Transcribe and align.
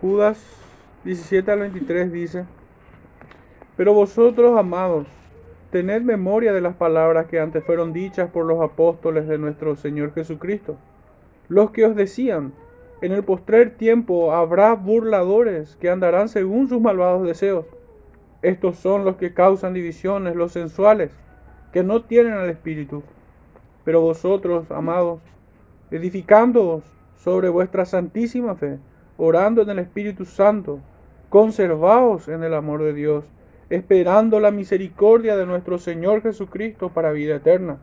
Judas 0.00 0.42
17 1.04 1.50
al 1.50 1.58
23 1.60 2.10
dice, 2.10 2.46
pero 3.76 3.92
vosotros, 3.92 4.58
amados, 4.58 5.06
tened 5.70 6.00
memoria 6.02 6.54
de 6.54 6.62
las 6.62 6.74
palabras 6.74 7.26
que 7.26 7.38
antes 7.38 7.62
fueron 7.64 7.92
dichas 7.92 8.30
por 8.30 8.46
los 8.46 8.62
apóstoles 8.62 9.28
de 9.28 9.36
nuestro 9.36 9.76
Señor 9.76 10.14
Jesucristo, 10.14 10.76
los 11.48 11.70
que 11.70 11.84
os 11.84 11.94
decían, 11.94 12.54
en 13.02 13.12
el 13.12 13.24
postrer 13.24 13.76
tiempo 13.76 14.32
habrá 14.32 14.74
burladores 14.74 15.76
que 15.76 15.90
andarán 15.90 16.30
según 16.30 16.68
sus 16.68 16.80
malvados 16.80 17.26
deseos. 17.26 17.66
Estos 18.40 18.76
son 18.76 19.04
los 19.04 19.16
que 19.16 19.34
causan 19.34 19.74
divisiones, 19.74 20.34
los 20.34 20.52
sensuales, 20.52 21.10
que 21.72 21.82
no 21.82 22.04
tienen 22.04 22.34
al 22.34 22.48
Espíritu. 22.48 23.02
Pero 23.84 24.00
vosotros, 24.00 24.70
amados, 24.70 25.20
edificándoos 25.90 26.84
sobre 27.16 27.50
vuestra 27.50 27.84
santísima 27.84 28.54
fe, 28.54 28.78
orando 29.20 29.62
en 29.62 29.70
el 29.70 29.78
Espíritu 29.78 30.24
Santo, 30.24 30.80
conservaos 31.28 32.26
en 32.28 32.42
el 32.42 32.54
amor 32.54 32.82
de 32.82 32.94
Dios, 32.94 33.24
esperando 33.68 34.40
la 34.40 34.50
misericordia 34.50 35.36
de 35.36 35.46
nuestro 35.46 35.78
Señor 35.78 36.22
Jesucristo 36.22 36.88
para 36.88 37.12
vida 37.12 37.36
eterna. 37.36 37.78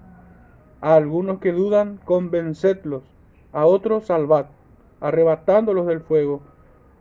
A 0.81 0.95
algunos 0.95 1.39
que 1.39 1.51
dudan, 1.51 1.99
convencedlos, 2.03 3.03
a 3.53 3.65
otros 3.65 4.07
salvad 4.07 4.47
arrebatándolos 4.99 5.85
del 5.85 6.01
fuego, 6.01 6.41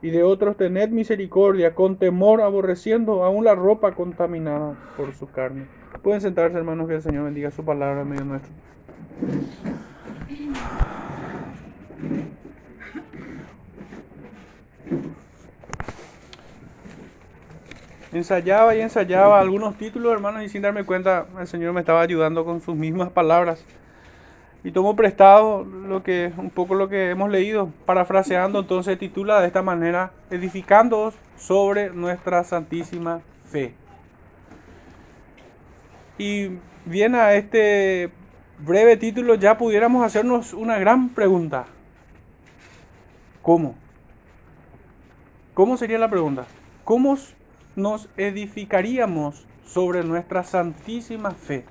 y 0.02 0.10
de 0.10 0.22
otros 0.22 0.59
tened 0.59 0.90
misericordia, 0.90 1.74
con 1.74 1.96
temor 1.96 2.42
aborreciendo 2.42 3.24
aún 3.24 3.45
la 3.45 3.54
ropa 3.54 3.92
contaminada 3.92 4.76
por 4.96 5.14
su 5.14 5.30
carne. 5.30 5.66
Pueden 6.02 6.20
sentarse, 6.20 6.59
hermanos, 6.59 6.87
que 6.87 6.96
el 6.96 7.02
Señor 7.02 7.24
bendiga 7.24 7.50
su 7.50 7.64
palabra 7.64 8.02
en 8.02 8.09
medio 8.09 8.24
nuestro. 8.24 8.52
Ensayaba 18.12 18.74
y 18.74 18.80
ensayaba 18.80 19.40
algunos 19.40 19.76
títulos, 19.76 20.12
hermanos, 20.12 20.42
y 20.42 20.48
sin 20.48 20.62
darme 20.62 20.84
cuenta, 20.84 21.26
el 21.38 21.46
Señor 21.46 21.73
me 21.73 21.80
estaba 21.80 22.01
ayudando 22.01 22.45
con 22.45 22.60
sus 22.60 22.74
mismas 22.74 23.10
palabras. 23.10 23.64
Y 24.64 24.73
tomo 24.73 24.96
prestado 24.96 25.64
lo 25.64 26.02
que, 26.02 26.32
un 26.37 26.51
poco 26.51 26.74
lo 26.74 26.88
que 26.88 27.10
hemos 27.10 27.30
leído, 27.30 27.70
parafraseando 27.84 28.60
entonces 28.60 28.98
titula 28.98 29.40
de 29.40 29.46
esta 29.46 29.62
manera, 29.62 30.12
edificando 30.30 31.12
sobre 31.37 31.90
nuestra 31.90 32.42
santísima 32.42 33.20
fe. 33.45 33.74
Y 36.18 36.59
bien 36.84 37.14
a 37.14 37.34
este 37.34 38.10
breve 38.59 38.96
título 38.96 39.34
ya 39.34 39.59
pudiéramos 39.59 40.04
hacernos 40.04 40.52
una 40.54 40.79
gran 40.79 41.10
pregunta. 41.10 41.66
¿Cómo? 43.42 43.76
¿Cómo 45.57 45.79
sería 45.79 45.99
la 45.99 46.10
pregunta? 46.10 46.45
¿Cómo 46.85 47.16
nos 47.76 48.10
edificaríamos 48.18 49.46
sobre 49.65 50.04
nuestra 50.04 50.45
santísima 50.45 51.30
fe? 51.30 51.65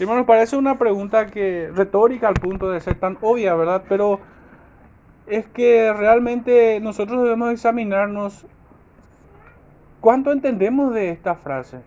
Hermanos, 0.00 0.26
parece 0.26 0.56
una 0.56 0.78
pregunta 0.80 1.28
que 1.28 1.70
retórica 1.72 2.26
al 2.26 2.34
punto 2.34 2.68
de 2.68 2.80
ser 2.80 2.98
tan 2.98 3.16
obvia, 3.20 3.54
¿verdad? 3.54 3.84
Pero 3.88 4.18
es 5.28 5.46
que 5.46 5.92
realmente 5.92 6.80
nosotros 6.80 7.22
debemos 7.22 7.52
examinarnos 7.52 8.44
cuánto 10.00 10.32
entendemos 10.32 10.92
de 10.92 11.10
esta 11.10 11.36
frase 11.36 11.78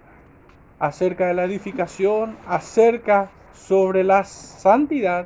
acerca 0.79 1.27
de 1.27 1.33
la 1.33 1.43
edificación, 1.43 2.37
acerca 2.47 3.29
sobre 3.51 4.05
la 4.05 4.23
santidad 4.23 5.25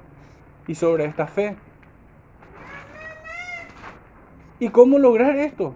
y 0.67 0.73
sobre 0.73 1.05
esta 1.05 1.27
fe. 1.27 1.55
¿Y 4.59 4.70
cómo 4.70 4.98
lograr 5.00 5.36
esto? 5.36 5.75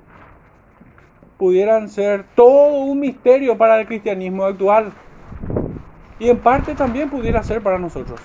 Pudieran 1.38 1.90
ser 1.90 2.26
todo 2.36 2.80
un 2.84 3.00
misterio 3.00 3.58
para 3.58 3.80
el 3.80 3.88
cristianismo 3.88 4.46
actual. 4.46 4.92
Y 6.20 6.30
en 6.30 6.38
parte 6.40 6.76
también 6.76 7.10
pudiera 7.10 7.44
ser 7.44 7.62
para 7.62 7.78
nosotros. 7.78 8.20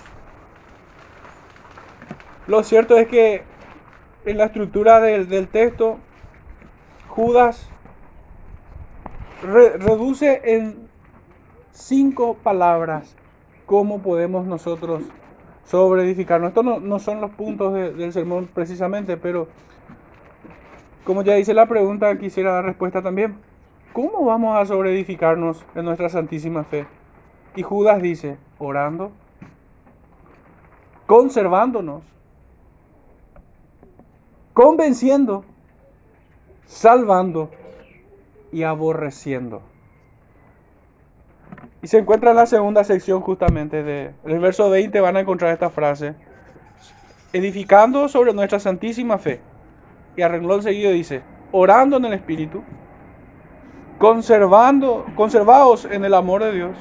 Lo 2.47 2.63
cierto 2.63 2.97
es 2.97 3.09
que 3.09 3.43
en 4.25 4.39
la 4.39 4.47
estructura 4.47 5.01
del, 5.01 5.49
texto, 5.49 5.99
Judas 7.09 7.69
reduce 9.43 10.41
en 10.45 10.89
cinco 11.71 12.37
palabras 12.43 13.17
cómo 13.67 14.01
podemos 14.01 14.47
nosotros 14.47 15.03
sobre 15.65 16.03
edificarnos. 16.03 16.49
Estos 16.49 16.65
no, 16.65 16.81
no 16.81 16.99
son 16.99 17.21
los 17.21 17.31
puntos 17.33 17.75
del 17.75 18.13
sermón 18.13 18.49
precisamente, 18.53 19.17
pero 19.17 19.49
como 21.05 21.23
ya 21.23 21.35
dice 21.35 21.53
la 21.53 21.67
pregunta, 21.67 22.19
quisiera 22.19 22.53
dar 22.53 22.65
respuesta 22.65 23.03
también. 23.03 23.37
¿Cómo 23.93 24.25
vamos 24.25 24.59
a 24.59 24.67
sobre 24.67 24.93
edificarnos 24.93 25.65
en 25.75 25.85
nuestra 25.85 26.09
santísima 26.09 26.65
fe? 26.65 26.87
Y 27.55 27.63
Judas 27.63 28.03
dice, 28.03 28.39
orando, 28.59 29.13
conservándonos, 31.07 32.03
convenciendo, 34.53 35.45
salvando 36.67 37.51
y 38.51 38.63
aborreciendo. 38.63 39.63
Y 41.83 41.87
se 41.87 41.99
encuentra 41.99 42.31
en 42.31 42.37
la 42.37 42.47
segunda 42.47 42.83
sección 42.83 43.21
justamente 43.21 43.83
de 43.83 44.15
el 44.25 44.39
verso 44.41 44.71
20 44.71 44.99
van 45.01 45.19
a 45.19 45.21
encontrar 45.21 45.53
esta 45.53 45.69
frase, 45.69 46.15
edificando 47.35 48.09
sobre 48.09 48.33
nuestra 48.33 48.59
santísima 48.59 49.19
fe. 49.19 49.41
Y 50.17 50.23
a 50.23 50.29
renglón 50.29 50.63
seguido 50.63 50.93
dice, 50.93 51.23
orando 51.53 51.97
en 51.97 52.05
el 52.07 52.13
Espíritu, 52.15 52.63
conservando, 53.99 55.07
conservados 55.17 55.85
en 55.85 56.05
el 56.05 56.15
amor 56.15 56.43
de 56.45 56.53
Dios 56.53 56.77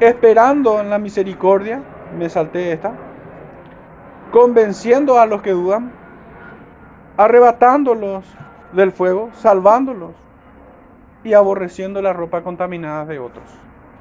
esperando 0.00 0.80
en 0.80 0.90
la 0.90 0.98
misericordia, 0.98 1.82
me 2.16 2.28
salté 2.28 2.72
esta, 2.72 2.92
convenciendo 4.30 5.18
a 5.18 5.26
los 5.26 5.42
que 5.42 5.50
dudan, 5.50 5.90
arrebatándolos 7.16 8.24
del 8.72 8.92
fuego, 8.92 9.30
salvándolos 9.34 10.12
y 11.24 11.34
aborreciendo 11.34 12.00
la 12.00 12.12
ropa 12.12 12.42
contaminada 12.42 13.04
de 13.06 13.18
otros. 13.18 13.44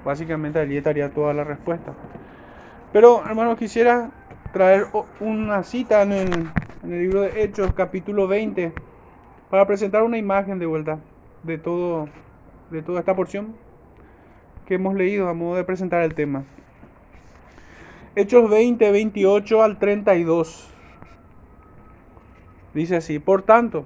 Básicamente 0.06 0.59
allí 0.59 0.78
estaría 0.78 1.09
toda 1.09 1.34
la 1.34 1.44
respuesta. 1.44 1.94
Pero 2.94 3.24
hermano, 3.25 3.56
quisiera 3.56 4.12
traer 4.53 4.88
una 5.19 5.64
cita 5.64 6.03
en 6.03 6.12
el, 6.12 6.50
en 6.88 6.94
el 6.94 7.02
libro 7.02 7.22
de 7.22 7.44
Hechos, 7.44 7.74
capítulo 7.74 8.30
20, 8.30 8.72
para 9.50 9.68
presentar 9.68 10.03
una 10.03 10.18
imagen 10.18 10.58
de 10.58 10.66
vuelta 10.66 11.00
de, 11.44 11.58
todo, 11.58 12.08
de 12.72 12.81
toda 12.81 13.02
esta 13.02 13.14
porción 13.14 13.56
que 14.66 14.75
hemos 14.75 14.96
leído 14.96 15.28
a 15.28 15.34
modo 15.34 15.58
de 15.58 15.66
presentar 15.66 16.02
el 16.03 16.16
tema. 16.16 16.46
Hechos 18.16 18.50
20, 18.50 18.90
28 18.90 19.64
al 19.64 19.80
32. 19.80 20.70
Dice 22.74 22.96
así, 22.96 23.20
por 23.20 23.42
tanto, 23.42 23.86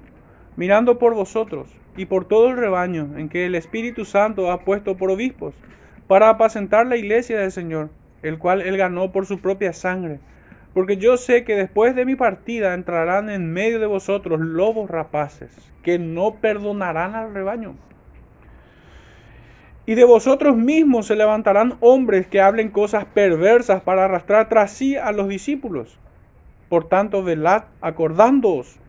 mirando 0.55 0.99
por 0.99 1.15
vosotros 1.15 1.75
y 1.97 2.05
por 2.05 2.25
todo 2.25 2.49
el 2.49 2.57
rebaño 2.57 3.17
en 3.17 3.29
que 3.29 3.47
el 3.47 3.55
Espíritu 3.55 4.05
Santo 4.05 4.51
ha 4.51 4.59
puesto 4.59 4.95
por 4.95 5.09
obispos, 5.09 5.55
para 6.07 6.29
apacentar 6.29 6.85
la 6.85 6.97
iglesia 6.97 7.39
del 7.39 7.51
Señor, 7.51 7.89
el 8.21 8.37
cual 8.37 8.61
él 8.61 8.77
ganó 8.77 9.11
por 9.11 9.25
su 9.25 9.39
propia 9.39 9.73
sangre. 9.73 10.19
Porque 10.73 10.97
yo 10.97 11.17
sé 11.17 11.43
que 11.43 11.55
después 11.55 11.95
de 11.95 12.05
mi 12.05 12.15
partida 12.15 12.73
entrarán 12.73 13.29
en 13.29 13.51
medio 13.51 13.79
de 13.79 13.87
vosotros 13.87 14.39
lobos 14.39 14.89
rapaces, 14.89 15.51
que 15.83 15.99
no 15.99 16.35
perdonarán 16.35 17.15
al 17.15 17.33
rebaño. 17.33 17.75
Y 19.85 19.95
de 19.95 20.05
vosotros 20.05 20.55
mismos 20.55 21.07
se 21.07 21.15
levantarán 21.15 21.75
hombres 21.81 22.27
que 22.27 22.39
hablen 22.39 22.69
cosas 22.69 23.05
perversas 23.05 23.81
para 23.81 24.05
arrastrar 24.05 24.47
tras 24.47 24.71
sí 24.71 24.95
a 24.95 25.11
los 25.11 25.27
discípulos. 25.27 25.99
Por 26.69 26.87
tanto, 26.87 27.23
velad, 27.23 27.63
acordándoos 27.81 28.79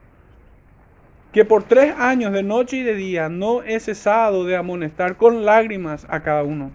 que 1.33 1.45
por 1.47 1.65
tres 1.65 1.95
años 1.99 2.33
de 2.33 2.43
noche 2.43 2.77
y 2.77 2.83
de 2.83 2.95
día 2.95 3.29
no 3.29 3.63
he 3.63 3.81
cesado 3.81 4.45
de 4.45 4.55
amonestar 4.55 5.17
con 5.17 5.45
lágrimas 5.45 6.07
a 6.11 6.23
cada 6.23 6.43
uno. 6.45 6.71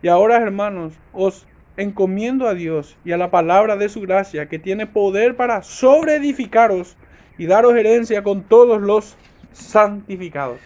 Y 0.00 0.08
ahora, 0.08 0.36
hermanos, 0.36 0.94
os 1.12 1.46
encomiendo 1.80 2.46
a 2.48 2.54
Dios 2.54 2.96
y 3.04 3.12
a 3.12 3.16
la 3.16 3.30
palabra 3.30 3.76
de 3.76 3.88
su 3.88 4.00
gracia, 4.00 4.48
que 4.48 4.58
tiene 4.58 4.86
poder 4.86 5.36
para 5.36 5.62
sobreedificaros 5.62 6.96
y 7.38 7.46
daros 7.46 7.74
herencia 7.74 8.22
con 8.22 8.42
todos 8.42 8.80
los 8.80 9.16
santificados 9.52 10.58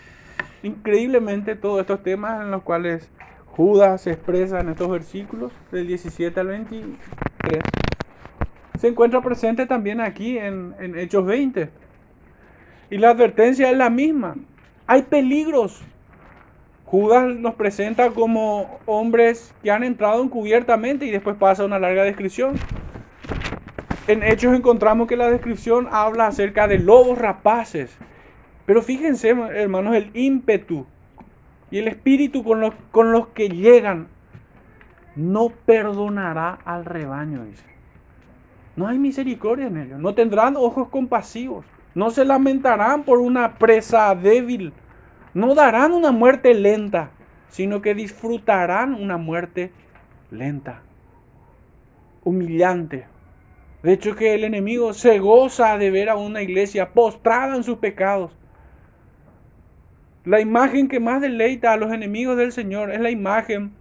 increíblemente 0.64 1.56
todos 1.56 1.81
estos 1.81 2.02
temas 2.02 2.43
en 2.43 2.50
los 2.50 2.62
cuales 2.62 3.08
Judas 3.46 4.00
se 4.02 4.12
expresa 4.12 4.61
en 4.61 4.70
estos 4.70 4.90
versículos 4.90 5.52
del 5.70 5.87
17 5.87 6.40
al 6.40 6.46
23 6.49 7.62
se 8.81 8.88
encuentra 8.88 9.20
presente 9.20 9.66
también 9.66 10.00
aquí 10.00 10.37
en, 10.37 10.75
en 10.78 10.99
Hechos 10.99 11.25
20. 11.25 11.70
Y 12.90 12.99
la 12.99 13.11
advertencia 13.11 13.70
es 13.70 13.76
la 13.78 13.88
misma. 13.88 14.34
Hay 14.87 15.02
peligros. 15.02 15.81
Judas 16.94 17.35
nos 17.35 17.56
presenta 17.56 18.11
como 18.11 18.79
hombres 18.87 19.52
que 19.64 19.73
han 19.73 19.82
entrado 19.82 20.23
encubiertamente 20.23 21.05
y 21.05 21.11
después 21.11 21.35
pasa 21.35 21.64
una 21.64 21.81
larga 21.81 22.05
descripción. 22.05 22.55
En 24.06 24.23
Hechos 24.23 24.55
encontramos 24.55 25.08
que 25.08 25.17
la 25.17 25.29
descripción 25.29 25.88
habla 25.91 26.29
acerca 26.29 26.69
de 26.69 26.79
lobos 26.79 27.19
rapaces. 27.19 27.99
Pero 28.64 28.81
fíjense, 28.81 29.31
hermanos, 29.31 29.96
el 29.96 30.12
ímpetu 30.14 30.87
y 31.69 31.79
el 31.79 31.88
espíritu 31.88 32.44
con 32.44 32.61
los, 32.61 33.26
que 33.35 33.49
llegan 33.49 34.06
no 35.17 35.49
perdonará 35.49 36.61
al 36.64 36.85
rebaño, 36.85 37.44
dice. 37.44 37.64
No 38.76 38.87
hay 38.87 39.00
misericordia 39.00 39.67
en 39.67 39.79
ellos. 39.79 39.99
No 39.99 40.14
tendrán 40.14 40.55
ojos 40.56 40.90
compasivos. 40.90 41.67
No 41.97 42.11
se 42.11 42.25
lamentarán 42.25 43.02
por 43.02 43.19
una 43.19 43.55
presa 43.55 44.14
débil. 44.14 44.73
No 45.34 45.56
darán 45.56 45.92
una 45.92 46.12
muerte 46.12 46.54
lenta, 46.54 47.10
sino 47.48 47.82
que 47.82 47.94
disfrutarán 47.94 48.94
una 48.94 49.16
muerte 49.16 49.72
lenta, 50.31 50.82
humillante. 52.22 53.06
De 53.82 53.92
hecho 53.92 54.14
que 54.14 54.34
el 54.34 54.44
enemigo 54.44 54.92
se 54.92 55.19
goza 55.19 55.76
de 55.76 55.90
ver 55.90 56.08
a 56.08 56.16
una 56.16 56.40
iglesia 56.40 56.92
postrada 56.92 57.56
en 57.56 57.64
sus 57.64 57.78
pecados. 57.78 58.32
La 60.25 60.40
imagen 60.40 60.88
que 60.88 61.00
más 61.00 61.20
deleita 61.20 61.72
a 61.72 61.76
los 61.76 61.92
enemigos 61.92 62.37
del 62.37 62.52
Señor 62.52 62.92
es 62.92 63.00
la 63.00 63.10
imagen 63.10 63.72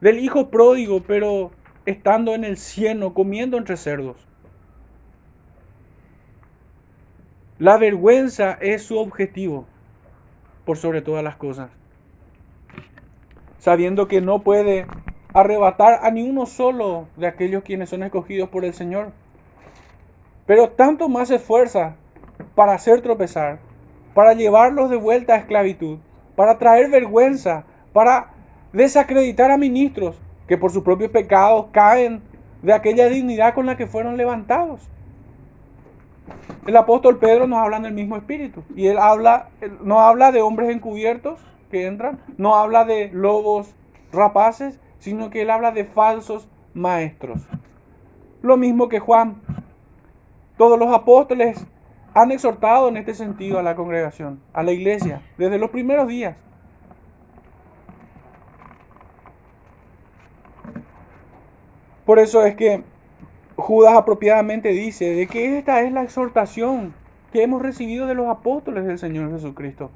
del 0.00 0.20
hijo 0.20 0.50
pródigo, 0.50 1.02
pero 1.02 1.50
estando 1.84 2.34
en 2.34 2.44
el 2.44 2.56
cielo, 2.56 3.12
comiendo 3.12 3.58
entre 3.58 3.76
cerdos. 3.76 4.26
La 7.58 7.76
vergüenza 7.76 8.52
es 8.60 8.82
su 8.82 8.98
objetivo, 8.98 9.66
por 10.66 10.76
sobre 10.76 11.00
todas 11.00 11.24
las 11.24 11.36
cosas. 11.36 11.70
Sabiendo 13.58 14.08
que 14.08 14.20
no 14.20 14.42
puede 14.42 14.86
arrebatar 15.32 16.00
a 16.02 16.10
ni 16.10 16.28
uno 16.28 16.44
solo 16.44 17.06
de 17.16 17.26
aquellos 17.26 17.62
quienes 17.62 17.88
son 17.88 18.02
escogidos 18.02 18.48
por 18.50 18.64
el 18.64 18.74
Señor. 18.74 19.12
Pero 20.44 20.70
tanto 20.70 21.08
más 21.08 21.28
se 21.28 21.36
esfuerza 21.36 21.96
para 22.54 22.74
hacer 22.74 23.00
tropezar, 23.00 23.58
para 24.12 24.34
llevarlos 24.34 24.90
de 24.90 24.96
vuelta 24.96 25.34
a 25.34 25.38
esclavitud, 25.38 25.98
para 26.34 26.58
traer 26.58 26.90
vergüenza, 26.90 27.64
para 27.92 28.32
desacreditar 28.72 29.50
a 29.50 29.56
ministros 29.56 30.20
que 30.48 30.58
por 30.58 30.70
sus 30.70 30.82
propios 30.82 31.10
pecados 31.10 31.66
caen 31.72 32.22
de 32.62 32.72
aquella 32.72 33.08
dignidad 33.08 33.54
con 33.54 33.66
la 33.66 33.76
que 33.76 33.86
fueron 33.86 34.16
levantados. 34.16 34.88
El 36.66 36.76
apóstol 36.76 37.18
Pedro 37.18 37.46
nos 37.46 37.58
habla 37.60 37.76
en 37.76 37.86
el 37.86 37.94
mismo 37.94 38.16
espíritu 38.16 38.64
y 38.74 38.88
él 38.88 38.98
habla, 38.98 39.50
no 39.82 40.00
habla 40.00 40.32
de 40.32 40.42
hombres 40.42 40.70
encubiertos 40.70 41.40
que 41.70 41.86
entran, 41.86 42.20
no 42.38 42.56
habla 42.56 42.84
de 42.84 43.10
lobos 43.12 43.74
rapaces, 44.12 44.80
sino 44.98 45.30
que 45.30 45.42
él 45.42 45.50
habla 45.50 45.70
de 45.70 45.84
falsos 45.84 46.48
maestros. 46.74 47.46
Lo 48.42 48.56
mismo 48.56 48.88
que 48.88 48.98
Juan. 48.98 49.40
Todos 50.56 50.78
los 50.78 50.92
apóstoles 50.92 51.66
han 52.14 52.32
exhortado 52.32 52.88
en 52.88 52.96
este 52.96 53.14
sentido 53.14 53.58
a 53.58 53.62
la 53.62 53.76
congregación, 53.76 54.40
a 54.54 54.62
la 54.62 54.72
iglesia, 54.72 55.20
desde 55.36 55.58
los 55.58 55.70
primeros 55.70 56.08
días. 56.08 56.36
Por 62.06 62.18
eso 62.18 62.44
es 62.44 62.56
que 62.56 62.84
Judas 63.56 63.94
apropiadamente 63.94 64.68
dice 64.68 65.14
de 65.14 65.26
que 65.26 65.58
esta 65.58 65.80
es 65.80 65.92
la 65.92 66.02
exhortación 66.02 66.94
que 67.32 67.42
hemos 67.42 67.62
recibido 67.62 68.06
de 68.06 68.14
los 68.14 68.28
apóstoles 68.28 68.84
del 68.84 68.98
Señor 68.98 69.30
Jesucristo. 69.32 69.90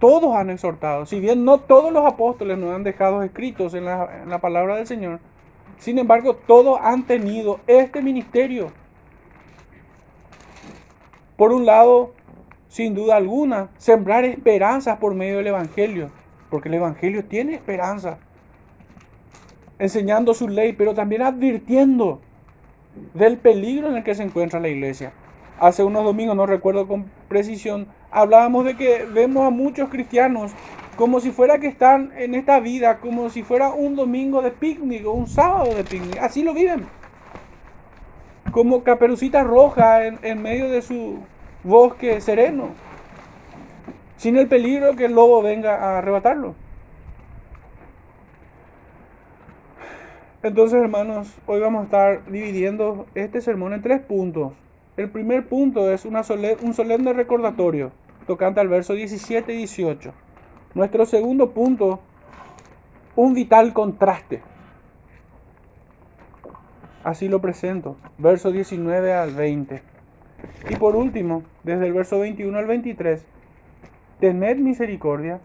Todos 0.00 0.34
han 0.36 0.50
exhortado, 0.50 1.06
si 1.06 1.18
bien 1.18 1.44
no 1.44 1.58
todos 1.58 1.92
los 1.92 2.04
apóstoles 2.04 2.58
nos 2.58 2.74
han 2.74 2.84
dejado 2.84 3.22
escritos 3.22 3.74
en 3.74 3.84
la, 3.84 4.22
en 4.22 4.28
la 4.28 4.38
palabra 4.38 4.76
del 4.76 4.86
Señor, 4.86 5.20
sin 5.78 5.98
embargo 5.98 6.34
todos 6.34 6.78
han 6.82 7.04
tenido 7.06 7.60
este 7.66 8.02
ministerio. 8.02 8.72
Por 11.36 11.52
un 11.52 11.66
lado, 11.66 12.12
sin 12.68 12.94
duda 12.94 13.16
alguna, 13.16 13.70
sembrar 13.78 14.24
esperanzas 14.24 14.98
por 14.98 15.14
medio 15.14 15.38
del 15.38 15.48
Evangelio, 15.48 16.10
porque 16.50 16.68
el 16.68 16.74
Evangelio 16.74 17.24
tiene 17.24 17.54
esperanza 17.54 18.18
enseñando 19.78 20.34
su 20.34 20.48
ley, 20.48 20.72
pero 20.72 20.94
también 20.94 21.22
advirtiendo 21.22 22.20
del 23.14 23.38
peligro 23.38 23.88
en 23.88 23.96
el 23.96 24.04
que 24.04 24.14
se 24.14 24.22
encuentra 24.22 24.60
la 24.60 24.68
iglesia. 24.68 25.12
Hace 25.58 25.82
unos 25.82 26.04
domingos, 26.04 26.36
no 26.36 26.46
recuerdo 26.46 26.86
con 26.86 27.10
precisión, 27.28 27.88
hablábamos 28.10 28.64
de 28.64 28.76
que 28.76 29.04
vemos 29.12 29.46
a 29.46 29.50
muchos 29.50 29.88
cristianos 29.88 30.52
como 30.96 31.20
si 31.20 31.30
fuera 31.30 31.58
que 31.58 31.68
están 31.68 32.12
en 32.16 32.34
esta 32.34 32.58
vida, 32.58 32.98
como 32.98 33.30
si 33.30 33.44
fuera 33.44 33.70
un 33.70 33.94
domingo 33.94 34.42
de 34.42 34.50
picnic 34.50 35.06
o 35.06 35.12
un 35.12 35.28
sábado 35.28 35.72
de 35.74 35.84
picnic. 35.84 36.18
Así 36.18 36.42
lo 36.42 36.54
viven. 36.54 36.86
Como 38.50 38.82
caperucita 38.82 39.44
roja 39.44 40.06
en, 40.06 40.18
en 40.22 40.42
medio 40.42 40.68
de 40.68 40.82
su 40.82 41.18
bosque 41.62 42.20
sereno, 42.20 42.70
sin 44.16 44.36
el 44.36 44.48
peligro 44.48 44.96
que 44.96 45.04
el 45.04 45.12
lobo 45.12 45.40
venga 45.40 45.76
a 45.76 45.98
arrebatarlo. 45.98 46.56
Entonces, 50.40 50.80
hermanos, 50.80 51.36
hoy 51.46 51.58
vamos 51.58 51.80
a 51.80 51.84
estar 51.84 52.30
dividiendo 52.30 53.06
este 53.16 53.40
sermón 53.40 53.72
en 53.72 53.82
tres 53.82 54.00
puntos. 54.00 54.52
El 54.96 55.10
primer 55.10 55.48
punto 55.48 55.90
es 55.90 56.04
una 56.04 56.22
un 56.62 56.74
solemne 56.74 57.12
recordatorio, 57.12 57.90
tocante 58.24 58.60
al 58.60 58.68
verso 58.68 58.94
17 58.94 59.52
y 59.52 59.56
18. 59.56 60.12
Nuestro 60.74 61.06
segundo 61.06 61.50
punto, 61.50 61.98
un 63.16 63.34
vital 63.34 63.72
contraste. 63.72 64.40
Así 67.02 67.26
lo 67.26 67.40
presento, 67.40 67.96
verso 68.16 68.52
19 68.52 69.12
al 69.12 69.34
20. 69.34 69.82
Y 70.70 70.76
por 70.76 70.94
último, 70.94 71.42
desde 71.64 71.88
el 71.88 71.92
verso 71.92 72.20
21 72.20 72.56
al 72.56 72.66
23, 72.66 73.26
tened 74.20 74.58
misericordia 74.58 75.40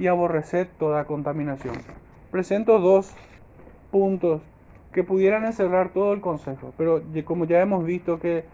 y 0.00 0.08
aborreced 0.08 0.66
toda 0.80 1.04
contaminación. 1.04 1.76
Presento 2.32 2.80
dos 2.80 3.14
puntos 3.90 4.42
que 4.92 5.04
pudieran 5.04 5.44
encerrar 5.44 5.90
todo 5.92 6.12
el 6.12 6.20
consejo. 6.20 6.72
Pero 6.76 7.02
como 7.24 7.44
ya 7.44 7.60
hemos 7.60 7.84
visto 7.84 8.18
que 8.18 8.44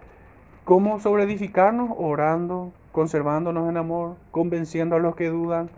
cómo 0.64 1.00
sobreedificarnos 1.00 1.90
orando, 1.96 2.72
conservándonos 2.92 3.68
en 3.68 3.76
amor, 3.76 4.16
convenciendo 4.30 4.96
a 4.96 4.98
los 4.98 5.16
que 5.16 5.28
dudan, 5.28 5.70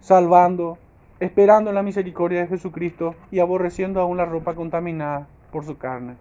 salvando, 0.00 0.78
esperando 1.20 1.72
la 1.72 1.82
misericordia 1.82 2.40
de 2.40 2.48
Jesucristo 2.48 3.14
y 3.30 3.38
aborreciendo 3.38 4.00
aún 4.00 4.16
la 4.16 4.24
ropa 4.24 4.54
contaminada 4.54 5.28
por 5.50 5.64
su 5.64 5.78
carne. 5.78 6.16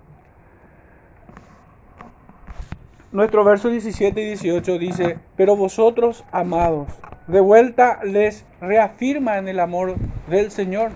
Nuestro 3.12 3.44
verso 3.44 3.70
17 3.70 4.22
y 4.22 4.26
18 4.26 4.78
dice, 4.78 5.20
pero 5.36 5.56
vosotros, 5.56 6.24
amados, 6.32 6.88
de 7.28 7.42
vuelta 7.42 8.00
les 8.04 8.46
reafirma 8.62 9.38
en 9.38 9.48
el 9.48 9.60
amor 9.60 9.96
del 10.30 10.50
Señor 10.52 10.92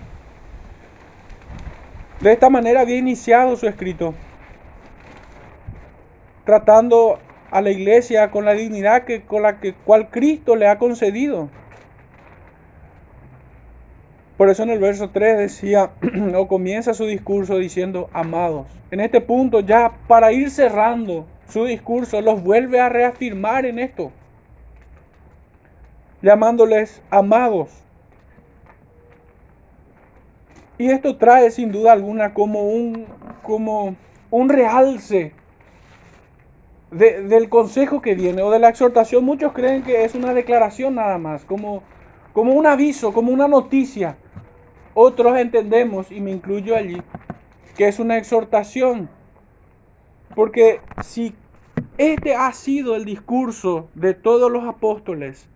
de 2.20 2.32
esta 2.32 2.48
manera 2.48 2.80
había 2.80 2.96
iniciado 2.96 3.56
su 3.56 3.66
escrito, 3.66 4.14
tratando 6.44 7.18
a 7.50 7.60
la 7.60 7.70
iglesia 7.70 8.30
con 8.30 8.44
la 8.44 8.52
dignidad 8.52 9.04
que, 9.04 9.22
con 9.22 9.42
la 9.42 9.60
que 9.60 9.74
cual 9.74 10.10
Cristo 10.10 10.56
le 10.56 10.68
ha 10.68 10.78
concedido. 10.78 11.48
Por 14.36 14.50
eso 14.50 14.62
en 14.62 14.70
el 14.70 14.78
verso 14.78 15.10
3 15.10 15.38
decía, 15.38 15.92
o 16.36 16.46
comienza 16.48 16.94
su 16.94 17.04
discurso 17.06 17.56
diciendo, 17.58 18.10
amados. 18.12 18.66
En 18.90 19.00
este 19.00 19.20
punto, 19.20 19.60
ya 19.60 19.92
para 20.06 20.32
ir 20.32 20.50
cerrando 20.50 21.26
su 21.48 21.64
discurso, 21.64 22.20
los 22.20 22.42
vuelve 22.42 22.80
a 22.80 22.88
reafirmar 22.88 23.64
en 23.64 23.78
esto, 23.78 24.12
llamándoles 26.22 27.02
amados. 27.10 27.85
Y 30.78 30.90
esto 30.90 31.16
trae 31.16 31.50
sin 31.50 31.72
duda 31.72 31.92
alguna 31.92 32.34
como 32.34 32.64
un, 32.64 33.06
como 33.42 33.96
un 34.30 34.48
realce 34.48 35.32
del 36.90 37.48
consejo 37.48 38.00
que 38.00 38.14
viene 38.14 38.42
o 38.42 38.50
de 38.50 38.58
la 38.58 38.68
exhortación. 38.68 39.24
Muchos 39.24 39.52
creen 39.52 39.82
que 39.82 40.04
es 40.04 40.14
una 40.14 40.34
declaración 40.34 40.96
nada 40.96 41.18
más, 41.18 41.44
como, 41.44 41.82
como 42.32 42.52
un 42.52 42.66
aviso, 42.66 43.12
como 43.12 43.32
una 43.32 43.48
noticia. 43.48 44.16
Otros 44.94 45.36
entendemos, 45.38 46.10
y 46.10 46.20
me 46.20 46.30
incluyo 46.30 46.76
allí, 46.76 47.02
que 47.76 47.88
es 47.88 47.98
una 47.98 48.16
exhortación. 48.16 49.08
Porque 50.34 50.80
si 51.02 51.34
este 51.98 52.34
ha 52.34 52.52
sido 52.52 52.96
el 52.96 53.04
discurso 53.04 53.88
de 53.94 54.14
todos 54.14 54.50
los 54.50 54.64
apóstoles, 54.64 55.48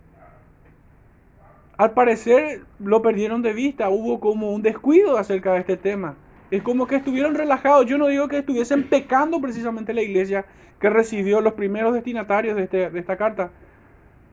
al 1.81 1.93
parecer 1.93 2.61
lo 2.79 3.01
perdieron 3.01 3.41
de 3.41 3.55
vista, 3.55 3.89
hubo 3.89 4.21
como 4.21 4.53
un 4.53 4.61
descuido 4.61 5.17
acerca 5.17 5.55
de 5.55 5.61
este 5.61 5.79
tema. 5.79 6.15
Es 6.51 6.63
como 6.63 6.87
que 6.87 6.97
estuvieron 6.97 7.35
relajados. 7.35 7.87
Yo 7.87 7.97
no 7.97 8.09
digo 8.09 8.29
que 8.29 8.37
estuviesen 8.37 8.87
pecando 8.87 9.41
precisamente 9.41 9.95
la 9.95 10.03
iglesia 10.03 10.45
que 10.79 10.91
recibió 10.91 11.41
los 11.41 11.55
primeros 11.55 11.95
destinatarios 11.95 12.55
de, 12.55 12.65
este, 12.65 12.99
esta 12.99 13.17
carta, 13.17 13.51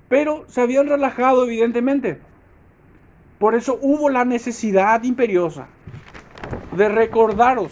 pero 0.10 0.44
se 0.50 0.60
habían 0.60 0.90
relajado 0.90 1.46
evidentemente. 1.46 2.20
Por 3.40 3.56
eso 3.56 3.80
hubo 3.82 4.10
la 4.10 4.26
necesidad 4.26 5.02
imperiosa 5.04 5.70
de 6.76 6.90
recordaros 6.90 7.72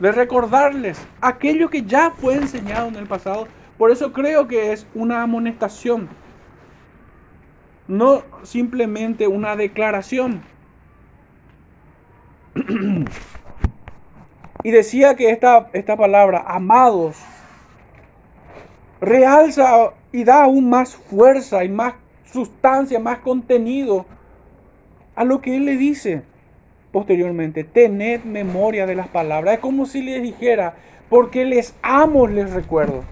de 0.00 0.10
recordarles 0.10 1.00
aquello 1.20 1.70
que 1.70 1.82
ya 1.82 2.10
fue 2.10 2.34
enseñado 2.34 2.88
en 2.88 2.96
el 2.96 3.06
pasado. 3.06 3.46
Por 3.78 3.92
eso 3.92 4.12
creo 4.12 4.48
que 4.48 4.72
es 4.72 4.84
una 4.96 5.22
amonestación, 5.22 6.08
no 7.88 8.22
simplemente 8.42 9.26
una 9.26 9.56
declaración. 9.56 10.42
Y 14.64 14.72
decía 14.72 15.14
que 15.14 15.30
esta, 15.30 15.70
esta 15.74 15.96
palabra, 15.96 16.42
amados, 16.44 17.16
realza 19.00 19.92
y 20.10 20.24
da 20.24 20.42
aún 20.42 20.68
más 20.68 20.96
fuerza 20.96 21.62
y 21.62 21.68
más 21.68 21.94
sustancia, 22.24 22.98
más 22.98 23.18
contenido 23.18 24.06
a 25.14 25.22
lo 25.22 25.40
que 25.40 25.54
él 25.56 25.66
le 25.66 25.76
dice 25.76 26.22
posteriormente. 26.90 27.62
Tened 27.62 28.24
memoria 28.24 28.86
de 28.86 28.96
las 28.96 29.06
palabras. 29.06 29.54
Es 29.54 29.60
como 29.60 29.86
si 29.86 30.02
les 30.02 30.20
dijera, 30.20 30.74
porque 31.08 31.44
les 31.44 31.74
amo, 31.82 32.26
les 32.26 32.50
recuerdo. 32.50 33.04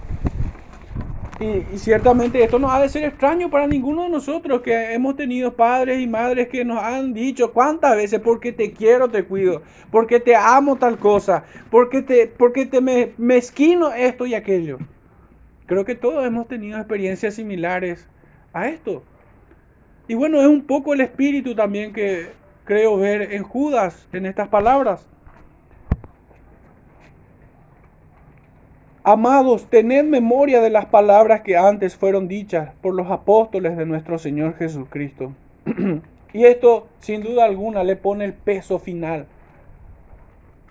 Y, 1.45 1.79
ciertamente 1.79 2.43
esto 2.43 2.59
no 2.59 2.71
ha 2.71 2.81
de 2.81 2.89
ser 2.89 3.05
extraño 3.05 3.51
para 3.51 3.67
ninguno 3.67 4.05
de 4.05 4.09
nosotros 4.09 4.63
que 4.63 4.95
hemos 4.95 5.15
tenido 5.17 5.53
padres 5.55 6.01
y 6.01 6.07
madres 6.07 6.49
que 6.49 6.65
nos 6.65 6.83
han 6.83 7.13
dicho 7.13 7.53
cuántas 7.53 7.97
veces 7.97 8.21
porque 8.21 8.53
te 8.53 8.73
quiero 8.73 9.09
te 9.09 9.25
cuido, 9.25 9.63
porque 9.91 10.21
te 10.21 10.35
amo 10.35 10.77
tal 10.77 10.99
cosa, 10.99 11.45
porque 11.71 12.01
te, 12.01 12.29
porque 12.29 12.65
te 12.65 12.81
me, 12.81 13.13
mezquino 13.19 13.93
esto 13.93 14.27
y 14.27 14.35
aquello. 14.35 14.79
Creo 15.67 15.85
que 15.85 15.95
todos 15.95 16.25
hemos 16.27 16.49
tenido 16.49 16.79
experiencias 16.79 17.35
similares 17.35 18.09
a 18.53 18.69
esto. 18.69 19.03
Y 20.09 20.15
bueno, 20.15 20.41
es 20.41 20.47
un 20.47 20.63
poco 20.63 20.95
el 20.95 21.01
espíritu 21.01 21.55
también 21.55 21.93
que 21.93 22.29
creo 22.65 22.97
ver 22.97 23.33
en 23.33 23.43
Judas 23.43 24.07
en 24.13 24.27
estas 24.27 24.49
palabras. 24.49 25.07
Amados, 29.07 29.69
tened 29.69 30.05
memoria 30.05 30.63
de 30.63 30.71
las 30.71 30.87
palabras 30.87 31.43
que 31.43 31.59
antes 31.59 31.95
fueron 31.95 32.27
dichas 32.27 32.71
por 32.81 32.95
los 32.95 33.11
apóstoles 33.11 33.77
de 33.77 33.85
nuestro 33.85 34.19
Señor 34.19 34.57
Jesucristo. 34.57 35.35
y 36.33 36.45
esto, 36.45 36.89
sin 37.01 37.23
duda 37.23 37.45
alguna, 37.45 37.85
le 37.85 37.97
pone 37.97 38.25
el 38.25 38.33
peso 38.33 38.79
final 38.79 39.27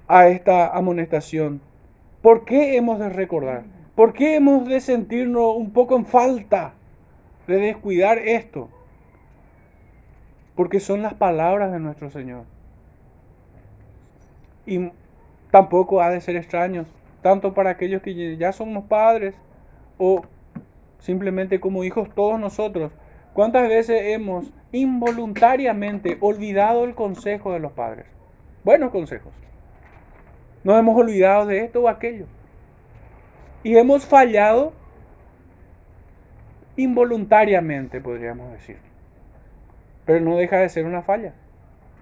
a 0.08 0.30
esta 0.30 0.76
amonestación. 0.76 1.62
¿Por 2.24 2.44
qué 2.44 2.76
hemos 2.76 2.98
de 2.98 3.10
recordar? 3.10 3.66
¿Por 3.94 4.14
qué 4.14 4.38
hemos 4.38 4.68
de 4.68 4.80
sentirnos 4.80 5.56
un 5.56 5.70
poco 5.70 5.96
en 5.96 6.08
falta 6.08 6.74
de 7.46 7.58
descuidar 7.58 8.18
esto? 8.18 8.68
Porque 10.56 10.80
son 10.80 11.04
las 11.04 11.14
palabras 11.14 11.72
de 11.72 11.80
nuestro 11.80 12.10
Señor. 12.10 12.46
Y 14.66 14.90
tampoco 15.52 16.02
ha 16.02 16.10
de 16.10 16.20
ser 16.20 16.36
extraños 16.36 16.88
tanto 17.24 17.56
para 17.56 17.72
aquellos 17.72 18.04
que 18.04 18.38
ya 18.38 18.52
somos 18.52 18.86
padres 18.86 19.34
o 19.98 20.22
simplemente 21.00 21.60
como 21.60 21.84
hijos 21.84 22.14
todos 22.14 22.40
nosotros. 22.40 22.92
¿Cuántas 23.34 23.68
veces 23.68 24.00
hemos 24.14 24.54
involuntariamente 24.72 26.18
olvidado 26.22 26.84
el 26.84 26.94
consejo 26.94 27.52
de 27.52 27.60
los 27.60 27.72
padres? 27.72 28.06
Buenos 28.64 28.92
consejos. 28.92 29.34
Nos 30.64 30.78
hemos 30.78 30.96
olvidado 30.96 31.48
de 31.48 31.60
esto 31.60 31.82
o 31.82 31.90
aquello. 31.90 32.26
Y 33.64 33.76
hemos 33.76 34.06
fallado 34.06 34.74
involuntariamente, 36.76 38.00
podríamos 38.02 38.52
decir. 38.52 38.78
Pero 40.06 40.20
no 40.20 40.38
deja 40.38 40.58
de 40.58 40.70
ser 40.70 40.86
una 40.86 41.02
falla. 41.02 41.34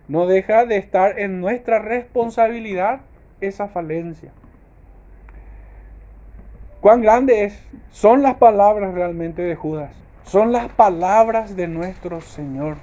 No 0.08 0.28
deja 0.28 0.66
de 0.66 0.78
estar 0.78 1.20
en 1.20 1.40
nuestra 1.40 1.80
responsabilidad 1.80 3.01
esa 3.40 3.68
falencia. 3.68 4.32
Cuán 6.82 7.02
grandes 7.02 7.64
son 7.92 8.24
las 8.24 8.38
palabras 8.38 8.96
realmente 8.96 9.44
de 9.44 9.56
Judas. 9.56 9.92
Son 10.24 10.52
las 10.52 10.68
palabras 10.70 11.56
de 11.56 11.68
nuestro 11.68 12.22
Señor. 12.22 12.78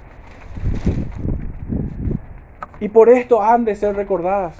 Y 2.79 2.87
por 2.87 3.09
esto 3.09 3.41
han 3.41 3.65
de 3.65 3.75
ser 3.75 3.97
recordadas. 3.97 4.55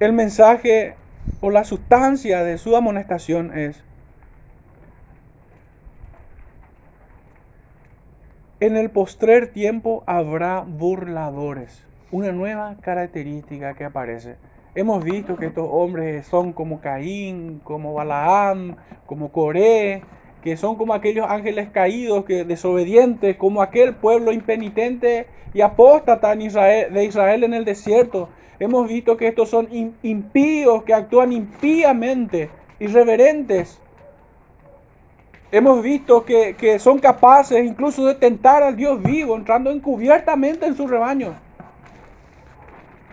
El 0.00 0.14
mensaje 0.14 0.96
o 1.42 1.50
la 1.50 1.64
sustancia 1.64 2.42
de 2.42 2.56
su 2.56 2.74
amonestación 2.74 3.56
es, 3.56 3.84
en 8.60 8.78
el 8.78 8.90
postrer 8.90 9.52
tiempo 9.52 10.04
habrá 10.06 10.60
burladores, 10.60 11.84
una 12.10 12.32
nueva 12.32 12.76
característica 12.80 13.74
que 13.74 13.84
aparece. 13.84 14.36
Hemos 14.76 15.04
visto 15.04 15.36
que 15.36 15.46
estos 15.46 15.68
hombres 15.70 16.26
son 16.26 16.52
como 16.52 16.80
Caín, 16.80 17.60
como 17.62 17.94
Balaam, 17.94 18.74
como 19.06 19.30
Coré, 19.30 20.02
que 20.42 20.56
son 20.56 20.74
como 20.74 20.94
aquellos 20.94 21.26
ángeles 21.30 21.68
caídos, 21.70 22.24
que 22.24 22.44
desobedientes, 22.44 23.36
como 23.36 23.62
aquel 23.62 23.94
pueblo 23.94 24.32
impenitente 24.32 25.28
y 25.54 25.60
apóstata 25.60 26.34
de 26.34 27.04
Israel 27.04 27.44
en 27.44 27.54
el 27.54 27.64
desierto. 27.64 28.30
Hemos 28.58 28.88
visto 28.88 29.16
que 29.16 29.28
estos 29.28 29.48
son 29.48 29.68
impíos, 30.02 30.82
que 30.82 30.92
actúan 30.92 31.32
impíamente, 31.32 32.50
irreverentes. 32.80 33.80
Hemos 35.52 35.84
visto 35.84 36.24
que, 36.24 36.56
que 36.56 36.80
son 36.80 36.98
capaces 36.98 37.64
incluso 37.64 38.06
de 38.06 38.16
tentar 38.16 38.64
al 38.64 38.74
Dios 38.74 39.00
vivo, 39.00 39.36
entrando 39.36 39.70
encubiertamente 39.70 40.66
en 40.66 40.76
su 40.76 40.88
rebaño. 40.88 41.43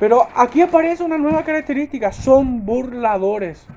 Pero 0.02 0.28
aquí 0.34 0.64
aparece 0.64 1.04
una 1.04 1.20
nueva 1.20 1.44
característica, 1.44 2.12
son 2.12 2.66
burladores. 2.66 3.68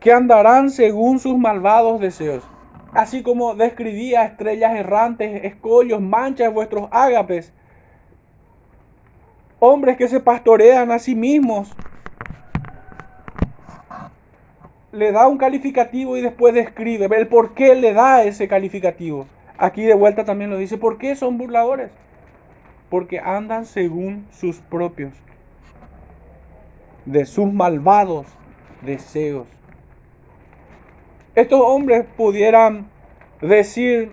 Que 0.00 0.12
andarán 0.12 0.68
según 0.68 1.18
sus 1.18 1.38
malvados 1.38 1.98
deseos. 1.98 2.44
Así 2.92 3.22
como 3.22 3.54
describía 3.54 4.26
estrellas 4.26 4.76
errantes, 4.76 5.46
escollos, 5.46 6.02
manchas 6.02 6.52
vuestros 6.52 6.90
ágapes. 6.90 7.54
Hombres 9.60 9.96
que 9.96 10.08
se 10.08 10.20
pastorean 10.20 10.90
a 10.90 10.98
sí 10.98 11.14
mismos. 11.14 11.72
Le 14.92 15.10
da 15.10 15.26
un 15.26 15.38
calificativo 15.38 16.18
y 16.18 16.20
después 16.20 16.52
describe 16.52 17.08
el 17.16 17.28
por 17.28 17.54
qué 17.54 17.74
le 17.74 17.94
da 17.94 18.24
ese 18.24 18.46
calificativo. 18.46 19.26
Aquí 19.58 19.82
de 19.82 19.94
vuelta 19.94 20.24
también 20.24 20.50
lo 20.50 20.56
dice, 20.56 20.78
¿por 20.78 20.98
qué 20.98 21.16
son 21.16 21.36
burladores? 21.36 21.90
Porque 22.88 23.18
andan 23.18 23.66
según 23.66 24.26
sus 24.30 24.60
propios, 24.60 25.12
de 27.04 27.26
sus 27.26 27.52
malvados 27.52 28.26
deseos. 28.82 29.48
Estos 31.34 31.60
hombres 31.60 32.06
pudieran 32.16 32.86
decir 33.40 34.12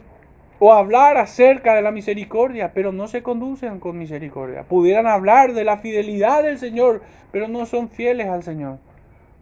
o 0.58 0.74
hablar 0.74 1.18
acerca 1.18 1.76
de 1.76 1.82
la 1.82 1.92
misericordia, 1.92 2.72
pero 2.74 2.92
no 2.92 3.08
se 3.08 3.22
conducen 3.22 3.80
con 3.80 3.98
misericordia. 3.98 4.64
Pudieran 4.64 5.06
hablar 5.06 5.54
de 5.54 5.64
la 5.64 5.78
fidelidad 5.78 6.44
del 6.44 6.58
Señor, 6.58 7.02
pero 7.32 7.48
no 7.48 7.66
son 7.66 7.90
fieles 7.90 8.28
al 8.28 8.44
Señor. 8.44 8.80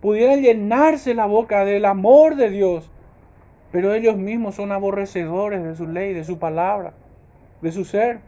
Pudieran 0.02 0.42
llenarse 0.42 1.14
la 1.14 1.28
boca 1.28 1.64
del 1.64 1.86
amor 1.86 2.36
de 2.36 2.50
Dios, 2.50 2.92
pero 3.74 3.96
ellos 3.96 4.18
mismos 4.18 4.54
son 4.54 4.72
aborrecedores 4.72 5.64
de 5.64 5.76
su 5.76 5.88
ley, 5.88 6.14
de 6.14 6.24
su 6.24 6.38
palabra, 6.38 6.94
de 7.60 7.72
su 7.72 7.86
ser. 7.86 8.20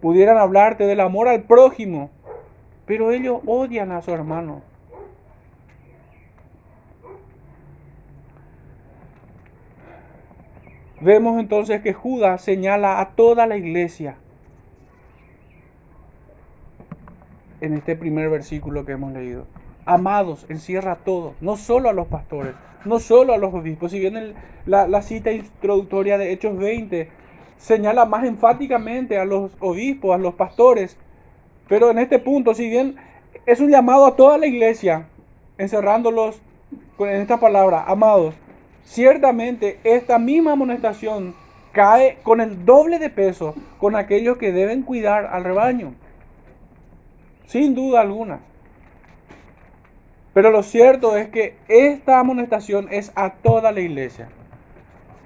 Pudieran 0.00 0.38
hablarte 0.38 0.86
del 0.86 1.00
amor 1.00 1.28
al 1.28 1.42
prójimo, 1.42 2.08
pero 2.86 3.10
ellos 3.10 3.42
odian 3.44 3.92
a 3.92 4.00
su 4.00 4.12
hermano. 4.12 4.62
Vemos 11.02 11.38
entonces 11.38 11.82
que 11.82 11.92
Judas 11.92 12.40
señala 12.40 12.98
a 12.98 13.10
toda 13.10 13.46
la 13.46 13.58
iglesia 13.58 14.16
en 17.60 17.74
este 17.74 17.94
primer 17.94 18.30
versículo 18.30 18.86
que 18.86 18.92
hemos 18.92 19.12
leído. 19.12 19.44
Amados, 19.84 20.46
encierra 20.48 20.92
a 20.92 20.96
todos, 20.96 21.34
no 21.42 21.58
solo 21.58 21.90
a 21.90 21.92
los 21.92 22.06
pastores, 22.06 22.54
no 22.84 22.98
solo 23.00 23.32
a 23.32 23.38
los 23.38 23.52
obispos. 23.54 23.90
Si 23.90 24.00
bien 24.00 24.34
la, 24.66 25.02
cita 25.02 25.32
introductoria 25.32 26.18
de 26.18 26.32
Hechos 26.32 26.56
20 26.56 27.08
señala 27.56 28.04
más 28.04 28.24
enfáticamente 28.24 29.18
a 29.18 29.24
los 29.24 29.50
obispos, 29.60 30.14
a 30.14 30.18
los 30.18 30.34
pastores, 30.34 30.96
pero 31.68 31.90
en 31.90 31.98
este 31.98 32.18
punto, 32.18 32.54
si 32.54 32.68
bien 32.68 32.96
es 33.46 33.60
un 33.60 33.70
llamado 33.70 34.06
a 34.06 34.16
toda 34.16 34.38
la 34.38 34.46
iglesia, 34.46 35.08
encerrándolos 35.58 36.40
con 36.96 37.08
esta 37.08 37.38
palabra, 37.38 37.84
amados, 37.86 38.34
ciertamente 38.84 39.80
esta 39.84 40.18
misma 40.18 40.52
amonestación 40.52 41.34
cae 41.72 42.18
con 42.22 42.40
el 42.40 42.64
doble 42.64 42.98
de 42.98 43.10
peso 43.10 43.54
con 43.78 43.96
aquellos 43.96 44.38
que 44.38 44.52
deben 44.52 44.82
cuidar 44.82 45.26
al 45.26 45.44
rebaño. 45.44 45.94
Sin 47.46 47.74
duda 47.74 48.00
alguna. 48.00 48.40
Pero 50.38 50.52
lo 50.52 50.62
cierto 50.62 51.16
es 51.16 51.30
que 51.30 51.56
esta 51.66 52.20
amonestación 52.20 52.86
es 52.92 53.10
a 53.16 53.30
toda 53.30 53.72
la 53.72 53.80
iglesia. 53.80 54.28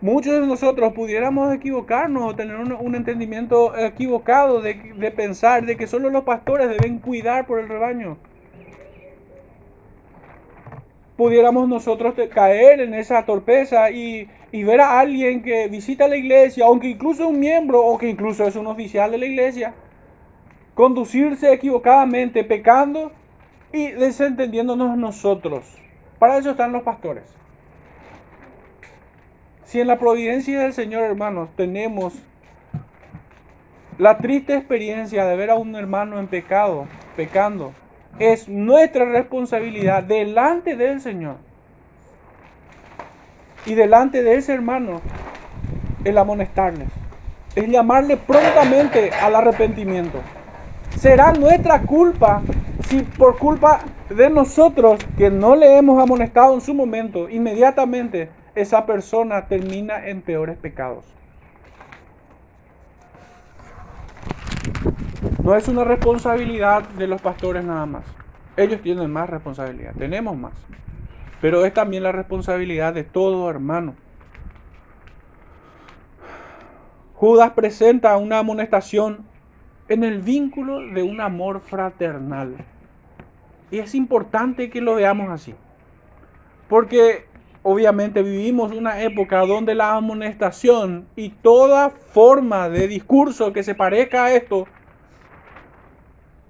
muchos 0.00 0.33
de 0.33 0.47
nosotros 0.47 0.95
pudiéramos 0.95 1.54
equivocarnos 1.54 2.33
o 2.33 2.35
tener 2.35 2.57
un, 2.57 2.95
entendimiento 2.95 3.76
equivocado 3.76 4.62
de, 4.62 4.73
de, 4.97 5.11
pensar 5.11 5.66
de 5.66 5.76
que 5.76 5.87
solo 5.87 6.09
los 6.09 6.25
pastores 6.25 6.71
deben 6.71 6.99
cuidar 6.99 7.47
por 7.47 7.61
el 7.61 7.69
rebaño. 7.69 8.16
Pudiéramos 11.19 11.69
nosotros 11.69 12.14
caer 12.35 12.81
en 12.81 12.95
esa 12.95 13.23
torpeza 13.26 13.90
y, 13.90 14.31
y 14.50 14.64
ver 14.64 14.81
a 14.81 14.99
alguien 14.99 15.42
que 15.42 15.69
visita 15.69 16.09
la 16.09 16.16
iglesia, 16.16 16.64
aunque 16.64 16.88
incluso 16.88 17.28
un 17.28 17.38
miembro 17.38 17.85
o 17.85 17.99
que 17.99 18.09
incluso 18.09 18.47
es 18.47 18.57
un 18.57 18.66
oficial 18.66 19.11
de 19.11 19.19
la 19.19 19.26
iglesia, 19.26 19.75
conducirse 20.73 21.52
equivocadamente, 21.52 22.45
pecando 22.45 23.12
y 23.73 23.91
desentendiéndonos 23.93 24.97
nosotros. 24.97 25.64
Para 26.19 26.38
eso 26.38 26.50
están 26.50 26.73
los 26.73 26.83
pastores. 26.83 27.25
Si 29.64 29.81
en 29.81 29.87
la 29.87 29.99
providencia 29.99 30.61
del 30.61 30.75
Señor, 30.75 31.05
hermanos, 31.05 31.49
tenemos 31.57 32.14
la 33.99 34.19
triste 34.19 34.55
experiencia 34.55 35.25
de 35.25 35.37
ver 35.37 35.50
a 35.50 35.55
un 35.55 35.75
hermano 35.75 36.19
en 36.19 36.26
pecado, 36.26 36.87
pecando, 37.17 37.73
es 38.19 38.49
nuestra 38.49 39.07
responsabilidad 39.07 40.02
delante 40.02 40.76
del 40.76 41.00
Señor 41.00 41.37
y 43.64 43.75
delante 43.75 44.23
de 44.23 44.35
ese 44.37 44.52
hermano 44.52 45.00
el 46.05 46.19
amonestarles, 46.19 46.88
es 47.55 47.69
llamarle 47.69 48.17
prontamente 48.17 49.11
al 49.11 49.37
arrepentimiento. 49.37 50.21
Será 50.99 51.33
nuestra 51.33 51.81
culpa 51.83 52.43
si 52.93 53.03
por 53.05 53.39
culpa 53.39 53.81
de 54.11 54.29
nosotros 54.29 55.03
que 55.17 55.31
no 55.31 55.57
le 55.57 55.79
hemos 55.79 56.03
amonestado 56.03 56.53
en 56.53 56.61
su 56.61 56.75
momento, 56.75 57.31
inmediatamente 57.31 58.29
esa 58.55 58.85
persona 58.85 59.47
termina 59.47 60.07
en 60.07 60.21
peores 60.21 60.59
pecados. 60.59 61.07
No 65.43 65.57
es 65.57 65.69
una 65.69 65.85
responsabilidad 65.85 66.87
de 66.91 67.07
los 67.07 67.23
pastores 67.23 67.65
nada 67.65 67.87
más. 67.87 68.05
Ellos 68.59 68.83
tienen 68.83 69.11
más 69.11 69.31
responsabilidad, 69.31 69.95
tenemos 69.97 70.37
más. 70.37 70.53
Pero 71.41 71.65
es 71.65 71.73
también 71.73 72.03
la 72.03 72.13
responsabilidad 72.13 72.93
de 72.93 73.05
todo 73.05 73.49
hermano. 73.49 73.95
Judas 77.15 77.53
presenta 77.53 78.19
una 78.19 78.41
amonestación 78.41 79.25
en 79.89 80.05
el 80.05 80.21
vínculo 80.21 80.81
de 80.93 81.03
un 81.03 81.23
amor 81.23 81.63
fraternal. 81.63 82.67
Y 83.73 83.79
es 83.79 83.95
importante 83.95 84.69
que 84.69 84.83
lo 84.83 84.97
veamos 84.97 85.31
así. 85.31 85.55
Porque 86.69 87.25
obviamente 87.62 88.23
vivimos 88.23 88.71
una 88.71 89.00
época 89.00 89.41
donde 89.47 89.75
la 89.75 89.95
amonestación 89.95 91.07
y 91.17 91.31
toda 91.31 91.88
forma 91.88 92.69
de 92.69 92.87
discurso 92.87 93.55
que 93.55 93.62
se 93.62 93.75
parezca 93.75 94.26
a 94.26 94.35
esto, 94.35 94.67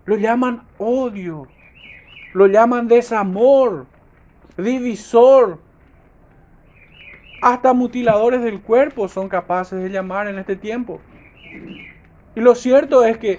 lo 0.04 0.16
llaman 0.16 0.64
odio, 0.78 1.46
lo 2.34 2.48
llaman 2.48 2.88
desamor, 2.88 3.86
divisor. 4.56 5.60
Hasta 7.40 7.72
mutiladores 7.72 8.42
del 8.42 8.60
cuerpo 8.60 9.06
son 9.06 9.28
capaces 9.28 9.80
de 9.80 9.90
llamar 9.90 10.26
en 10.26 10.40
este 10.40 10.56
tiempo. 10.56 11.00
Y 12.34 12.40
lo 12.40 12.56
cierto 12.56 13.04
es 13.04 13.16
que 13.18 13.38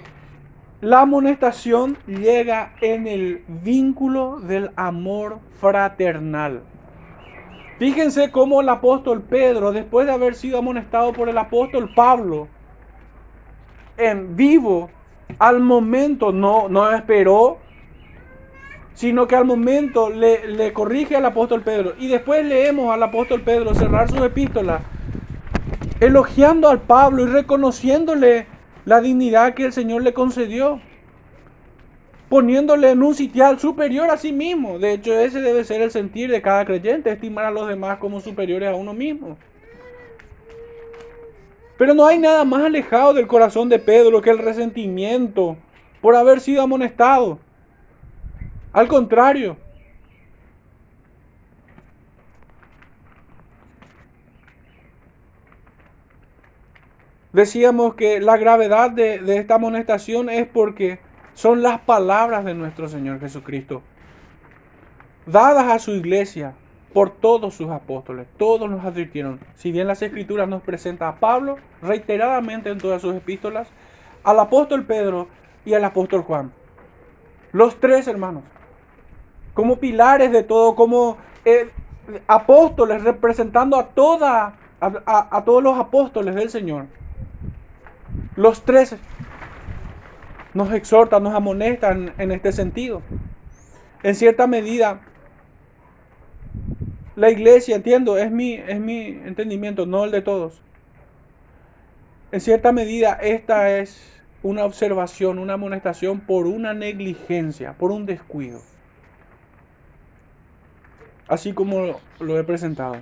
la 0.84 1.00
amonestación 1.00 1.96
llega 2.06 2.74
en 2.82 3.06
el 3.06 3.42
vínculo 3.48 4.38
del 4.40 4.70
amor 4.76 5.38
fraternal. 5.58 6.60
Fíjense 7.78 8.30
cómo 8.30 8.60
el 8.60 8.68
apóstol 8.68 9.22
Pedro, 9.22 9.72
después 9.72 10.06
de 10.06 10.12
haber 10.12 10.34
sido 10.34 10.58
amonestado 10.58 11.14
por 11.14 11.30
el 11.30 11.38
apóstol 11.38 11.90
Pablo, 11.94 12.48
en 13.96 14.36
vivo, 14.36 14.90
al 15.38 15.60
momento 15.60 16.32
no, 16.32 16.68
no 16.68 16.90
esperó, 16.90 17.56
sino 18.92 19.26
que 19.26 19.36
al 19.36 19.46
momento 19.46 20.10
le, 20.10 20.46
le 20.48 20.74
corrige 20.74 21.16
al 21.16 21.24
apóstol 21.24 21.62
Pedro. 21.62 21.94
Y 21.98 22.08
después 22.08 22.44
leemos 22.44 22.92
al 22.92 23.02
apóstol 23.02 23.40
Pedro 23.40 23.74
cerrar 23.74 24.10
su 24.10 24.22
epístola, 24.22 24.80
elogiando 25.98 26.68
al 26.68 26.82
Pablo 26.82 27.22
y 27.22 27.26
reconociéndole 27.26 28.53
la 28.84 29.00
dignidad 29.00 29.54
que 29.54 29.64
el 29.64 29.72
Señor 29.72 30.02
le 30.02 30.12
concedió, 30.12 30.80
poniéndole 32.28 32.90
en 32.90 33.02
un 33.02 33.14
sitial 33.14 33.58
superior 33.58 34.10
a 34.10 34.16
sí 34.16 34.32
mismo. 34.32 34.78
De 34.78 34.92
hecho, 34.92 35.12
ese 35.18 35.40
debe 35.40 35.64
ser 35.64 35.82
el 35.82 35.90
sentir 35.90 36.30
de 36.30 36.42
cada 36.42 36.64
creyente, 36.64 37.10
estimar 37.10 37.46
a 37.46 37.50
los 37.50 37.68
demás 37.68 37.98
como 37.98 38.20
superiores 38.20 38.68
a 38.68 38.74
uno 38.74 38.92
mismo. 38.92 39.36
Pero 41.78 41.94
no 41.94 42.06
hay 42.06 42.18
nada 42.18 42.44
más 42.44 42.64
alejado 42.64 43.14
del 43.14 43.26
corazón 43.26 43.68
de 43.68 43.78
Pedro 43.78 44.22
que 44.22 44.30
el 44.30 44.38
resentimiento 44.38 45.56
por 46.00 46.14
haber 46.14 46.40
sido 46.40 46.62
amonestado. 46.62 47.38
Al 48.72 48.88
contrario, 48.88 49.56
Decíamos 57.34 57.96
que 57.96 58.20
la 58.20 58.36
gravedad 58.36 58.92
de, 58.92 59.20
esta 59.36 59.56
amonestación 59.56 60.30
es 60.30 60.46
porque 60.46 61.00
son 61.34 61.62
las 61.62 61.80
palabras 61.80 62.44
de 62.44 62.54
nuestro 62.54 62.88
Señor 62.88 63.18
Jesucristo, 63.18 63.82
dadas 65.26 65.64
a 65.64 65.80
su 65.80 65.90
iglesia 65.90 66.54
por 66.92 67.10
todos 67.10 67.54
sus 67.54 67.70
apóstoles. 67.70 68.28
Todos 68.38 68.70
nos 68.70 68.84
advirtieron. 68.84 69.40
Si 69.56 69.72
bien 69.72 69.88
las 69.88 70.00
escrituras 70.00 70.48
nos 70.48 70.62
presenta 70.62 71.08
a 71.08 71.16
Pablo 71.16 71.56
reiteradamente 71.82 72.70
en 72.70 72.78
todas 72.78 73.02
sus 73.02 73.16
epístolas, 73.16 73.66
al 74.22 74.38
apóstol 74.38 74.84
Pedro 74.84 75.26
y 75.64 75.74
al 75.74 75.84
apóstol 75.84 76.22
Juan. 76.22 76.52
Los 77.50 77.80
tres 77.80 78.06
hermanos, 78.06 78.44
como 79.54 79.80
pilares 79.80 80.30
de 80.30 80.44
todo, 80.44 80.76
como 80.76 81.16
eh, 81.44 81.68
apóstoles 82.28 83.02
representando 83.02 83.76
a, 83.76 84.54
a 84.80 85.44
todos 85.44 85.62
los 85.64 85.76
apóstoles 85.76 86.36
del 86.36 86.48
Señor. 86.48 86.86
Los 88.36 88.64
tres 88.64 88.96
nos 90.54 90.72
exhortan, 90.72 91.22
nos 91.22 91.34
amonestan 91.34 92.14
en 92.18 92.32
este 92.32 92.52
sentido. 92.52 93.02
En 94.02 94.14
cierta 94.14 94.46
medida, 94.46 95.00
la 97.16 97.30
iglesia, 97.30 97.76
entiendo, 97.76 98.18
es 98.18 98.30
mi, 98.30 98.54
es 98.54 98.80
mi 98.80 99.06
entendimiento, 99.06 99.86
no 99.86 100.04
el 100.04 100.10
de 100.10 100.22
todos. 100.22 100.60
En 102.32 102.40
cierta 102.40 102.72
medida, 102.72 103.14
esta 103.14 103.78
es 103.78 104.14
una 104.42 104.64
observación, 104.64 105.38
una 105.38 105.54
amonestación 105.54 106.20
por 106.20 106.46
una 106.46 106.74
negligencia, 106.74 107.74
por 107.74 107.92
un 107.92 108.06
descuido. 108.06 108.60
Así 111.28 111.52
como 111.52 112.00
lo, 112.18 112.38
he 112.38 112.44
presentado. 112.44 112.96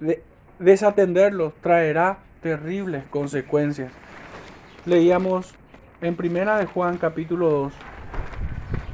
De, 0.00 0.22
desatenderlo 0.58 1.52
traerá 1.60 2.20
terribles 2.40 3.04
consecuencias. 3.10 3.92
Leíamos 4.86 5.54
en 6.00 6.16
Primera 6.16 6.58
de 6.58 6.66
Juan 6.66 6.96
capítulo 6.96 7.50
2, 7.50 7.72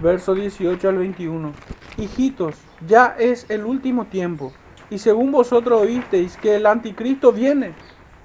verso 0.03 0.35
18 0.35 0.89
al 0.89 0.99
21. 0.99 1.53
Hijitos, 1.97 2.57
ya 2.87 3.15
es 3.19 3.49
el 3.49 3.65
último 3.65 4.07
tiempo, 4.07 4.53
y 4.91 4.99
según 4.99 5.33
vosotros 5.33 5.83
oísteis 5.83 6.37
que 6.37 6.57
el 6.57 6.67
anticristo 6.67 7.33
viene, 7.33 7.73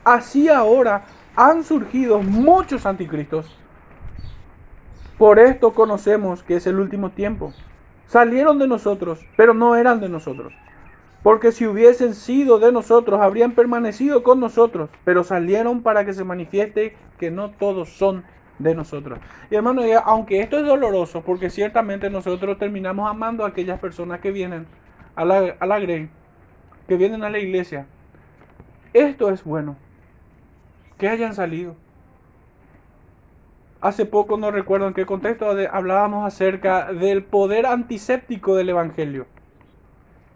así 0.04 0.50
ahora 0.50 1.06
han 1.36 1.64
surgido 1.64 2.22
muchos 2.22 2.86
anticristos. 2.86 3.56
Por 5.18 5.40
esto 5.40 5.74
conocemos 5.74 6.42
que 6.44 6.56
es 6.56 6.66
el 6.66 6.80
último 6.80 7.12
tiempo. 7.12 7.54
Salieron 8.08 8.58
de 8.58 8.68
nosotros, 8.68 9.20
pero 9.38 9.54
no 9.54 9.76
eran 9.76 10.00
de 10.02 10.10
nosotros. 10.10 10.52
Porque 11.24 11.52
si 11.52 11.68
hubiesen 11.68 12.16
sido 12.16 12.58
de 12.58 12.72
nosotros, 12.72 13.22
habrían 13.22 13.52
permanecido 13.52 14.24
con 14.24 14.40
nosotros, 14.40 14.90
pero 15.06 15.24
salieron 15.24 15.84
para 15.84 16.04
que 16.04 16.14
se 16.14 16.24
manifieste 16.24 16.96
que 17.20 17.30
no 17.30 17.52
todos 17.52 17.90
son 17.90 18.24
de 18.58 18.74
nosotros. 18.74 19.20
Y 19.52 19.56
hermano, 19.56 19.84
aunque 20.04 20.42
esto 20.42 20.58
es 20.58 20.66
doloroso, 20.66 21.22
porque 21.22 21.52
ciertamente 21.52 22.10
nosotros 22.10 22.58
terminamos 22.58 23.10
amando 23.10 23.46
a 23.46 23.50
aquellas 23.50 23.80
personas 23.80 24.20
que 24.20 24.32
vienen 24.32 24.66
a 25.16 25.24
la, 25.24 25.56
a 25.60 25.66
la 25.68 25.80
grey, 25.80 26.10
que 26.88 26.98
vienen 26.98 27.24
a 27.24 27.30
la 27.30 27.38
iglesia, 27.38 27.86
esto 28.94 29.30
es 29.30 29.44
bueno, 29.44 29.78
que 30.98 31.08
hayan 31.08 31.36
salido. 31.36 31.76
Hace 33.80 34.06
poco 34.06 34.38
no 34.38 34.52
recuerdo 34.52 34.88
en 34.88 34.94
qué 34.94 35.06
contexto 35.06 35.50
hablábamos 35.72 36.26
acerca 36.26 36.94
del 36.94 37.24
poder 37.24 37.66
antiséptico 37.66 38.56
del 38.56 38.70
Evangelio 38.70 39.26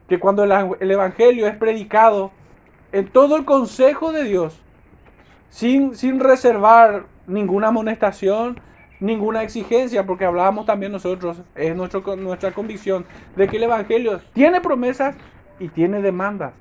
que 0.08 0.20
cuando 0.20 0.44
el 0.44 0.92
Evangelio 0.92 1.48
es 1.48 1.56
predicado 1.56 2.32
en 2.92 3.08
todo 3.08 3.38
el 3.38 3.46
consejo 3.46 4.12
de 4.12 4.24
Dios, 4.24 4.62
sin, 5.50 5.96
sin 5.96 6.20
reservar 6.20 7.06
ninguna 7.28 7.70
amonestación, 7.70 8.60
ninguna 9.00 9.44
exigencia, 9.44 10.06
porque 10.06 10.26
hablábamos 10.26 10.66
también 10.66 10.92
nosotros, 10.92 11.42
es 11.56 11.76
nuestro, 11.76 12.16
nuestra 12.16 12.52
convicción, 12.52 13.06
de 13.36 13.48
que 13.48 13.58
el 13.58 13.64
Evangelio 13.64 14.22
tiene 14.34 14.62
promesas 14.62 15.16
y 15.60 15.70
tiene 15.70 16.02
demandas. 16.02 16.54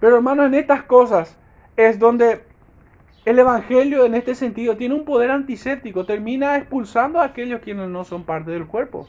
Pero 0.00 0.16
hermanos, 0.16 0.46
en 0.46 0.54
estas 0.54 0.82
cosas 0.82 1.38
es 1.76 1.98
donde 1.98 2.44
el 3.24 3.38
Evangelio 3.38 4.04
en 4.04 4.14
este 4.14 4.34
sentido 4.34 4.76
tiene 4.76 4.94
un 4.94 5.04
poder 5.04 5.30
antiséptico, 5.30 6.04
termina 6.04 6.56
expulsando 6.56 7.20
a 7.20 7.24
aquellos 7.26 7.60
quienes 7.60 7.88
no 7.88 8.04
son 8.04 8.24
parte 8.24 8.50
del 8.50 8.66
cuerpo. 8.66 9.06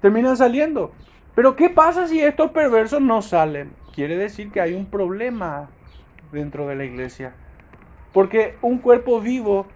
Terminan 0.00 0.36
saliendo. 0.36 0.92
Pero 1.34 1.56
¿qué 1.56 1.68
pasa 1.68 2.06
si 2.08 2.20
estos 2.20 2.50
perversos 2.50 3.00
no 3.00 3.22
salen? 3.22 3.72
Quiere 3.94 4.16
decir 4.16 4.50
que 4.50 4.60
hay 4.60 4.74
un 4.74 4.86
problema 4.86 5.68
dentro 6.32 6.66
de 6.66 6.76
la 6.76 6.84
iglesia. 6.84 7.34
Porque 8.12 8.56
un 8.62 8.78
cuerpo 8.78 9.20
vivo 9.20 9.66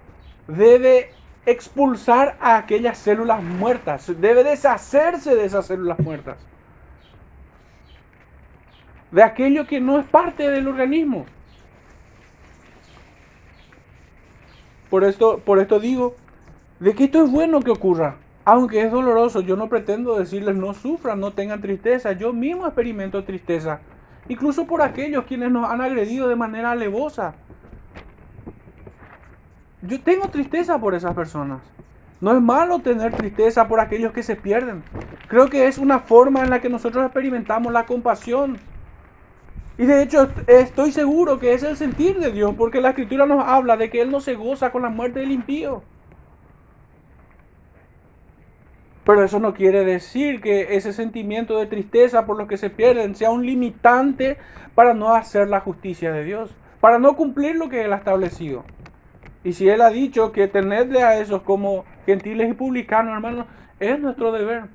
debe 0.47 1.11
expulsar 1.47 2.37
a 2.41 2.57
aquellas 2.57 2.99
células 2.99 3.43
muertas, 3.43 4.13
debe 4.21 4.45
deshacerse 4.45 5.35
de 5.35 5.45
esas 5.45 5.67
células 5.67 5.99
muertas. 5.99 6.39
De 9.11 9.23
aquello 9.23 9.67
que 9.67 9.81
no 9.81 9.99
es 9.99 10.07
parte 10.07 10.49
del 10.49 10.69
organismo. 10.69 11.27
Por 14.89 15.05
esto, 15.05 15.39
por 15.39 15.59
esto 15.59 15.81
digo, 15.81 16.15
de 16.79 16.95
que 16.95 17.05
esto 17.05 17.25
es 17.25 17.31
bueno 17.31 17.61
que 17.61 17.71
ocurra, 17.71 18.17
aunque 18.45 18.83
es 18.83 18.91
doloroso. 18.91 19.41
Yo 19.41 19.57
no 19.57 19.69
pretendo 19.69 20.19
decirles 20.19 20.57
no 20.57 20.75
sufran, 20.75 21.21
no 21.21 21.33
tengan 21.33 21.61
tristeza. 21.61 22.13
Yo 22.13 22.33
mismo 22.33 22.67
experimento 22.67 23.25
tristeza, 23.25 23.81
incluso 24.29 24.67
por 24.67 24.83
aquellos 24.83 25.25
quienes 25.25 25.51
nos 25.51 25.71
han 25.71 25.81
agredido 25.81 26.29
de 26.29 26.37
manera 26.37 26.73
alevosa. 26.73 27.35
Yo 29.83 30.01
tengo 30.01 30.29
tristeza 30.29 30.79
por 30.79 30.95
esas 30.95 31.15
personas. 31.15 31.61
No 32.21 32.33
es 32.33 32.43
malo 32.43 32.81
tener 32.81 33.15
tristeza 33.15 33.67
por 33.67 33.81
aquellos 33.81 34.13
que 34.13 34.23
se 34.23 34.37
pierden. 34.37 34.83
Creo 35.29 35.49
que 35.49 35.67
es 35.69 35.79
una 35.79 36.01
forma 36.01 36.43
en 36.43 36.51
la 36.51 36.61
que 36.61 36.69
nosotros 36.69 37.05
experimentamos 37.05 37.73
la 37.73 37.87
compasión 37.87 38.59
y 39.81 39.87
de 39.87 40.03
hecho 40.03 40.29
estoy 40.47 40.93
seguro 40.93 41.39
que 41.39 41.55
es 41.55 41.63
el 41.63 41.75
sentir 41.75 42.19
de 42.19 42.31
Dios, 42.31 42.55
porque 42.59 42.83
la 42.83 42.91
escritura 42.91 43.25
nos 43.25 43.43
habla 43.43 43.79
de 43.79 43.89
que 43.89 44.03
Él 44.03 44.11
no 44.11 44.21
se 44.21 44.35
goza 44.35 44.73
con 44.73 44.83
la 44.83 44.91
muerte 44.91 45.21
del 45.21 45.31
impío. 45.31 45.83
Pero 49.11 49.25
eso 49.25 49.41
no 49.41 49.55
quiere 49.55 49.85
decir 49.85 50.41
que 50.41 50.77
ese 50.77 50.93
sentimiento 50.93 51.59
de 51.59 51.67
tristeza 51.67 52.27
por 52.27 52.39
los 52.39 52.47
que 52.47 52.57
se 52.57 52.71
pierden 52.71 53.17
sea 53.17 53.33
un 53.33 53.45
limitante 53.45 54.39
para 54.77 54.95
no 54.95 55.17
hacer 55.17 55.49
la 55.49 55.59
justicia 55.59 56.13
de 56.13 56.23
Dios, 56.23 56.55
para 56.81 57.01
no 57.01 57.17
cumplir 57.17 57.57
lo 57.57 57.69
que 57.69 57.85
Él 57.85 57.93
ha 57.93 57.97
establecido. 57.97 58.63
Y 59.43 59.55
si 59.55 59.69
Él 59.69 59.81
ha 59.81 59.91
dicho 59.91 60.31
que 60.31 60.47
tenerle 60.47 61.03
a 61.03 61.19
esos 61.19 61.43
como 61.43 61.85
gentiles 62.07 62.51
y 62.51 62.53
publicanos, 62.53 63.13
hermanos, 63.13 63.47
es 63.81 63.99
nuestro 63.99 64.31
deber. 64.31 64.67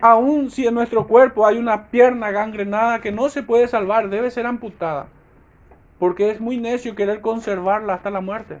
Aún 0.00 0.52
si 0.52 0.68
en 0.68 0.74
nuestro 0.74 1.08
cuerpo 1.08 1.48
hay 1.48 1.58
una 1.58 1.88
pierna 1.88 2.30
gangrenada 2.30 3.00
que 3.00 3.10
no 3.10 3.28
se 3.28 3.42
puede 3.42 3.66
salvar, 3.66 4.08
debe 4.08 4.30
ser 4.30 4.46
amputada. 4.46 5.08
Porque 5.98 6.30
es 6.30 6.40
muy 6.40 6.58
necio 6.58 6.94
querer 6.94 7.20
conservarla 7.20 7.94
hasta 7.94 8.10
la 8.10 8.20
muerte. 8.20 8.60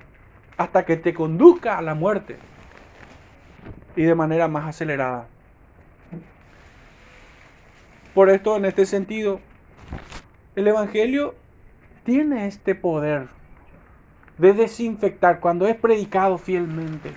Hasta 0.56 0.84
que 0.84 0.96
te 0.96 1.14
conduzca 1.14 1.78
a 1.78 1.82
la 1.82 1.94
muerte. 1.94 2.36
Y 3.96 4.02
de 4.02 4.14
manera 4.14 4.48
más 4.48 4.66
acelerada. 4.66 5.26
Por 8.14 8.30
esto, 8.30 8.56
en 8.56 8.66
este 8.66 8.84
sentido, 8.86 9.40
el 10.54 10.68
Evangelio 10.68 11.34
tiene 12.04 12.46
este 12.46 12.74
poder 12.74 13.28
de 14.38 14.52
desinfectar 14.52 15.40
cuando 15.40 15.66
es 15.66 15.76
predicado 15.76 16.36
fielmente 16.36 17.12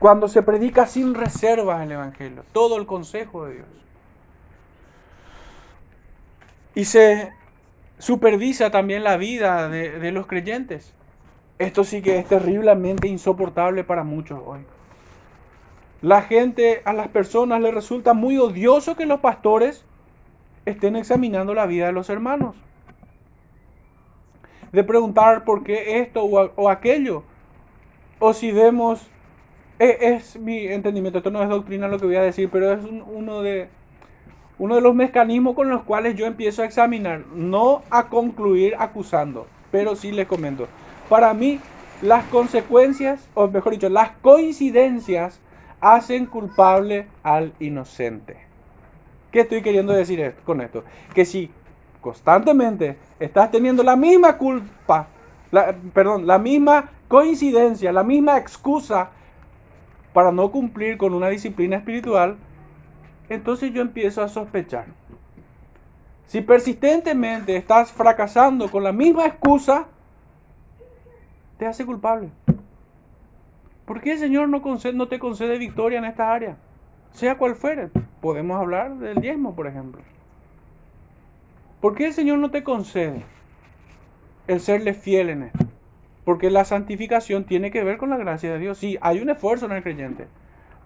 cuando 0.00 0.28
se 0.28 0.42
predica 0.42 0.86
sin 0.86 1.14
reservas 1.14 1.82
el 1.82 1.92
Evangelio, 1.92 2.42
todo 2.52 2.78
el 2.78 2.86
consejo 2.86 3.44
de 3.44 3.56
Dios. 3.56 3.68
Y 6.74 6.86
se 6.86 7.32
supervisa 7.98 8.70
también 8.70 9.04
la 9.04 9.18
vida 9.18 9.68
de, 9.68 10.10
los 10.10 10.26
creyentes. 10.26 10.94
Esto 11.60 11.84
sí 11.84 12.00
que 12.00 12.16
es 12.16 12.24
terriblemente 12.24 13.06
insoportable 13.06 13.84
para 13.84 14.02
muchos 14.02 14.40
hoy. 14.46 14.60
La 16.00 16.22
gente, 16.22 16.80
a 16.86 16.94
las 16.94 17.08
personas 17.08 17.60
les 17.60 17.74
resulta 17.74 18.14
muy 18.14 18.38
odioso 18.38 18.96
que 18.96 19.04
los 19.04 19.20
pastores 19.20 19.84
estén 20.64 20.96
examinando 20.96 21.52
la 21.52 21.66
vida 21.66 21.84
de 21.84 21.92
los 21.92 22.08
hermanos. 22.08 22.56
De 24.72 24.82
preguntar 24.84 25.44
por 25.44 25.62
qué 25.62 26.00
esto 26.00 26.24
o, 26.24 26.70
aquello. 26.70 27.24
O 28.20 28.32
si 28.32 28.52
vemos 28.52 29.06
es, 29.78 30.38
mi 30.38 30.66
entendimiento, 30.66 31.18
esto 31.18 31.30
no 31.30 31.42
es 31.42 31.50
doctrina 31.50 31.88
lo 31.88 31.98
que 31.98 32.06
voy 32.06 32.16
a 32.16 32.22
decir, 32.22 32.48
pero 32.50 32.72
es 32.72 32.80
uno, 32.82 33.42
de, 33.42 33.68
uno 34.58 34.76
de 34.76 34.80
los 34.80 34.94
mecanismos 34.94 35.54
con 35.54 35.68
los 35.68 35.82
cuales 35.82 36.16
yo 36.16 36.24
empiezo 36.24 36.62
a 36.62 36.64
examinar, 36.64 37.26
no 37.34 37.82
a 37.90 38.08
concluir 38.08 38.76
acusando, 38.78 39.46
pero 39.70 39.94
sí 39.94 40.10
les 40.10 40.26
comento. 40.26 40.66
Para 41.10 41.34
mí, 41.34 41.58
las 42.02 42.24
consecuencias, 42.26 43.28
o 43.34 43.48
mejor 43.48 43.72
dicho, 43.72 43.88
las 43.88 44.12
coincidencias 44.22 45.40
hacen 45.80 46.24
culpable 46.24 47.08
al 47.24 47.52
inocente. 47.58 48.36
¿Qué 49.32 49.40
estoy 49.40 49.60
queriendo 49.60 49.92
decir 49.92 50.36
con 50.44 50.60
esto? 50.60 50.84
Que 51.12 51.24
si 51.24 51.50
constantemente 52.00 52.96
estás 53.18 53.50
teniendo 53.50 53.82
la 53.82 53.96
misma 53.96 54.38
culpa, 54.38 55.08
perdón, 55.92 56.28
la 56.28 56.38
misma 56.38 56.90
coincidencia, 57.08 57.90
la 57.90 58.04
misma 58.04 58.38
excusa 58.38 59.10
para 60.12 60.30
no 60.30 60.52
cumplir 60.52 60.96
con 60.96 61.12
una 61.12 61.28
disciplina 61.28 61.76
espiritual, 61.76 62.36
entonces 63.28 63.72
yo 63.72 63.82
empiezo 63.82 64.22
a 64.22 64.28
sospechar. 64.28 64.86
Si 66.26 66.40
persistentemente 66.40 67.56
estás 67.56 67.90
fracasando 67.90 68.70
con 68.70 68.84
la 68.84 68.92
misma 68.92 69.26
excusa, 69.26 69.88
te 71.60 71.66
hace 71.66 71.84
culpable. 71.84 72.30
¿Por 73.84 74.00
qué 74.00 74.12
el 74.12 74.18
Señor 74.18 74.48
no, 74.48 75.08
te 75.08 75.18
concede 75.18 75.58
victoria 75.58 75.98
en 75.98 76.06
esta 76.06 76.32
área? 76.32 76.56
Sea 77.12 77.36
cual 77.36 77.54
fuere. 77.54 77.90
Podemos 78.22 78.58
hablar 78.58 78.96
del 78.96 79.20
diezmo, 79.20 79.54
por 79.54 79.66
ejemplo. 79.66 80.00
¿Por 81.82 81.94
qué 81.94 82.06
el 82.06 82.14
Señor 82.14 82.38
no 82.38 82.50
te 82.50 82.64
concede 82.64 83.24
el 84.48 84.60
serle 84.60 84.94
fiel 84.94 85.28
en 85.28 85.42
esto? 85.42 85.66
Porque 86.24 86.48
la 86.48 86.64
santificación 86.64 87.44
tiene 87.44 87.70
que 87.70 87.84
ver 87.84 87.98
con 87.98 88.08
la 88.08 88.16
gracia 88.16 88.50
de 88.50 88.58
Dios. 88.58 88.78
Sí, 88.78 88.96
hay 89.02 89.20
un 89.20 89.28
esfuerzo 89.28 89.66
en 89.66 89.72
el 89.72 89.82
creyente, 89.82 90.28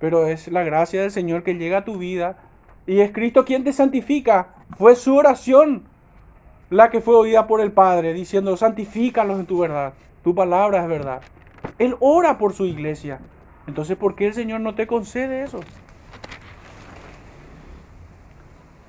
pero 0.00 0.26
es 0.26 0.48
la 0.48 0.64
gracia 0.64 1.02
del 1.02 1.12
Señor 1.12 1.44
que 1.44 1.54
llega 1.54 1.78
a 1.78 1.84
tu 1.84 1.98
vida 1.98 2.37
y 2.84 2.98
es 2.98 3.12
Cristo 3.12 3.44
quien 3.44 3.62
te 3.62 3.72
santifica. 3.72 4.56
Fue 4.76 4.96
su 4.96 5.14
oración 5.14 5.84
la 6.68 6.90
que 6.90 7.00
fue 7.00 7.14
oída 7.14 7.46
por 7.46 7.60
el 7.60 7.70
Padre, 7.70 8.12
diciendo, 8.12 8.56
santifícalos 8.56 9.38
en 9.38 9.46
tu 9.46 9.60
verdad. 9.60 9.94
Tu 10.24 10.34
palabra 10.34 10.82
es 10.82 10.88
verdad. 10.88 11.22
Él 11.78 11.96
ora 12.00 12.38
por 12.38 12.54
su 12.54 12.66
iglesia. 12.66 13.20
Entonces, 13.66 13.96
¿por 13.96 14.16
qué 14.16 14.26
el 14.26 14.34
Señor 14.34 14.60
no 14.60 14.74
te 14.74 14.87
concede 14.87 15.42
eso? 15.42 15.60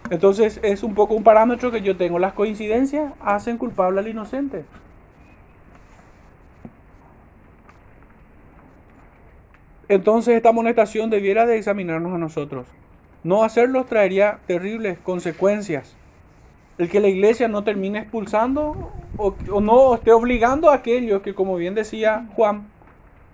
Entonces, 0.09 0.59
es 0.63 0.81
un 0.81 0.95
poco 0.95 1.13
un 1.13 1.23
parámetro 1.23 1.71
que 1.71 1.81
yo 1.81 1.97
tengo. 1.97 2.19
Las 2.19 2.33
coincidencias 2.33 3.13
hacen 3.19 3.57
culpable 3.57 3.99
al 3.99 4.07
inocente. 4.07 4.65
Entonces 9.87 10.35
esta 10.35 10.49
amonestación 10.49 11.11
debiera 11.11 11.45
de 11.45 11.57
examinarnos 11.57 12.13
a 12.13 12.17
nosotros. 12.17 12.67
No 13.23 13.43
hacerlo 13.43 13.85
traería 13.85 14.39
terribles 14.47 14.97
consecuencias. 14.99 15.95
El 16.77 16.89
que 16.89 16.99
la 16.99 17.07
iglesia 17.07 17.47
no 17.47 17.63
termine 17.63 17.99
expulsando 17.99 18.91
o, 19.17 19.35
no 19.61 19.95
esté 19.95 20.11
obligando 20.11 20.69
a 20.69 20.75
aquellos 20.75 21.21
que, 21.21 21.33
como 21.33 21.55
bien 21.55 21.73
decía 21.73 22.27
Juan, 22.35 22.67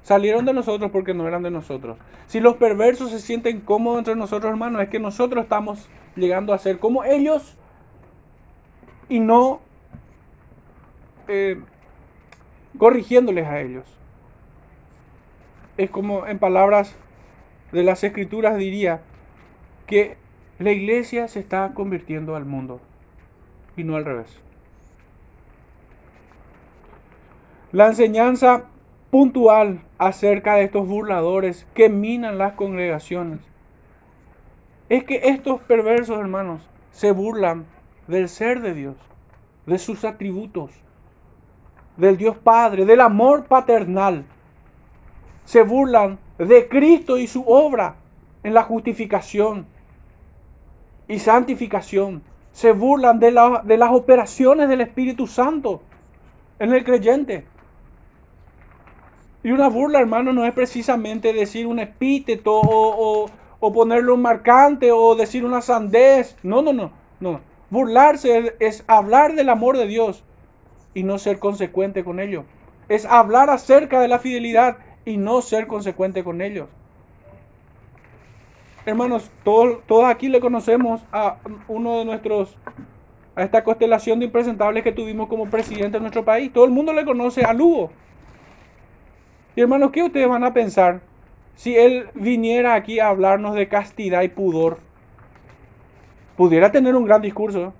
salieron 0.03 0.45
de 0.45 0.53
nosotros 0.53 0.91
porque 0.91 1.13
no 1.13 1.27
eran 1.27 1.43
de 1.43 1.51
nosotros. 1.51 1.97
Si 2.27 2.39
los 2.39 2.55
perversos 2.57 3.11
se 3.11 3.19
sienten 3.19 3.61
cómodos 3.61 3.99
entre 3.99 4.15
nosotros, 4.15 4.51
hermanos, 4.51 4.81
es 4.81 4.89
que 4.89 4.99
nosotros 4.99 5.43
estamos 5.43 5.89
llegando 6.15 6.53
a 6.53 6.57
ser 6.57 6.79
como 6.79 7.03
ellos 7.03 7.57
y 9.09 9.19
no 9.19 9.59
eh, 11.27 11.59
corrigiéndoles 12.77 13.47
a 13.47 13.61
ellos 13.61 13.85
es 15.77 15.89
como 15.89 16.27
en 16.27 16.39
palabras 16.39 16.95
de 17.71 17.83
las 17.83 18.03
escrituras 18.03 18.57
diría 18.57 19.01
que 19.87 20.17
la 20.59 20.71
iglesia 20.71 21.27
se 21.27 21.39
está 21.39 21.73
convirtiendo 21.73 22.35
al 22.35 22.45
mundo 22.45 22.81
y 23.81 23.83
no 23.83 23.95
al 23.95 24.05
revés. 24.05 24.39
La 27.71 27.87
enseñanza 27.87 28.65
puntual 29.09 29.81
acerca 29.97 30.55
de 30.55 30.63
estos 30.63 30.87
burladores 30.87 31.67
que 31.73 31.89
minan 31.89 32.37
las 32.37 32.53
congregaciones 32.53 33.39
es 34.89 35.03
que 35.03 35.21
estos 35.23 35.61
perversos 35.61 36.19
hermanos 36.19 36.67
se 36.91 37.11
burlan 37.11 37.65
del 38.07 38.29
ser 38.29 38.61
de 38.61 38.73
Dios, 38.73 38.95
de 39.65 39.77
sus 39.77 40.03
atributos, 40.03 40.71
del 41.97 42.17
Dios 42.17 42.37
Padre, 42.37 42.85
del 42.85 43.01
amor 43.01 43.45
paternal 43.45 44.25
se 45.45 45.63
burlan 45.63 46.19
de 46.37 46.67
Cristo 46.69 47.17
y 47.17 47.27
su 47.27 47.43
obra 47.43 47.95
en 48.43 48.53
la 48.53 48.63
justificación, 48.63 49.65
y 51.07 51.19
santificación. 51.19 52.23
Se 52.51 52.71
burlan 52.71 53.19
de, 53.19 53.33
de 53.63 53.77
las 53.77 53.91
operaciones 53.91 54.69
del 54.69 54.81
Espíritu 54.81 55.27
Santo 55.27 55.81
en 56.59 56.73
el 56.73 56.83
creyente. 56.83 57.45
Y 59.43 59.51
una 59.51 59.69
burla, 59.69 59.99
hermano, 59.99 60.33
no 60.33 60.45
es 60.45 60.53
precisamente 60.53 61.33
decir 61.33 61.65
un 61.65 61.79
epíteto 61.79 62.53
o, 62.53 63.25
o, 63.59 63.69
un 63.69 64.21
marcante 64.21 64.91
o 64.91 65.15
decir 65.15 65.43
una 65.43 65.61
sandez. 65.61 66.37
No, 66.43 66.61
no, 66.61 66.73
no, 66.73 66.91
no. 67.19 67.41
Burlarse 67.71 68.55
es 68.59 68.83
hablar 68.87 69.33
del 69.33 69.49
amor 69.49 69.77
de 69.77 69.87
Dios 69.87 70.23
y 70.93 71.03
no 71.03 71.17
ser 71.17 71.39
consecuente 71.39 72.03
con 72.03 72.19
ello. 72.19 72.43
Es 72.89 73.05
hablar 73.05 73.49
acerca 73.49 73.99
de 74.01 74.07
la 74.07 74.19
fidelidad 74.19 74.77
y 75.05 75.17
no 75.17 75.41
ser 75.41 75.65
consecuente 75.67 76.23
con 76.23 76.41
ellos. 76.41 76.67
Hermanos, 78.85 79.29
todos, 79.43 79.85
todos 79.85 80.05
aquí 80.05 80.27
le 80.27 80.39
conocemos 80.39 81.03
a 81.11 81.37
uno 81.67 81.99
de 81.99 82.05
nuestros, 82.05 82.57
a 83.35 83.43
esta 83.43 83.63
constelación 83.63 84.19
de 84.19 84.25
impresentables 84.25 84.83
que 84.83 84.91
tuvimos 84.91 85.27
como 85.27 85.49
presidente 85.49 85.97
de 85.97 85.99
nuestro 85.99 86.25
país. 86.25 86.51
Todo 86.51 86.65
el 86.65 86.71
mundo 86.71 86.91
le 86.91 87.05
conoce 87.05 87.43
a 87.43 87.53
Lugo. 87.53 87.91
Y 89.55 89.61
hermanos, 89.61 89.91
¿qué 89.91 90.01
ustedes 90.01 90.27
van 90.27 90.43
a 90.43 90.53
pensar 90.53 91.01
si 91.55 91.77
él 91.77 92.07
viniera 92.15 92.73
aquí 92.73 92.99
a 92.99 93.09
hablarnos 93.09 93.53
de 93.53 93.67
castidad 93.67 94.23
y 94.23 94.29
pudor? 94.29 94.79
Pudiera 96.35 96.71
tener 96.71 96.95
un 96.95 97.05
gran 97.05 97.21
discurso, 97.21 97.73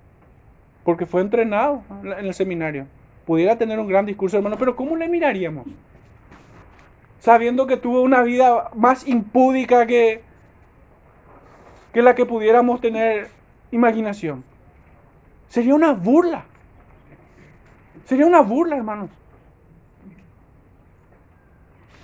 porque 0.84 1.08
fue 1.08 1.22
entrenado 1.22 1.82
en 2.04 2.26
el 2.28 2.34
seminario. 2.36 2.86
Pudiera 3.26 3.58
tener 3.58 3.80
un 3.80 3.88
gran 3.88 4.06
discurso, 4.06 4.38
hermano, 4.38 4.58
pero 4.60 4.76
¿cómo 4.76 4.96
le 4.96 5.08
miraríamos? 5.08 5.66
Sabiendo 7.18 7.66
que 7.66 7.78
tuvo 7.78 8.02
una 8.02 8.22
vida 8.22 8.70
más 8.76 9.08
impúdica 9.08 9.88
que, 9.88 10.22
que 11.94 12.02
la 12.02 12.16
que 12.16 12.26
pudiéramos 12.26 12.82
tener 12.82 13.30
imaginación. 13.72 14.44
Sería 15.48 15.76
una 15.76 15.94
burla. 15.94 16.46
Sería 18.06 18.26
una 18.26 18.42
burla, 18.42 18.78
hermanos 18.78 19.10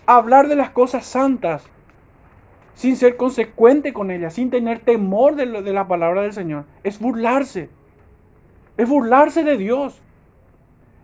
hablar 0.08 0.48
de 0.48 0.56
las 0.56 0.72
cosas 0.72 1.06
santas 1.06 1.64
sin 2.74 2.96
ser 2.96 3.18
consecuente 3.18 3.92
con 3.92 4.10
ellas, 4.10 4.34
sin 4.34 4.50
tener 4.50 4.80
temor 4.80 5.36
de, 5.36 5.46
la 5.46 5.88
palabra 5.88 6.22
del 6.22 6.34
Señor. 6.34 6.66
Es 6.84 7.00
burlarse. 7.00 7.70
Es 8.78 8.88
burlarse 8.88 9.44
de 9.44 9.58
Dios. 9.58 10.00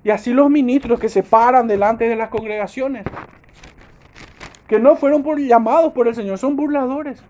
Y 0.04 0.12
así 0.12 0.34
los 0.34 0.50
ministros 0.50 1.00
que 1.00 1.10
se 1.10 1.24
paran 1.24 1.68
delante 1.68 2.08
de 2.08 2.16
las 2.16 2.30
congregaciones, 2.30 3.06
que 4.68 4.80
no 4.80 4.96
fueron 4.96 5.24
llamados 5.40 5.94
por 5.94 6.08
el 6.08 6.14
Señor, 6.14 6.38
son 6.38 6.56
burladores. 6.56 7.24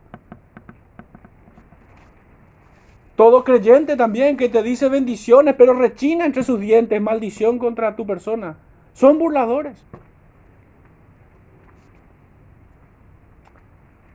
Todo 3.15 3.43
creyente 3.43 3.95
también 3.95 4.37
que 4.37 4.49
te 4.49 4.63
dice 4.63 4.89
bendiciones, 4.89 5.53
pero 5.55 5.73
rechina 5.73 6.25
entre 6.25 6.43
sus 6.43 6.59
dientes 6.59 6.99
maldición 6.99 7.59
contra 7.59 7.95
tu 7.95 8.07
persona. 8.07 8.57
Son 8.93 9.19
burladores. 9.19 9.85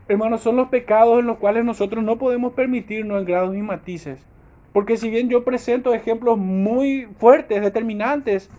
Hermanos, 0.08 0.40
son 0.40 0.56
los 0.56 0.68
pecados 0.68 1.20
en 1.20 1.26
los 1.26 1.37
cuales 1.37 1.64
nosotros 1.64 2.02
no 2.02 2.16
podemos 2.16 2.54
permitirnos 2.54 3.18
en 3.18 3.26
grados 3.26 3.54
y 3.54 3.62
matices. 3.62 4.24
Porque 4.72 4.96
si 4.96 5.11
bien 5.11 5.28
yo 5.28 5.44
presento 5.44 5.94
ejemplos 5.94 6.38
muy 6.38 7.06
fuertes, 7.18 7.61
determinantes, 7.61 8.50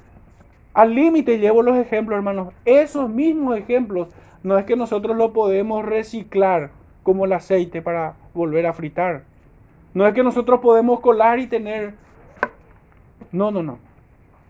al 0.73 0.93
límite 0.93 1.39
llevo 1.39 1.63
los 1.63 1.75
ejemplos, 1.78 2.17
hermanos. 2.17 2.54
Esos 2.65 3.10
mismos 3.10 3.58
ejemplos 3.58 4.10
no 4.43 4.58
es 4.58 4.65
que 4.65 4.75
nosotros 4.75 5.17
lo 5.17 5.34
podemos 5.34 5.84
reciclar 5.84 6.69
como 7.04 7.25
el 7.25 7.34
aceite 7.34 7.82
para 7.82 8.15
volver 8.34 8.67
a 8.67 8.73
fritar. 8.73 9.23
No 9.93 10.06
es 10.08 10.13
que 10.13 10.23
nosotros 10.23 10.60
podemos 10.60 10.99
colar 10.99 11.39
y 11.39 11.47
tener... 11.47 11.95
No, 13.32 13.52
no, 13.52 13.63
no. 13.63 13.80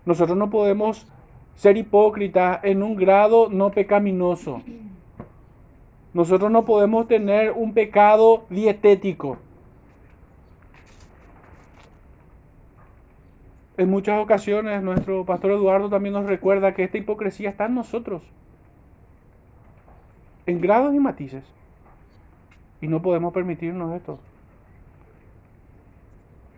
Nosotros 0.04 0.36
no 0.36 0.50
podemos 0.50 1.06
ser 1.54 1.76
hipócritas 1.76 2.60
en 2.62 2.82
un 2.82 2.96
grado 2.96 3.48
no 3.50 3.70
pecaminoso. 3.70 4.62
Nosotros 6.12 6.50
no 6.50 6.64
podemos 6.64 7.06
tener 7.06 7.52
un 7.52 7.72
pecado 7.72 8.44
dietético. 8.50 9.38
En 13.76 13.88
muchas 13.88 14.22
ocasiones 14.22 14.82
nuestro 14.82 15.24
pastor 15.24 15.52
Eduardo 15.52 15.88
también 15.88 16.12
nos 16.12 16.26
recuerda 16.26 16.74
que 16.74 16.84
esta 16.84 16.98
hipocresía 16.98 17.50
está 17.50 17.66
en 17.66 17.76
nosotros, 17.76 18.22
en 20.44 20.60
grados 20.60 20.94
y 20.94 20.98
matices. 20.98 21.44
Y 22.82 22.88
no 22.88 23.00
podemos 23.00 23.32
permitirnos 23.32 23.94
esto. 23.94 24.18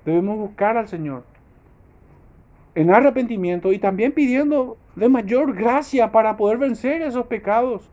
Debemos 0.05 0.39
buscar 0.39 0.77
al 0.77 0.89
Señor 0.89 1.25
en 2.75 2.91
arrepentimiento 2.91 3.73
y 3.73 3.79
también 3.79 4.13
pidiendo 4.13 4.79
de 4.97 5.09
mayor 5.09 5.55
gracia 5.55 6.11
para 6.11 6.37
poder 6.37 6.59
vencer 6.59 7.03
esos 7.03 7.27
pecados. 7.27 7.89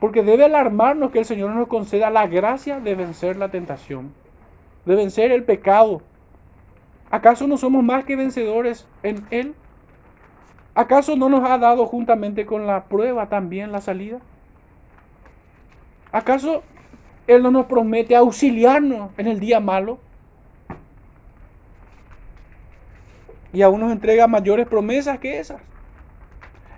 Porque 0.00 0.22
debe 0.22 0.44
alarmarnos 0.44 1.10
que 1.10 1.18
el 1.18 1.24
Señor 1.24 1.54
nos 1.54 1.68
conceda 1.68 2.10
la 2.10 2.26
gracia 2.26 2.80
de 2.80 2.94
vencer 2.94 3.36
la 3.36 3.50
tentación, 3.50 4.12
de 4.84 4.94
vencer 4.94 5.32
el 5.32 5.44
pecado. 5.44 6.02
¿Acaso 7.10 7.46
no 7.46 7.56
somos 7.56 7.82
más 7.82 8.04
que 8.04 8.16
vencedores 8.16 8.86
en 9.02 9.24
Él? 9.30 9.54
¿Acaso 10.74 11.16
no 11.16 11.30
nos 11.30 11.48
ha 11.48 11.56
dado 11.56 11.86
juntamente 11.86 12.44
con 12.44 12.66
la 12.66 12.84
prueba 12.84 13.30
también 13.30 13.72
la 13.72 13.80
salida? 13.80 14.18
¿Acaso 16.12 16.62
Él 17.26 17.42
no 17.42 17.50
nos 17.50 17.66
promete 17.66 18.14
auxiliarnos 18.14 19.10
en 19.18 19.26
el 19.26 19.40
día 19.40 19.60
malo? 19.60 19.98
Y 23.52 23.62
aún 23.62 23.80
nos 23.80 23.90
entrega 23.90 24.26
mayores 24.26 24.66
promesas 24.68 25.18
que 25.18 25.38
esas. 25.38 25.60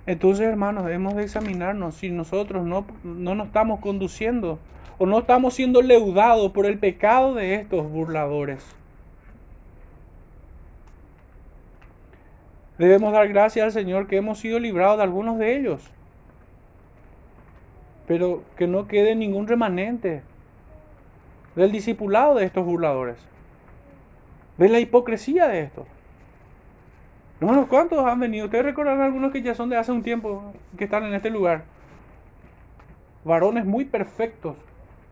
Entonces, 0.06 0.46
hermanos, 0.46 0.84
debemos 0.84 1.16
de 1.16 1.24
examinarnos 1.24 1.96
si 1.96 2.10
nosotros 2.10 2.64
no, 2.64 2.86
no 3.02 3.34
nos 3.34 3.48
estamos 3.48 3.80
conduciendo 3.80 4.58
o 4.96 5.06
no 5.06 5.18
estamos 5.18 5.54
siendo 5.54 5.82
leudados 5.82 6.50
por 6.52 6.66
el 6.66 6.78
pecado 6.78 7.34
de 7.34 7.54
estos 7.54 7.90
burladores. 7.90 8.64
Debemos 12.78 13.12
dar 13.12 13.28
gracias 13.28 13.64
al 13.64 13.72
Señor 13.72 14.06
que 14.06 14.16
hemos 14.16 14.38
sido 14.38 14.58
librados 14.58 14.98
de 14.98 15.02
algunos 15.02 15.38
de 15.38 15.56
ellos. 15.56 15.82
Pero 18.06 18.44
que 18.56 18.66
no 18.66 18.86
quede 18.86 19.14
ningún 19.14 19.46
remanente 19.46 20.22
del 21.58 21.72
discipulado 21.72 22.36
de 22.36 22.44
estos 22.44 22.64
burladores. 22.64 23.18
De 24.56 24.68
la 24.68 24.78
hipocresía 24.78 25.48
de 25.48 25.62
estos. 25.62 25.86
Hermanos, 27.40 27.66
¿cuántos 27.68 28.04
han 28.04 28.20
venido? 28.20 28.46
Ustedes 28.46 28.64
recuerdan 28.64 29.00
algunos 29.00 29.32
que 29.32 29.42
ya 29.42 29.54
son 29.54 29.68
de 29.68 29.76
hace 29.76 29.90
un 29.90 30.02
tiempo 30.02 30.52
que 30.76 30.84
están 30.84 31.04
en 31.04 31.14
este 31.14 31.30
lugar. 31.30 31.64
Varones 33.24 33.64
muy 33.64 33.84
perfectos 33.84 34.56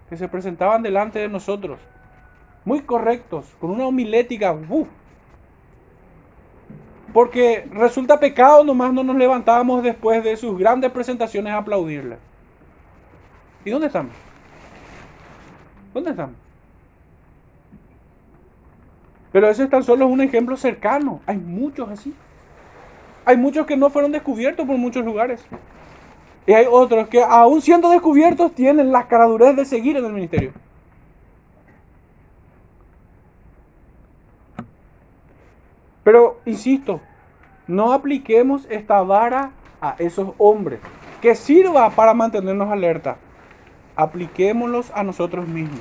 que 0.08 0.16
se 0.16 0.28
presentaban 0.28 0.82
delante 0.82 1.18
de 1.18 1.28
nosotros. 1.28 1.80
Muy 2.64 2.80
correctos, 2.82 3.52
con 3.60 3.70
una 3.70 3.86
homilética. 3.86 4.56
Porque 7.12 7.68
resulta 7.72 8.20
pecado 8.20 8.62
nomás 8.62 8.92
no 8.92 9.02
nos 9.02 9.16
levantábamos 9.16 9.82
después 9.82 10.22
de 10.22 10.36
sus 10.36 10.56
grandes 10.56 10.92
presentaciones 10.92 11.52
a 11.52 11.58
aplaudirle. 11.58 12.18
¿Y 13.64 13.70
dónde 13.70 13.88
están? 13.88 14.10
¿Dónde 15.96 16.10
están? 16.10 16.36
Pero 19.32 19.48
ese 19.48 19.62
es 19.62 19.70
tan 19.70 19.82
solo 19.82 20.06
un 20.06 20.20
ejemplo 20.20 20.54
cercano. 20.58 21.20
Hay 21.24 21.38
muchos 21.38 21.88
así. 21.88 22.14
Hay 23.24 23.38
muchos 23.38 23.64
que 23.64 23.78
no 23.78 23.88
fueron 23.88 24.12
descubiertos 24.12 24.66
por 24.66 24.76
muchos 24.76 25.06
lugares. 25.06 25.42
Y 26.46 26.52
hay 26.52 26.66
otros 26.70 27.08
que 27.08 27.22
aún 27.22 27.62
siendo 27.62 27.88
descubiertos 27.88 28.54
tienen 28.54 28.92
la 28.92 29.08
caradurez 29.08 29.56
de 29.56 29.64
seguir 29.64 29.96
en 29.96 30.04
el 30.04 30.12
ministerio. 30.12 30.52
Pero, 36.04 36.40
insisto, 36.44 37.00
no 37.66 37.94
apliquemos 37.94 38.66
esta 38.68 39.00
vara 39.00 39.52
a 39.80 39.96
esos 39.98 40.34
hombres. 40.36 40.78
Que 41.22 41.34
sirva 41.34 41.88
para 41.88 42.12
mantenernos 42.12 42.70
alerta. 42.70 43.16
Apliquémoslos 43.96 44.92
a 44.94 45.02
nosotros 45.02 45.48
mismos. 45.48 45.80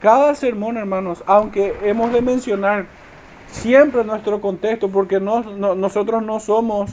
Cada 0.00 0.34
sermón, 0.34 0.76
hermanos, 0.76 1.22
aunque 1.26 1.74
hemos 1.82 2.12
de 2.12 2.22
mencionar 2.22 2.86
siempre 3.50 4.04
nuestro 4.04 4.40
contexto, 4.40 4.88
porque 4.88 5.20
nosotros 5.20 6.22
no 6.22 6.40
somos 6.40 6.92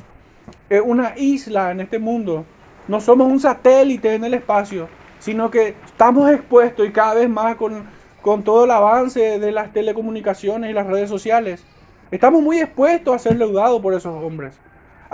eh, 0.69 0.81
una 0.81 1.13
isla 1.17 1.71
en 1.71 1.81
este 1.81 1.99
mundo, 1.99 2.45
no 2.87 2.99
somos 3.01 3.27
un 3.27 3.39
satélite 3.39 4.13
en 4.13 4.23
el 4.23 4.33
espacio, 4.33 4.87
sino 5.19 5.49
que 5.51 5.75
estamos 5.85 6.31
expuestos 6.31 6.87
y 6.87 6.91
cada 6.91 7.15
vez 7.15 7.29
más 7.29 7.55
con, 7.55 7.85
con 8.21 8.43
todo 8.43 8.65
el 8.65 8.71
avance 8.71 9.39
de 9.39 9.51
las 9.51 9.71
telecomunicaciones 9.73 10.69
y 10.69 10.73
las 10.73 10.87
redes 10.87 11.09
sociales. 11.09 11.63
Estamos 12.11 12.41
muy 12.41 12.59
expuestos 12.59 13.15
a 13.15 13.19
ser 13.19 13.37
leudados 13.37 13.81
por 13.81 13.93
esos 13.93 14.15
hombres. 14.23 14.59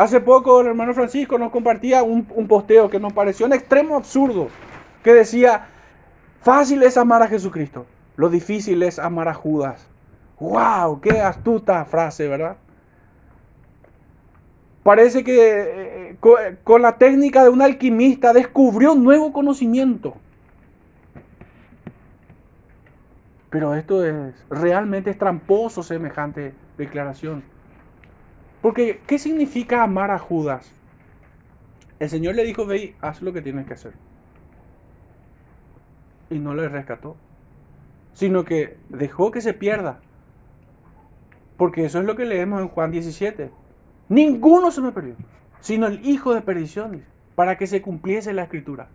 Hace 0.01 0.19
poco 0.19 0.61
el 0.61 0.67
hermano 0.67 0.95
Francisco 0.95 1.37
nos 1.37 1.51
compartía 1.51 2.01
un, 2.01 2.25
un 2.33 2.47
posteo 2.47 2.89
que 2.89 2.99
nos 2.99 3.13
pareció 3.13 3.45
en 3.45 3.53
extremo 3.53 3.95
absurdo, 3.95 4.47
que 5.03 5.13
decía, 5.13 5.67
Fácil 6.41 6.81
es 6.81 6.97
amar 6.97 7.21
a 7.21 7.27
Jesucristo. 7.27 7.85
Lo 8.15 8.27
difícil 8.27 8.81
es 8.81 8.97
amar 8.97 9.27
a 9.27 9.35
Judas. 9.35 9.85
¡Wow! 10.39 11.01
¡Qué 11.01 11.21
astuta 11.21 11.85
frase, 11.85 12.27
¿verdad? 12.27 12.57
Parece 14.81 15.23
que 15.23 16.11
eh, 16.11 16.17
con 16.63 16.81
la 16.81 16.97
técnica 16.97 17.43
de 17.43 17.49
un 17.49 17.61
alquimista 17.61 18.33
descubrió 18.33 18.93
un 18.93 19.03
nuevo 19.03 19.31
conocimiento. 19.31 20.15
Pero 23.51 23.75
esto 23.75 24.03
es 24.03 24.33
realmente 24.49 25.11
es 25.11 25.17
tramposo 25.19 25.83
semejante 25.83 26.55
declaración. 26.75 27.50
Porque, 28.62 29.02
¿qué 29.08 29.17
significa 29.17 29.84
amar 29.84 30.12
a 30.12 30.19
Judas? 30.19 30.71
El 32.00 32.10
Señor 32.10 32.36
le 32.36 32.43
dijo, 32.43 32.65
ve, 32.65 32.95
haz 33.02 33.21
lo 33.21 33.34
que 33.34 33.41
tienes 33.41 33.65
que 33.65 33.74
hacer. 33.74 33.93
Y 36.30 36.39
no 36.39 36.54
le 36.54 36.69
rescató. 36.69 37.17
Sino 38.13 38.43
que 38.43 38.78
dejó 38.89 39.32
que 39.32 39.41
se 39.41 39.54
pierda. 39.54 40.00
Porque 41.58 41.86
eso 41.86 42.00
es 42.00 42.06
lo 42.06 42.15
que 42.15 42.26
leemos 42.26 42.62
en 42.62 42.69
Juan 42.69 42.91
17. 42.91 43.52
Ninguno 44.10 44.71
se 44.71 44.82
me 44.82 44.91
perdió, 44.91 45.15
sino 45.60 45.88
el 45.88 46.06
hijo 46.06 46.34
de 46.34 46.41
perdición, 46.41 47.04
para 47.36 47.58
que 47.58 47.67
se 47.67 47.82
cumpliese 47.82 48.34
la 48.34 48.43
escritura. 48.43 48.89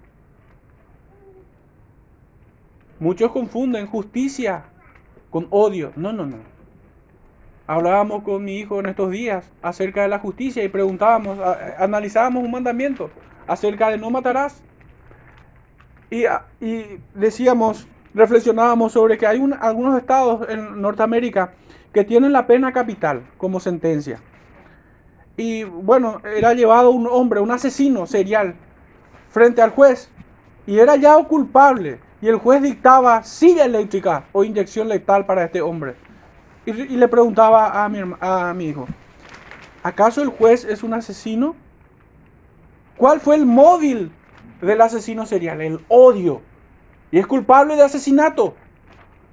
Muchos 2.99 3.31
confunden 3.33 3.87
justicia 3.87 4.65
con 5.31 5.47
odio. 5.51 5.93
No, 5.97 6.13
no, 6.13 6.27
no. 6.27 6.56
Hablábamos 7.67 8.23
con 8.23 8.45
mi 8.45 8.59
hijo 8.59 8.79
en 8.79 8.87
estos 8.87 9.11
días 9.11 9.51
acerca 9.61 10.03
de 10.03 10.09
la 10.09 10.21
justicia 10.21 10.63
y 10.63 10.69
preguntábamos, 10.69 11.39
analizábamos 11.79 12.45
un 12.45 12.51
mandamiento 12.53 13.11
acerca 13.47 13.91
de 13.91 13.99
no 13.99 14.11
matarás. 14.11 14.63
Y, 16.11 16.25
y 16.61 17.01
decíamos, 17.15 17.89
reflexionábamos 18.15 18.93
sobre 18.93 19.19
que 19.19 19.27
hay 19.27 19.43
algunos 19.61 19.99
estados 19.99 20.49
en 20.49 20.81
Norteamérica 20.81 21.55
que 21.93 22.05
tienen 22.05 22.33
la 22.33 22.47
pena 22.47 22.73
capital 22.73 23.23
como 23.37 23.59
sentencia. 23.59 24.21
Y 25.37 25.65
bueno, 25.65 26.23
era 26.25 26.55
llevado 26.55 26.91
un 26.93 27.09
hombre, 27.11 27.41
un 27.41 27.51
asesino 27.51 28.07
serial, 28.07 28.55
frente 29.29 29.61
al 29.61 29.71
juez 29.71 30.11
y 30.67 30.79
era 30.79 30.97
ya 30.97 31.17
culpable. 31.25 31.99
Y 32.23 32.29
el 32.29 32.37
juez 32.37 32.63
dictaba 32.63 33.23
silla 33.25 33.65
eléctrica 33.65 34.25
o 34.33 34.45
inyección 34.45 34.89
letal 34.89 35.27
para 35.27 35.45
este 35.45 35.61
hombre. 35.61 36.06
Y, 36.67 36.73
le 36.73 37.09
preguntaba 37.09 37.85
a 37.85 37.89
mi, 37.89 38.01
a 38.21 38.53
mi 38.53 38.67
hijo, 38.67 38.87
¿acaso 39.83 40.21
el 40.21 40.29
juez 40.29 40.65
es 40.65 40.83
un 40.83 40.95
asesino? 40.95 41.55
¿Cuál 42.97 43.21
fue 43.21 43.37
el 43.37 43.47
móvil 43.47 44.11
del 44.61 44.81
asesino 44.81 45.27
serial? 45.27 45.61
El 45.61 45.81
odio. 45.89 46.43
Y 47.13 47.19
es 47.19 47.27
culpable 47.27 47.77
de 47.77 47.83
asesinato. 47.83 48.55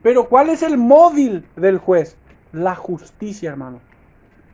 Pero 0.03 0.27
¿cuál 0.27 0.49
es 0.49 0.61
el 0.61 0.77
móvil 0.77 1.45
del 1.55 1.79
juez? 1.79 2.17
La 2.51 2.75
justicia, 2.75 3.49
hermano. 3.49 3.79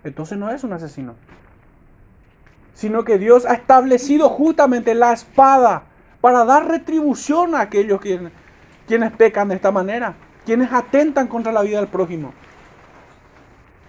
Entonces 0.03 0.37
no 0.37 0.49
es 0.49 0.63
un 0.63 0.73
asesino. 0.73 1.15
Sino 2.73 3.03
que 3.03 3.17
Dios 3.17 3.45
ha 3.45 3.55
establecido 3.55 4.29
justamente 4.29 4.93
la 4.93 5.11
espada 5.11 5.83
para 6.21 6.45
dar 6.45 6.67
retribución 6.67 7.55
a 7.55 7.61
aquellos 7.61 7.99
quienes, 7.99 8.31
quienes 8.87 9.11
pecan 9.11 9.49
de 9.49 9.55
esta 9.55 9.71
manera, 9.71 10.15
quienes 10.45 10.71
atentan 10.71 11.27
contra 11.27 11.51
la 11.51 11.61
vida 11.61 11.79
del 11.79 11.87
prójimo. 11.87 12.33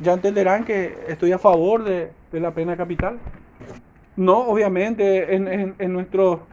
Ya 0.00 0.14
entenderán 0.14 0.64
que 0.64 0.96
estoy 1.08 1.32
a 1.32 1.38
favor 1.38 1.84
de, 1.84 2.12
la 2.32 2.52
pena 2.52 2.76
capital. 2.76 3.18
No, 4.16 4.38
obviamente, 4.38 5.34
en, 5.34 5.92
nuestro, 5.92 6.46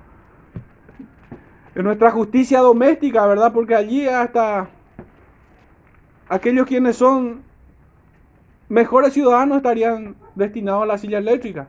en 1.76 1.84
nuestra 1.84 2.12
justicia 2.12 2.60
doméstica, 2.60 3.26
¿verdad? 3.26 3.54
Porque 3.54 3.76
allí 3.76 4.08
hasta 4.08 4.70
aquellos 6.28 6.68
quienes 6.68 6.98
son 6.98 7.44
mejores 8.70 9.14
ciudadanos 9.14 9.58
estarían 9.58 10.16
destinados 10.36 10.84
a 10.84 10.88
la 10.88 10.98
silla 10.98 11.18
eléctrica. 11.18 11.68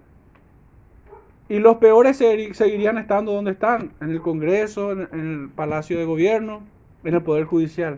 Y 1.48 1.60
los 1.60 1.76
peores 1.76 2.16
seguirían 2.16 2.98
estando 2.98 3.32
donde 3.32 3.52
están, 3.52 3.92
en 4.00 4.10
el 4.10 4.20
Congreso, 4.20 4.92
en, 4.92 5.08
el 5.12 5.48
Palacio 5.48 5.98
de 5.98 6.04
Gobierno, 6.04 6.60
en 7.04 7.14
el 7.14 7.22
Poder 7.22 7.44
Judicial. 7.44 7.96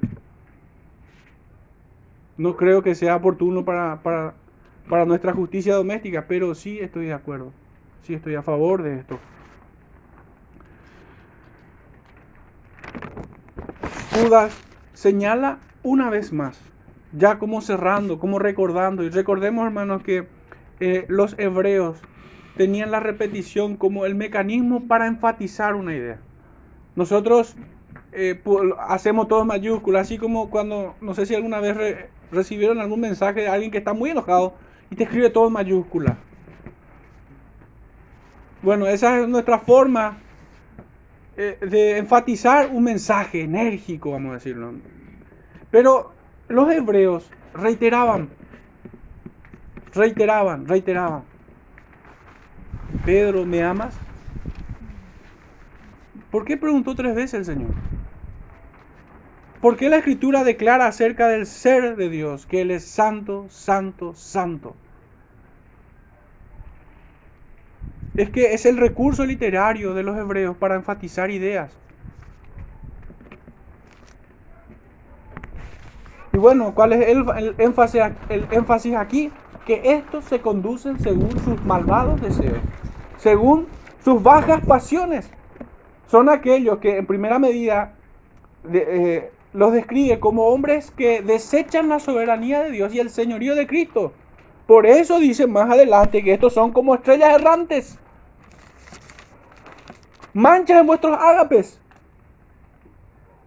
No 2.41 2.57
creo 2.57 2.83
que 2.83 2.95
sea 2.95 3.17
oportuno 3.17 3.67
para, 3.67 4.03
para, 4.03 4.33
para 4.89 5.05
nuestra 5.05 5.35
justicia 5.35 5.75
doméstica, 5.75 6.25
pero 6.27 6.55
sí 6.55 6.79
estoy 6.81 7.05
de 7.05 7.13
acuerdo, 7.13 7.53
sí 8.01 8.15
estoy 8.15 8.35
a 8.35 8.41
favor 8.41 8.83
de 8.83 8.97
esto. 8.97 9.19
Judas 14.15 14.59
señala 14.95 15.59
una 15.83 16.09
vez 16.09 16.33
más, 16.33 16.59
ya 17.13 17.39
como 17.39 17.61
cerrando, 17.61 18.19
como 18.19 18.39
recordando, 18.39 19.03
y 19.03 19.11
recordemos 19.11 19.67
hermanos 19.67 20.03
que 20.03 20.27
eh, 20.81 21.05
los 21.09 21.39
hebreos 21.39 22.01
tenían 22.57 22.91
la 22.91 23.01
repetición 23.01 23.77
como 23.77 24.07
el 24.07 24.15
mecanismo 24.15 24.89
para 24.89 25.07
enfatizar 25.09 25.75
una 25.75 25.95
idea. 25.95 26.21
Nosotros 26.97 27.55
eh, 28.13 28.41
hacemos 28.79 29.29
todo 29.29 29.45
mayúsculas, 29.45 30.07
así 30.07 30.17
como 30.17 30.49
cuando, 30.49 30.95
no 31.03 31.13
sé 31.13 31.27
si 31.27 31.35
alguna 31.35 31.61
vez 31.61 31.77
recibieron 32.33 32.81
algún 32.81 33.01
mensaje 33.01 33.41
de 33.41 33.49
alguien 33.49 33.71
que 33.71 33.79
está 33.79 33.93
muy 33.93 34.11
enojado 34.11 34.55
y 34.91 34.97
te 34.97 35.05
escribe 35.05 35.31
todo 35.31 35.47
en 35.47 35.53
mayúscula. 35.53 36.17
Bueno, 38.63 38.87
esa 38.87 39.21
es 39.21 39.29
nuestra 39.29 39.59
forma 39.59 40.19
eh, 41.37 41.59
de 41.61 41.99
enfatizar 41.99 42.69
un 42.71 42.85
mensaje 42.85 43.43
enérgico, 43.43 44.11
vamos 44.11 44.33
a 44.33 44.35
decirlo. 44.35 44.75
Pero 45.71 46.13
los 46.49 46.71
hebreos 46.71 47.31
reiteraban, 47.55 48.29
reiteraban, 49.95 50.67
reiteraban. 50.67 51.23
Pedro, 53.05 53.47
¿me 53.47 53.63
amas? 53.63 53.97
¿Por 56.31 56.45
qué 56.45 56.57
preguntó 56.57 56.95
tres 56.95 57.15
veces 57.15 57.35
el 57.35 57.45
Señor? 57.45 57.71
¿Por 59.61 59.77
qué 59.77 59.89
la 59.89 59.99
escritura 59.99 60.45
declara 60.45 60.87
acerca 60.87 61.29
del 61.29 61.47
ser 61.47 61.97
de 61.97 62.09
Dios 62.09 62.47
que 62.47 62.63
Él 62.63 62.71
es 62.71 62.85
santo, 62.85 63.47
santo, 63.51 64.15
santo? 64.15 64.75
Es 68.17 68.31
que 68.31 68.55
es 68.55 68.67
el 68.67 68.79
recurso 68.79 69.25
literario 69.25 69.95
de 69.95 70.03
los 70.03 70.17
hebreos 70.17 70.57
para 70.57 70.77
enfatizar 70.77 71.31
ideas. 71.31 71.77
Y 76.33 76.39
bueno, 76.39 76.75
¿cuál 76.75 76.93
es 76.95 77.09
el, 77.09 77.55
énfasis, 77.59 78.03
el 78.29 78.47
énfasis 78.51 78.95
aquí? 78.95 79.31
Que 79.67 79.83
estos 79.85 80.25
se 80.25 80.41
conducen 80.41 80.99
según 81.01 81.39
sus 81.41 81.63
malvados 81.65 82.21
deseos 82.21 82.61
según 83.21 83.67
sus 84.03 84.23
bajas 84.23 84.65
pasiones. 84.65 85.31
Son 86.07 86.29
aquellos 86.29 86.79
que 86.79 86.99
en 86.99 87.07
primera 87.07 87.39
medida 87.39 87.95
eh, 88.73 89.31
los 89.53 89.73
describe 89.73 90.21
como 90.21 90.47
hombres 90.47 90.91
que 90.91 91.23
desechan 91.23 91.89
la 91.89 91.99
soberanía 91.99 92.63
de 92.63 92.71
Dios 92.71 92.95
y 92.95 93.01
el 93.01 93.11
señorío 93.11 93.55
de 93.55 93.67
Cristo. 93.67 94.13
Por 94.67 94.87
eso 94.87 95.19
dice 95.19 95.47
más 95.47 95.71
adelante 95.71 96.23
que 96.23 96.33
estos 96.33 96.53
son 96.53 96.73
como 96.73 96.95
estrellas 96.95 97.35
errantes. 97.35 97.99
Manchas 100.33 100.81
en 100.81 100.87
vuestros 100.87 101.19
ágapes. 101.19 101.81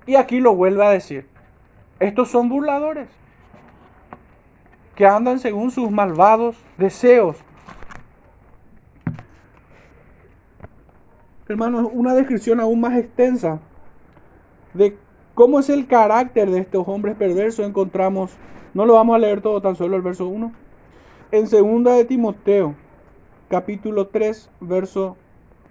Y 0.06 0.16
aquí 0.16 0.42
lo 0.42 0.54
vuelve 0.54 0.86
a 0.86 0.89
decir. 0.89 1.28
Estos 2.00 2.30
son 2.30 2.50
burladores 2.50 3.08
que 4.96 5.08
andan 5.08 5.39
según 5.39 5.72
sus 5.72 5.89
malvados 5.89 6.58
deseos. 6.78 7.38
hermanos, 11.48 11.89
una 11.94 12.16
descripción 12.16 12.60
aún 12.60 12.82
más 12.82 12.98
extensa 12.98 13.60
de 14.73 14.98
cómo 15.34 15.60
es 15.60 15.69
el 15.69 15.88
carácter 15.88 16.50
de 16.50 16.60
estos 16.60 16.88
hombres 16.88 17.15
perversos 17.15 17.65
encontramos, 17.65 18.31
no 18.73 18.86
lo 18.86 18.94
vamos 18.94 19.15
a 19.15 19.19
leer 19.19 19.42
todo, 19.42 19.62
tan 19.62 19.75
solo 19.75 19.96
el 19.96 20.02
verso 20.02 20.27
1, 20.27 20.52
en 21.31 21.48
segunda 21.48 21.94
de 21.94 22.06
Timoteo, 22.06 22.75
capítulo 23.50 24.08
3, 24.08 24.50
verso 24.62 25.17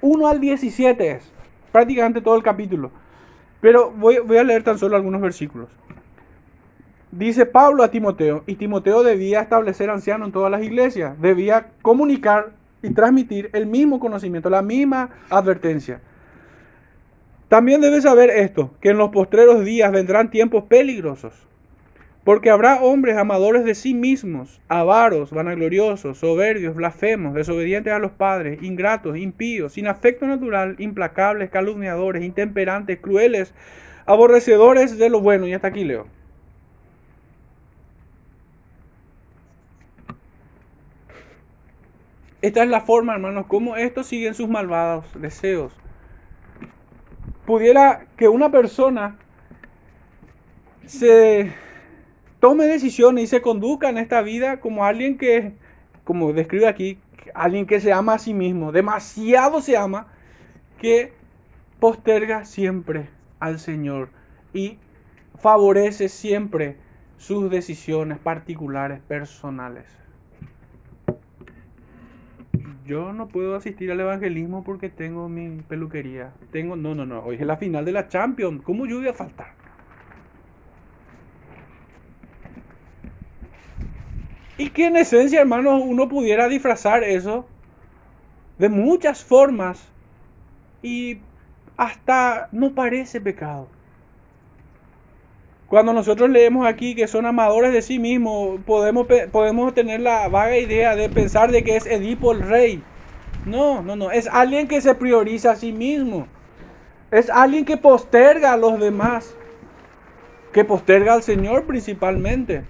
1 0.01 0.27
al 0.27 0.41
17 0.41 1.11
es, 1.11 1.33
prácticamente 1.71 2.21
todo 2.21 2.37
el 2.37 2.43
capítulo. 2.43 2.91
Pero 3.61 3.93
voy, 3.93 4.19
voy 4.19 4.39
a 4.39 4.45
leer 4.45 4.65
tan 4.65 4.79
solo 4.79 4.97
algunos 4.97 5.21
versículos. 5.21 5.69
Dice 7.13 7.47
Pablo 7.47 7.85
a 7.85 7.91
Timoteo, 7.91 8.43
y 8.47 8.57
Timoteo 8.57 9.03
debía 9.03 9.41
establecer 9.41 9.91
anciano 9.91 10.25
en 10.25 10.33
todas 10.33 10.51
las 10.51 10.63
iglesias, 10.63 11.21
debía 11.21 11.69
comunicar 11.83 12.53
y 12.83 12.91
transmitir 12.91 13.51
el 13.53 13.67
mismo 13.67 14.01
conocimiento, 14.01 14.51
la 14.51 14.63
misma 14.63 15.11
advertencia. 15.31 16.01
También 17.53 17.83
debes 17.83 18.05
saber 18.05 18.31
esto, 18.31 18.71
que 18.81 18.89
en 18.89 18.97
los 18.97 19.11
postreros 19.11 19.63
días 19.63 19.93
vendrán 19.93 20.31
tiempos 20.31 20.65
peligrosos, 20.65 21.35
porque 22.25 22.49
habrá 22.49 22.81
hombres 22.81 23.19
amadores 23.19 23.67
de 23.67 23.75
sí 23.75 23.93
mismos, 23.93 24.63
avaros, 24.69 25.33
vanagloriosos, 25.33 26.17
soberbios, 26.17 26.75
blasfemos, 26.75 27.35
desobedientes 27.35 27.93
a 27.93 27.99
los 27.99 28.13
padres, 28.13 28.63
ingratos, 28.63 29.19
impíos, 29.19 29.75
sin 29.75 29.87
afecto 29.87 30.27
natural, 30.27 30.77
implacables, 30.79 31.51
calumniadores, 31.51 32.25
intemperantes, 32.25 32.99
crueles, 33.01 33.53
aborrecedores 34.07 34.97
de 34.97 35.11
lo 35.11 35.21
bueno. 35.21 35.47
Y 35.47 35.53
hasta 35.53 35.69
aquí 35.69 35.85
leo. 35.85 36.07
Esta 42.41 42.63
es 42.63 42.71
la 42.71 42.81
forma, 42.81 43.13
hermanos, 43.13 43.45
como 43.47 43.77
estos 43.77 44.07
siguen 44.07 44.33
sus 44.33 44.49
malvados 44.49 45.05
deseos. 45.21 45.82
Pudiera 47.47 48.07
que 48.17 48.29
una 48.29 48.51
persona 48.51 49.19
se 50.87 51.53
tome 52.41 52.67
decisiones 52.67 53.25
y 53.25 53.27
se 53.27 53.43
conduzca 53.43 53.89
en 53.89 53.99
esta 53.99 54.23
vida 54.23 54.61
como 54.61 54.85
alguien 54.85 55.19
que, 55.19 55.53
como 56.05 56.33
describe 56.33 56.69
aquí, 56.69 56.99
alguien 57.35 57.67
que 57.67 57.81
se 57.81 57.93
ama 57.93 58.15
a 58.15 58.19
sí 58.19 58.35
mismo, 58.35 58.73
demasiado 58.73 59.61
se 59.61 59.77
ama, 59.77 60.09
que 60.79 61.13
posterga 61.79 62.45
siempre 62.45 63.09
al 63.41 63.59
Señor 63.59 64.11
y 64.53 64.79
favorece 65.37 66.09
siempre 66.09 66.77
sus 67.17 67.51
decisiones 67.51 68.19
particulares, 68.19 69.01
personales. 69.01 70.02
Yo 72.85 73.13
no 73.13 73.29
puedo 73.29 73.55
asistir 73.55 73.91
al 73.93 74.01
evangelismo 74.01 74.65
porque 74.65 74.89
tengo 74.89 75.29
mi 75.29 75.63
peluquería. 75.63 76.33
Tengo, 76.51 76.77
no, 76.77 76.95
no, 76.95 77.07
no, 77.07 77.21
hoy 77.25 77.37
es 77.37 77.47
la 77.47 77.57
final 77.57 77.85
de 77.85 77.93
la 77.93 78.09
Champions. 78.09 78.63
¿Cómo 78.63 78.87
yo 78.87 78.99
voy 78.99 79.09
a 79.09 79.15
faltar? 79.15 79.49
Y 84.57 84.71
que 84.71 84.87
en 84.87 84.97
esencia, 84.97 85.41
hermanos, 85.41 85.83
uno 85.85 86.09
pudiera 86.09 86.49
disfrazar 86.49 87.05
eso 87.05 87.47
de 88.59 88.69
muchas 88.69 89.25
formas 89.25 89.93
y 90.83 91.19
hasta 91.77 92.49
no 92.53 92.75
parece 92.75 93.21
pecado. 93.21 93.69
Cuando 95.73 95.95
nosotros 95.95 96.29
leemos 96.29 96.67
aquí 96.67 96.95
que 96.95 97.07
son 97.07 97.25
amadores 97.25 97.73
de 97.73 97.81
sí 97.81 97.99
mismos, 97.99 98.61
podemos, 98.67 99.07
podemos 99.31 99.73
tener 99.73 100.03
la 100.03 100.29
vaga 100.29 100.59
idea 100.59 100.95
de 100.97 101.09
pensar 101.09 101.51
de 101.51 101.65
que 101.65 101.77
es 101.77 101.87
Edipo 101.87 102.33
el 102.33 102.43
rey. 102.43 102.83
No, 103.47 103.81
no, 103.81 103.97
no. 103.97 104.11
Es 104.11 104.29
alguien 104.31 104.69
que 104.69 104.83
se 104.83 104.95
prioriza 104.95 105.53
a 105.53 105.57
sí 105.57 105.73
mismo. 105.73 106.27
Es 107.11 107.31
alguien 107.31 107.65
que 107.65 107.79
posterga 107.79 108.53
a 108.53 108.59
los 108.59 108.79
demás. 108.79 109.35
Que 110.53 110.63
posterga 110.63 111.15
al 111.15 111.23
Señor 111.23 111.65
principalmente. 111.65 112.65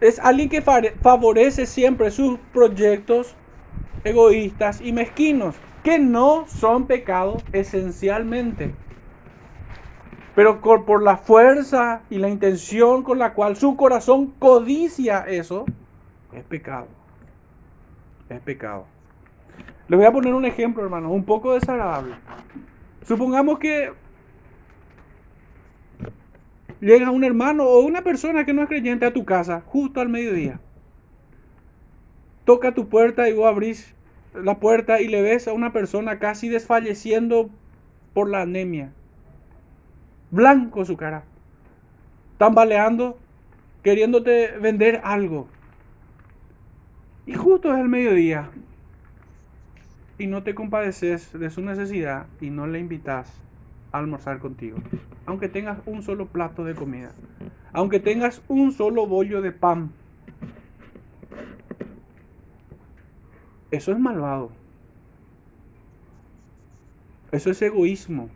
Es 0.00 0.20
alguien 0.20 0.48
que 0.48 0.62
favorece 0.62 1.66
siempre 1.66 2.12
sus 2.12 2.38
proyectos 2.52 3.34
egoístas 4.04 4.80
y 4.80 4.92
mezquinos. 4.92 5.56
Que 5.82 5.98
no 5.98 6.46
son 6.46 6.86
pecados 6.86 7.42
esencialmente 7.52 8.76
pero 10.34 10.60
por 10.60 11.02
la 11.02 11.16
fuerza 11.16 12.02
y 12.08 12.18
la 12.18 12.28
intención 12.28 13.02
con 13.02 13.18
la 13.18 13.34
cual 13.34 13.56
su 13.56 13.76
corazón 13.76 14.32
codicia 14.38 15.20
eso, 15.28 15.66
es 16.32 16.44
pecado. 16.44 16.88
Es 18.30 18.40
pecado. 18.40 18.86
Les 19.88 19.98
voy 19.98 20.06
a 20.06 20.12
poner 20.12 20.32
un 20.32 20.46
ejemplo, 20.46 20.82
hermano, 20.82 21.10
un 21.10 21.24
poco 21.24 21.52
desagradable. 21.52 22.14
Supongamos 23.02 23.58
que 23.58 23.92
llega 26.80 27.10
un 27.10 27.24
hermano 27.24 27.64
o 27.64 27.80
una 27.80 28.02
persona 28.02 28.46
que 28.46 28.54
no 28.54 28.62
es 28.62 28.68
creyente 28.68 29.04
a 29.04 29.12
tu 29.12 29.26
casa 29.26 29.62
justo 29.66 30.00
al 30.00 30.08
mediodía. 30.08 30.60
Toca 32.46 32.72
tu 32.72 32.88
puerta 32.88 33.28
y 33.28 33.34
vos 33.34 33.46
abrís 33.46 33.94
la 34.34 34.58
puerta 34.58 35.02
y 35.02 35.08
le 35.08 35.20
ves 35.20 35.46
a 35.46 35.52
una 35.52 35.74
persona 35.74 36.18
casi 36.18 36.48
desfalleciendo 36.48 37.50
por 38.14 38.30
la 38.30 38.40
anemia 38.40 38.92
blanco 40.32 40.84
su 40.84 40.96
cara, 40.96 41.22
tambaleando, 42.38 43.18
queriéndote 43.84 44.58
vender 44.58 45.00
algo. 45.04 45.46
Y 47.26 47.34
justo 47.34 47.72
es 47.72 47.78
el 47.78 47.88
mediodía. 47.88 48.50
Y 50.18 50.26
no 50.26 50.42
te 50.42 50.54
compadeces 50.54 51.32
de 51.32 51.50
su 51.50 51.62
necesidad 51.62 52.26
y 52.40 52.50
no 52.50 52.66
le 52.66 52.80
invitas 52.80 53.32
a 53.92 53.98
almorzar 53.98 54.40
contigo. 54.40 54.78
Aunque 55.26 55.48
tengas 55.48 55.78
un 55.86 56.02
solo 56.02 56.26
plato 56.26 56.64
de 56.64 56.74
comida. 56.74 57.12
Aunque 57.72 58.00
tengas 58.00 58.42
un 58.48 58.72
solo 58.72 59.06
bollo 59.06 59.40
de 59.42 59.52
pan. 59.52 59.92
Eso 63.70 63.92
es 63.92 63.98
malvado. 63.98 64.50
Eso 67.30 67.50
es 67.50 67.62
egoísmo. 67.62 68.28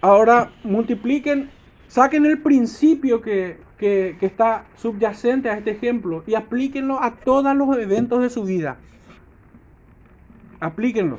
Ahora 0.00 0.50
multipliquen, 0.64 1.50
saquen 1.86 2.24
el 2.24 2.40
principio 2.40 3.20
que, 3.20 3.58
está 3.78 4.66
subyacente 4.76 5.48
a 5.48 5.56
este 5.56 5.70
ejemplo 5.70 6.22
y 6.26 6.34
aplíquenlo 6.34 7.02
a 7.02 7.16
todos 7.16 7.54
los 7.56 7.76
eventos 7.76 8.22
de 8.22 8.30
su 8.30 8.44
vida. 8.44 8.78
Aplíquenlo. 10.58 11.18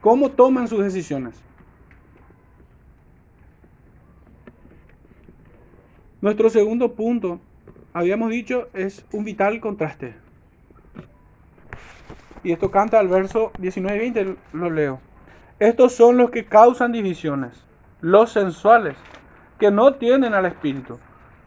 ¿Cómo 0.00 0.30
toman 0.30 0.68
sus 0.68 0.82
decisiones? 0.82 1.40
Nuestro 6.20 6.50
segundo 6.50 6.94
punto, 6.94 7.40
habíamos 7.92 8.30
dicho, 8.30 8.68
es 8.72 9.04
un 9.12 9.24
vital 9.24 9.60
contraste. 9.60 10.23
Y 12.44 12.52
esto 12.52 12.70
canta 12.70 13.00
al 13.00 13.08
verso 13.08 13.50
19 13.58 13.96
y 13.96 14.12
20, 14.12 14.36
lo 14.52 14.70
leo. 14.70 15.00
Estos 15.58 15.94
son 15.94 16.18
los 16.18 16.30
que 16.30 16.44
causan 16.44 16.92
divisiones, 16.92 17.64
los 18.02 18.30
sensuales, 18.32 18.96
que 19.58 19.70
no 19.70 19.94
tienen 19.94 20.34
al 20.34 20.44
Espíritu. 20.44 20.98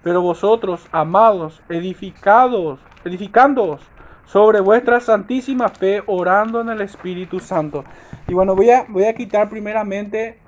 Pero 0.04 0.22
vosotros, 0.22 0.88
amados, 0.92 1.62
edificados, 1.70 2.80
edificándoos 3.06 3.82
sobre 4.26 4.60
vuestra 4.60 5.00
santísima 5.00 5.70
fe, 5.70 6.02
orando 6.08 6.62
en 6.62 6.70
el 6.70 6.82
Espíritu 6.82 7.40
Santo. 7.40 7.84
Y 8.28 8.34
bueno, 8.34 8.56
voy 8.56 8.72
a, 8.72 8.86
voy 8.90 9.06
a 9.06 9.14
quitar 9.14 9.50
primeramente 9.50 10.40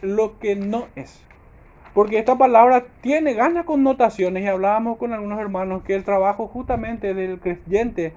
lo 0.00 0.38
que 0.38 0.54
no 0.54 0.86
es. 0.94 1.24
Porque 1.92 2.18
esta 2.18 2.38
palabra 2.38 2.84
tiene 3.00 3.34
ganas 3.34 3.64
connotaciones 3.64 4.44
y 4.44 4.46
hablábamos 4.46 4.98
con 4.98 5.12
algunos 5.12 5.40
hermanos 5.40 5.82
que 5.82 5.96
el 5.96 6.04
trabajo 6.04 6.46
justamente 6.46 7.14
del 7.14 7.40
creyente 7.40 8.12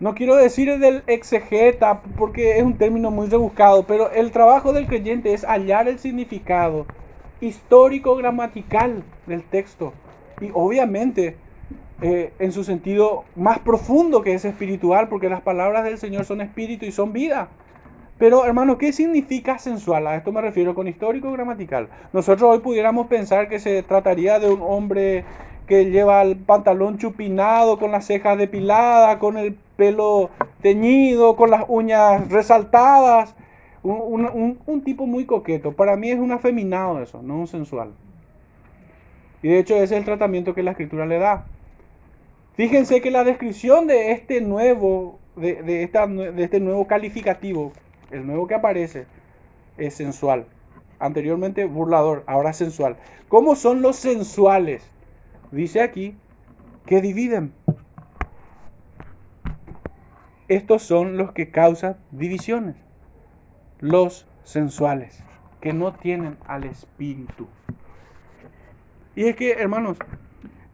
no 0.00 0.14
quiero 0.14 0.36
decir 0.36 0.78
del 0.78 1.02
exegeta 1.06 2.02
porque 2.16 2.58
es 2.58 2.62
un 2.62 2.78
término 2.78 3.10
muy 3.10 3.28
rebuscado, 3.28 3.82
pero 3.82 4.10
el 4.12 4.30
trabajo 4.30 4.72
del 4.72 4.86
creyente 4.86 5.34
es 5.34 5.44
hallar 5.44 5.88
el 5.88 5.98
significado 5.98 6.86
histórico 7.40 8.16
gramatical 8.16 9.02
del 9.26 9.42
texto 9.42 9.92
y 10.40 10.50
obviamente 10.54 11.36
eh, 12.00 12.32
en 12.38 12.52
su 12.52 12.62
sentido 12.62 13.24
más 13.34 13.58
profundo 13.58 14.22
que 14.22 14.34
es 14.34 14.44
espiritual, 14.44 15.08
porque 15.08 15.28
las 15.28 15.40
palabras 15.40 15.82
del 15.82 15.98
Señor 15.98 16.24
son 16.24 16.40
espíritu 16.40 16.86
y 16.86 16.92
son 16.92 17.12
vida. 17.12 17.48
Pero 18.18 18.44
hermano, 18.44 18.78
¿qué 18.78 18.92
significa 18.92 19.58
sensual? 19.58 20.06
A 20.06 20.16
esto 20.16 20.30
me 20.30 20.40
refiero 20.40 20.76
con 20.76 20.86
histórico 20.86 21.32
gramatical. 21.32 21.88
Nosotros 22.12 22.50
hoy 22.50 22.60
pudiéramos 22.60 23.08
pensar 23.08 23.48
que 23.48 23.58
se 23.58 23.82
trataría 23.82 24.38
de 24.38 24.48
un 24.48 24.60
hombre 24.62 25.24
que 25.66 25.90
lleva 25.90 26.22
el 26.22 26.36
pantalón 26.36 26.98
chupinado, 26.98 27.78
con 27.78 27.90
las 27.90 28.06
cejas 28.06 28.38
depiladas, 28.38 29.16
con 29.16 29.36
el 29.36 29.56
pelo 29.78 30.30
teñido, 30.60 31.36
con 31.36 31.50
las 31.52 31.64
uñas 31.68 32.28
resaltadas. 32.28 33.34
Un, 33.84 34.82
tipo 34.84 35.06
muy 35.06 35.24
coqueto. 35.24 35.72
Para 35.72 35.96
mí 35.96 36.10
es 36.10 36.18
un 36.18 36.32
afeminado 36.32 37.00
eso, 37.00 37.22
no 37.22 37.38
un 37.38 37.46
sensual. 37.46 37.92
Y 39.40 39.48
de 39.48 39.60
hecho 39.60 39.76
ese 39.76 39.84
es 39.84 39.92
el 39.92 40.04
tratamiento 40.04 40.52
que 40.52 40.64
la 40.64 40.72
escritura 40.72 41.06
le 41.06 41.18
da. 41.18 41.46
Fíjense 42.54 43.00
que 43.00 43.12
la 43.12 43.22
descripción 43.22 43.86
de 43.86 44.10
este 44.10 44.40
nuevo, 44.40 45.20
de, 45.36 45.62
de, 45.62 45.86
de 45.86 46.44
este 46.44 46.58
nuevo 46.58 46.88
calificativo, 46.88 47.72
el 48.10 48.26
nuevo 48.26 48.48
que 48.48 48.56
aparece, 48.56 49.06
es 49.76 49.94
sensual. 49.94 50.46
Anteriormente 50.98 51.64
burlador, 51.66 52.24
ahora 52.26 52.52
sensual. 52.52 52.96
¿Cómo 53.28 53.54
son 53.54 53.80
los 53.80 53.94
sensuales? 53.94 54.82
Dice 55.52 55.82
aquí 55.82 56.16
que 56.84 57.00
dividen. 57.00 57.52
Estos 60.48 60.82
son 60.82 61.18
los 61.18 61.32
que 61.32 61.50
causan 61.50 61.98
divisiones, 62.10 62.76
los 63.80 64.26
sensuales, 64.44 65.22
que 65.60 65.74
no 65.74 65.92
tienen 65.92 66.38
al 66.46 66.64
espíritu. 66.64 67.46
Y 69.14 69.24
es 69.24 69.36
que, 69.36 69.52
hermanos, 69.52 69.98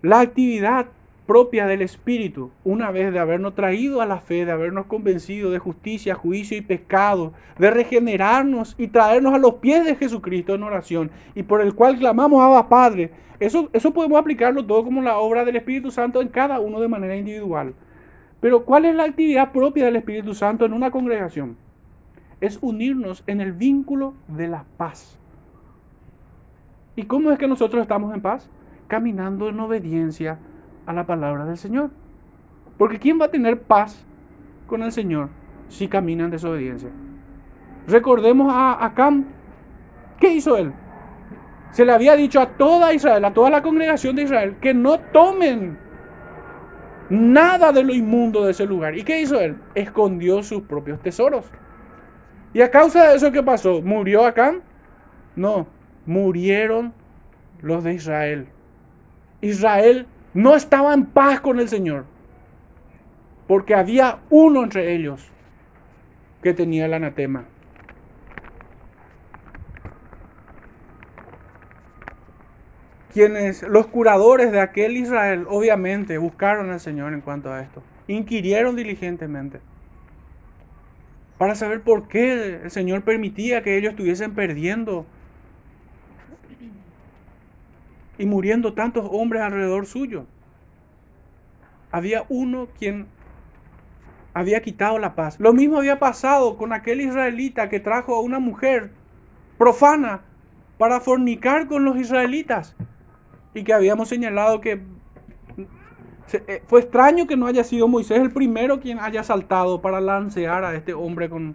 la 0.00 0.20
actividad 0.20 0.86
propia 1.26 1.66
del 1.66 1.82
Espíritu, 1.82 2.50
una 2.62 2.90
vez 2.90 3.12
de 3.12 3.18
habernos 3.18 3.54
traído 3.54 4.00
a 4.00 4.06
la 4.06 4.20
fe, 4.20 4.44
de 4.44 4.52
habernos 4.52 4.86
convencido 4.86 5.50
de 5.50 5.58
justicia, 5.58 6.14
juicio 6.14 6.56
y 6.56 6.60
pecado, 6.60 7.32
de 7.58 7.70
regenerarnos 7.70 8.74
y 8.78 8.88
traernos 8.88 9.34
a 9.34 9.38
los 9.38 9.54
pies 9.54 9.84
de 9.86 9.96
Jesucristo 9.96 10.54
en 10.54 10.62
oración, 10.62 11.10
y 11.34 11.42
por 11.42 11.62
el 11.62 11.74
cual 11.74 11.98
clamamos 11.98 12.42
a 12.42 12.68
Padre, 12.68 13.10
eso, 13.40 13.70
eso 13.72 13.92
podemos 13.92 14.20
aplicarlo 14.20 14.64
todo 14.64 14.84
como 14.84 15.02
la 15.02 15.16
obra 15.16 15.44
del 15.44 15.56
Espíritu 15.56 15.90
Santo 15.90 16.20
en 16.20 16.28
cada 16.28 16.60
uno 16.60 16.80
de 16.80 16.88
manera 16.88 17.16
individual. 17.16 17.74
Pero 18.44 18.66
¿cuál 18.66 18.84
es 18.84 18.94
la 18.94 19.04
actividad 19.04 19.52
propia 19.52 19.86
del 19.86 19.96
Espíritu 19.96 20.34
Santo 20.34 20.66
en 20.66 20.74
una 20.74 20.90
congregación? 20.90 21.56
Es 22.42 22.58
unirnos 22.60 23.24
en 23.26 23.40
el 23.40 23.54
vínculo 23.54 24.12
de 24.28 24.48
la 24.48 24.66
paz. 24.76 25.18
¿Y 26.94 27.04
cómo 27.04 27.30
es 27.30 27.38
que 27.38 27.48
nosotros 27.48 27.80
estamos 27.80 28.12
en 28.12 28.20
paz? 28.20 28.50
Caminando 28.86 29.48
en 29.48 29.58
obediencia 29.60 30.40
a 30.84 30.92
la 30.92 31.06
palabra 31.06 31.46
del 31.46 31.56
Señor. 31.56 31.88
Porque 32.76 32.98
¿quién 32.98 33.18
va 33.18 33.24
a 33.24 33.30
tener 33.30 33.62
paz 33.62 34.04
con 34.66 34.82
el 34.82 34.92
Señor 34.92 35.30
si 35.70 35.88
camina 35.88 36.24
en 36.24 36.30
desobediencia? 36.30 36.90
Recordemos 37.86 38.52
a 38.52 38.84
Acán. 38.84 39.26
¿Qué 40.20 40.34
hizo 40.34 40.58
él? 40.58 40.70
Se 41.70 41.86
le 41.86 41.92
había 41.92 42.14
dicho 42.14 42.40
a 42.40 42.58
toda 42.58 42.92
Israel, 42.92 43.24
a 43.24 43.32
toda 43.32 43.48
la 43.48 43.62
congregación 43.62 44.14
de 44.14 44.24
Israel, 44.24 44.56
que 44.60 44.74
no 44.74 45.00
tomen 45.00 45.78
nada 47.08 47.72
de 47.72 47.82
lo 47.82 47.94
inmundo 47.94 48.44
de 48.44 48.52
ese 48.52 48.66
lugar. 48.66 48.96
¿Y 48.96 49.04
qué 49.04 49.20
hizo 49.20 49.40
él? 49.40 49.56
Escondió 49.74 50.42
sus 50.42 50.62
propios 50.62 51.00
tesoros. 51.00 51.46
¿Y 52.52 52.62
a 52.62 52.70
causa 52.70 53.08
de 53.08 53.16
eso 53.16 53.32
qué 53.32 53.42
pasó? 53.42 53.82
¿Murió 53.82 54.24
Acán? 54.24 54.62
No, 55.36 55.66
murieron 56.06 56.92
los 57.60 57.82
de 57.82 57.94
Israel. 57.94 58.46
Israel 59.40 60.06
no 60.32 60.54
estaba 60.54 60.94
en 60.94 61.06
paz 61.06 61.40
con 61.40 61.60
el 61.60 61.68
Señor, 61.68 62.04
porque 63.46 63.74
había 63.74 64.18
uno 64.30 64.62
entre 64.62 64.94
ellos 64.94 65.30
que 66.42 66.54
tenía 66.54 66.86
el 66.86 66.94
anatema. 66.94 67.44
Quienes, 73.14 73.62
los 73.62 73.86
curadores 73.86 74.50
de 74.50 74.60
aquel 74.60 74.96
Israel, 74.96 75.46
obviamente 75.48 76.18
buscaron 76.18 76.70
al 76.72 76.80
Señor 76.80 77.12
en 77.14 77.20
cuanto 77.20 77.52
a 77.52 77.62
esto. 77.62 77.80
Inquirieron 78.08 78.74
diligentemente 78.74 79.60
para 81.38 81.54
saber 81.54 81.82
por 81.82 82.08
qué 82.08 82.60
el 82.64 82.70
Señor 82.72 83.02
permitía 83.02 83.62
que 83.62 83.78
ellos 83.78 83.90
estuviesen 83.90 84.34
perdiendo 84.34 85.06
y 88.18 88.26
muriendo 88.26 88.74
tantos 88.74 89.06
hombres 89.08 89.42
alrededor 89.42 89.86
suyo. 89.86 90.26
Había 91.92 92.24
uno 92.28 92.66
quien 92.76 93.06
había 94.32 94.60
quitado 94.60 94.98
la 94.98 95.14
paz. 95.14 95.38
Lo 95.38 95.52
mismo 95.52 95.78
había 95.78 96.00
pasado 96.00 96.56
con 96.56 96.72
aquel 96.72 97.00
israelita 97.00 97.68
que 97.68 97.78
trajo 97.78 98.16
a 98.16 98.20
una 98.20 98.40
mujer 98.40 98.90
profana 99.56 100.22
para 100.78 100.98
fornicar 100.98 101.68
con 101.68 101.84
los 101.84 101.96
israelitas 101.96 102.74
y 103.54 103.62
que 103.64 103.72
habíamos 103.72 104.08
señalado 104.08 104.60
que 104.60 104.82
eh, 106.32 106.62
fue 106.66 106.80
extraño 106.80 107.26
que 107.26 107.36
no 107.36 107.46
haya 107.46 107.62
sido 107.62 107.86
Moisés 107.86 108.18
el 108.18 108.32
primero 108.32 108.80
quien 108.80 108.98
haya 108.98 109.22
saltado 109.22 109.80
para 109.80 110.00
lancear 110.00 110.64
a 110.64 110.74
este 110.74 110.92
hombre 110.92 111.28
con, 111.28 111.54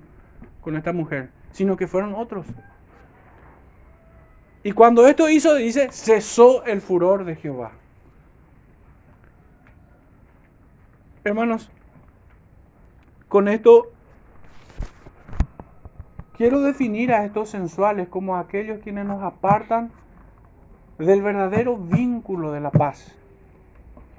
con 0.62 0.78
esta 0.78 0.94
mujer, 0.94 1.30
sino 1.52 1.76
que 1.76 1.88
fueron 1.88 2.16
otros. 2.16 2.48
Y 4.64 4.72
cuando 4.72 5.08
esto 5.08 5.30
hizo, 5.30 5.56
dice, 5.56 5.90
cesó 5.92 6.64
el 6.66 6.82
furor 6.82 7.26
de 7.26 7.36
Jehová. 7.36 7.72
Hermanos, 11.24 11.70
con 13.28 13.48
esto 13.48 13.92
quiero 16.38 16.62
definir 16.62 17.14
a 17.14 17.26
estos 17.26 17.50
sensuales 17.50 18.08
como 18.08 18.38
aquellos 18.38 18.80
quienes 18.80 19.06
nos 19.06 19.22
apartan 19.22 19.92
del 21.06 21.22
verdadero 21.22 21.78
vínculo 21.78 22.52
de 22.52 22.60
la 22.60 22.72
paz, 22.72 23.16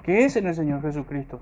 que 0.03 0.25
es 0.25 0.35
en 0.35 0.47
el 0.47 0.55
Señor 0.55 0.81
Jesucristo. 0.81 1.39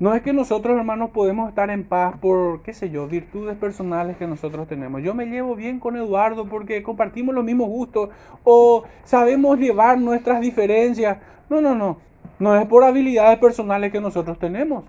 No 0.00 0.14
es 0.14 0.22
que 0.22 0.32
nosotros, 0.32 0.78
hermanos, 0.78 1.10
podemos 1.10 1.50
estar 1.50 1.68
en 1.68 1.84
paz 1.84 2.16
por, 2.20 2.62
qué 2.62 2.72
sé 2.72 2.88
yo, 2.88 3.06
virtudes 3.06 3.56
personales 3.58 4.16
que 4.16 4.26
nosotros 4.26 4.66
tenemos. 4.66 5.02
Yo 5.02 5.12
me 5.12 5.26
llevo 5.26 5.54
bien 5.54 5.78
con 5.78 5.94
Eduardo 5.94 6.46
porque 6.46 6.82
compartimos 6.82 7.34
los 7.34 7.44
mismos 7.44 7.68
gustos 7.68 8.08
o 8.42 8.84
sabemos 9.04 9.58
llevar 9.58 10.00
nuestras 10.00 10.40
diferencias. 10.40 11.18
No, 11.50 11.60
no, 11.60 11.74
no. 11.74 11.98
No 12.38 12.56
es 12.56 12.66
por 12.66 12.82
habilidades 12.82 13.38
personales 13.38 13.92
que 13.92 14.00
nosotros 14.00 14.38
tenemos. 14.38 14.84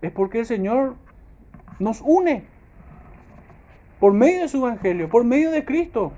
Es 0.00 0.10
porque 0.10 0.40
el 0.40 0.46
Señor 0.46 0.96
nos 1.78 2.00
une 2.00 2.42
por 4.00 4.12
medio 4.12 4.40
de 4.40 4.48
su 4.48 4.58
evangelio, 4.66 5.08
por 5.08 5.22
medio 5.22 5.52
de 5.52 5.64
Cristo. 5.64 6.12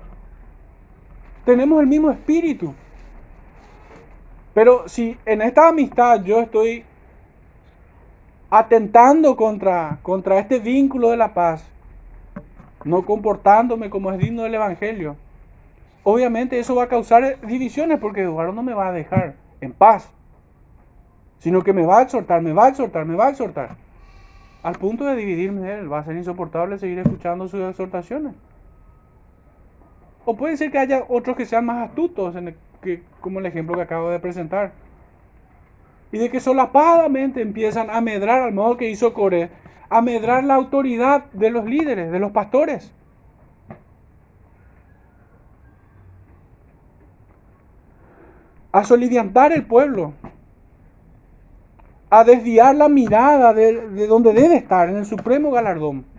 Tenemos 1.45 1.79
el 1.79 1.87
mismo 1.87 2.09
espíritu. 2.09 2.73
Pero 4.53 4.87
si 4.87 5.17
en 5.25 5.41
esta 5.41 5.67
amistad 5.67 6.23
yo 6.23 6.39
estoy 6.41 6.83
atentando 8.49 9.35
contra, 9.35 9.99
contra 10.01 10.39
este 10.39 10.59
vínculo 10.59 11.09
de 11.09 11.17
la 11.17 11.33
paz, 11.33 11.67
no 12.83 13.05
comportándome 13.05 13.89
como 13.89 14.11
es 14.11 14.17
digno 14.17 14.43
del 14.43 14.55
Evangelio, 14.55 15.17
obviamente 16.03 16.57
eso 16.57 16.75
va 16.75 16.83
a 16.83 16.87
causar 16.87 17.41
divisiones 17.41 17.99
porque 17.99 18.21
Eduardo 18.21 18.53
no 18.53 18.63
me 18.63 18.73
va 18.73 18.87
a 18.87 18.91
dejar 18.93 19.35
en 19.59 19.73
paz, 19.73 20.09
sino 21.39 21.63
que 21.63 21.73
me 21.73 21.85
va 21.85 21.99
a 21.99 22.01
exhortar, 22.03 22.41
me 22.41 22.53
va 22.53 22.65
a 22.65 22.69
exhortar, 22.69 23.05
me 23.05 23.15
va 23.15 23.27
a 23.27 23.29
exhortar. 23.31 23.75
Al 24.63 24.75
punto 24.75 25.05
de 25.05 25.15
dividirme 25.15 25.61
de 25.61 25.79
él, 25.79 25.91
va 25.91 25.99
a 25.99 26.05
ser 26.05 26.15
insoportable 26.15 26.79
seguir 26.79 26.99
escuchando 26.99 27.47
sus 27.47 27.59
exhortaciones. 27.61 28.33
O 30.25 30.35
puede 30.35 30.57
ser 30.57 30.71
que 30.71 30.79
haya 30.79 31.05
otros 31.07 31.37
que 31.37 31.45
sean 31.45 31.65
más 31.65 31.87
astutos, 31.89 32.35
que, 32.81 33.03
como 33.21 33.39
el 33.39 33.45
ejemplo 33.45 33.75
que 33.75 33.83
acabo 33.83 34.09
de 34.09 34.19
presentar. 34.19 34.73
Y 36.11 36.17
de 36.17 36.29
que 36.29 36.39
solapadamente 36.39 37.41
empiezan 37.41 37.89
a 37.91 38.01
medrar, 38.01 38.41
al 38.41 38.53
modo 38.53 38.75
que 38.75 38.89
hizo 38.89 39.13
Coré, 39.13 39.51
a 39.89 40.01
medrar 40.01 40.43
la 40.43 40.55
autoridad 40.55 41.25
de 41.31 41.51
los 41.51 41.65
líderes, 41.65 42.11
de 42.11 42.19
los 42.19 42.31
pastores. 42.31 42.91
A 48.71 48.83
soliviantar 48.83 49.51
el 49.51 49.65
pueblo. 49.65 50.13
A 52.09 52.23
desviar 52.23 52.75
la 52.75 52.89
mirada 52.89 53.53
de, 53.53 53.89
de 53.89 54.07
donde 54.07 54.33
debe 54.33 54.55
estar, 54.55 54.89
en 54.89 54.97
el 54.97 55.05
supremo 55.05 55.51
galardón. 55.51 56.14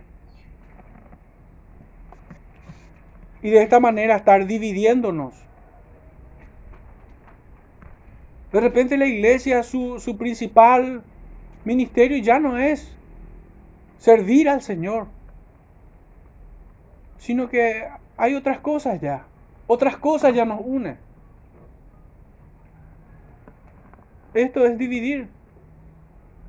Y 3.47 3.49
de 3.49 3.63
esta 3.63 3.79
manera 3.79 4.17
estar 4.17 4.45
dividiéndonos. 4.45 5.33
De 8.51 8.59
repente 8.59 8.97
la 8.97 9.05
iglesia, 9.05 9.63
su, 9.63 10.01
su 10.01 10.17
principal 10.17 11.01
ministerio 11.63 12.17
ya 12.17 12.39
no 12.39 12.57
es 12.57 12.93
servir 13.99 14.49
al 14.49 14.61
Señor, 14.61 15.07
sino 17.19 17.47
que 17.47 17.87
hay 18.17 18.35
otras 18.35 18.59
cosas 18.59 18.99
ya, 18.99 19.25
otras 19.65 19.95
cosas 19.95 20.35
ya 20.35 20.43
nos 20.43 20.59
unen. 20.61 20.97
Esto 24.33 24.65
es 24.65 24.77
dividir. 24.77 25.29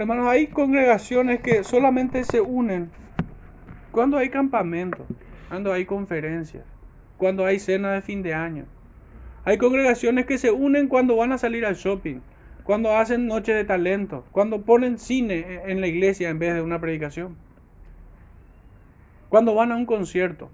Hermanos, 0.01 0.27
hay 0.27 0.49
congregaciones 0.49 1.43
que 1.43 1.63
solamente 1.63 2.25
se 2.25 2.41
unen 2.41 2.91
cuando 3.93 4.17
hay 4.17 4.31
campamentos, 4.31 5.07
cuando 5.49 5.73
hay 5.73 5.87
conferencias 5.87 6.65
cuando 7.19 7.45
hay 7.45 7.59
cena 7.59 7.93
de 7.93 8.01
fin 8.01 8.23
de 8.23 8.33
año. 8.33 8.65
Hay 9.45 9.59
congregaciones 9.59 10.25
que 10.25 10.39
se 10.39 10.51
unen 10.51 10.89
cuando 10.89 11.17
van 11.17 11.33
a 11.33 11.39
salir 11.39 11.67
al 11.67 11.75
shopping, 11.75 12.21
cuando 12.65 12.97
hacen 12.97 13.27
noche 13.27 13.53
de 13.53 13.65
talento, 13.65 14.25
cuando 14.33 14.63
ponen 14.63 14.99
cine 14.99 15.63
en 15.67 15.81
la 15.81 15.87
iglesia 15.87 16.31
en 16.31 16.39
vez 16.39 16.55
de 16.55 16.63
una 16.63 16.81
predicación, 16.81 17.37
cuando 19.29 19.55
van 19.55 19.73
a 19.73 19.77
un 19.77 19.87
concierto, 19.87 20.51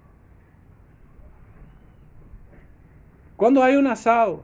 cuando 3.35 3.63
hay 3.63 3.75
un 3.75 3.87
asado, 3.87 4.43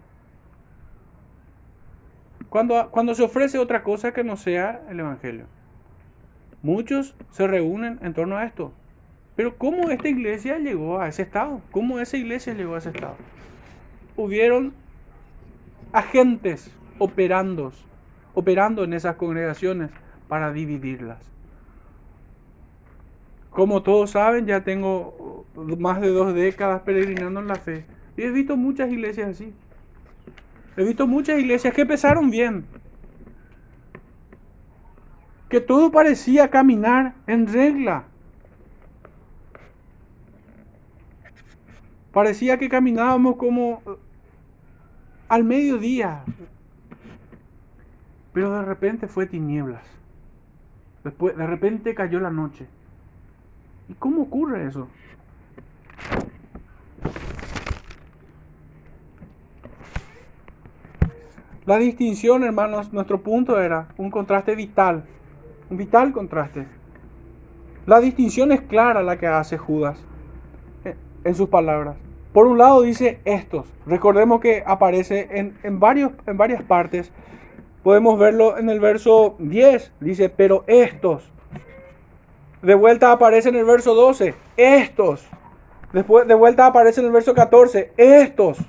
cuando, 2.50 2.92
cuando 2.92 3.16
se 3.16 3.24
ofrece 3.24 3.58
otra 3.58 3.84
cosa 3.84 4.12
que 4.12 4.26
no 4.26 4.36
sea 4.36 4.84
el 4.90 5.00
Evangelio. 5.00 5.46
Muchos 6.62 7.16
se 7.32 7.48
reúnen 7.48 8.00
en 8.02 8.14
torno 8.14 8.38
a 8.38 8.44
esto. 8.44 8.74
Pero 9.42 9.58
¿cómo 9.58 9.90
esta 9.90 10.08
iglesia 10.08 10.60
llegó 10.60 11.02
a 11.02 11.08
ese 11.08 11.24
estado? 11.24 11.62
¿Cómo 11.72 12.00
esa 12.00 12.16
iglesia 12.16 12.54
llegó 12.54 12.76
a 12.76 12.78
ese 12.78 12.90
estado? 12.90 13.16
Hubieron 14.16 14.72
agentes 15.92 16.70
operando, 17.00 17.72
operando 18.36 18.84
en 18.84 18.94
esas 18.94 19.16
congregaciones 19.16 19.90
para 20.28 20.54
dividirlas. 20.54 21.18
Como 23.50 23.82
todos 23.82 24.12
saben, 24.12 24.46
ya 24.46 24.64
tengo 24.64 25.48
más 25.56 26.02
de 26.02 26.10
dos 26.10 26.36
décadas 26.36 26.84
peregrinando 26.84 27.40
en 27.40 27.48
la 27.48 27.56
fe. 27.56 27.84
Y 28.18 28.22
he 28.22 28.30
visto 28.30 28.56
muchas 28.56 28.92
iglesias 28.92 29.30
así. 29.30 29.56
He 30.78 30.84
visto 30.84 31.08
muchas 31.08 31.40
iglesias 31.40 31.74
que 31.74 31.82
empezaron 31.82 32.30
bien. 32.30 32.64
Que 35.50 35.62
todo 35.62 35.92
parecía 35.92 36.52
caminar 36.52 37.16
en 37.26 37.52
regla. 37.52 38.06
Parecía 42.12 42.58
que 42.58 42.68
caminábamos 42.68 43.38
como 43.38 43.82
al 45.30 45.44
mediodía. 45.44 46.24
Pero 48.34 48.54
de 48.54 48.66
repente 48.66 49.08
fue 49.08 49.26
tinieblas. 49.26 49.84
Después, 51.04 51.36
de 51.38 51.48
repente 51.48 51.96
cayó 51.96 52.20
la 52.20 52.30
noche. 52.30 52.68
¿Y 53.88 53.94
cómo 53.94 54.24
ocurre 54.24 54.68
eso? 54.68 54.88
La 61.66 61.78
distinción, 61.78 62.44
hermanos, 62.44 62.92
nuestro 62.92 63.22
punto 63.22 63.60
era 63.60 63.88
un 63.98 64.12
contraste 64.12 64.56
vital, 64.56 65.06
un 65.70 65.78
vital 65.78 66.12
contraste. 66.12 66.68
La 67.86 68.00
distinción 68.00 68.52
es 68.52 68.62
clara 68.62 69.02
la 69.02 69.18
que 69.18 69.28
hace 69.28 69.58
Judas 69.58 70.04
en 71.24 71.36
sus 71.36 71.50
palabras. 71.50 71.96
Por 72.34 72.48
un 72.48 72.58
lado 72.58 72.82
dice 72.82 73.20
estos, 73.26 73.68
recordemos 73.86 74.40
que 74.40 74.64
aparece 74.66 75.28
en, 75.32 75.58
en, 75.64 75.80
varios, 75.80 76.14
en 76.26 76.38
varias 76.38 76.64
partes, 76.64 77.12
podemos 77.84 78.18
verlo 78.18 78.58
en 78.58 78.70
el 78.70 78.80
verso 78.80 79.36
10, 79.40 79.92
dice, 80.00 80.30
pero 80.30 80.64
estos. 80.68 81.30
De 82.62 82.76
vuelta 82.76 83.12
aparece 83.12 83.50
en 83.50 83.56
el 83.56 83.66
verso 83.66 83.96
12, 83.96 84.34
estos. 84.56 85.28
Después 85.92 86.28
de 86.28 86.36
vuelta 86.36 86.68
aparece 86.68 87.02
en 87.02 87.08
el 87.08 87.12
verso 87.12 87.34
14, 87.34 87.92
estos. 87.98 88.60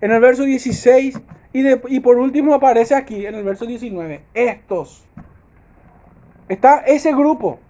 En 0.00 0.10
el 0.10 0.20
verso 0.20 0.42
16 0.42 1.20
y, 1.52 1.94
y 1.94 2.00
por 2.00 2.18
último 2.18 2.54
aparece 2.54 2.94
aquí 2.94 3.24
en 3.24 3.36
el 3.36 3.44
verso 3.44 3.66
19, 3.66 4.22
estos. 4.34 5.04
Está 6.48 6.78
ese 6.78 7.12
grupo. 7.12 7.60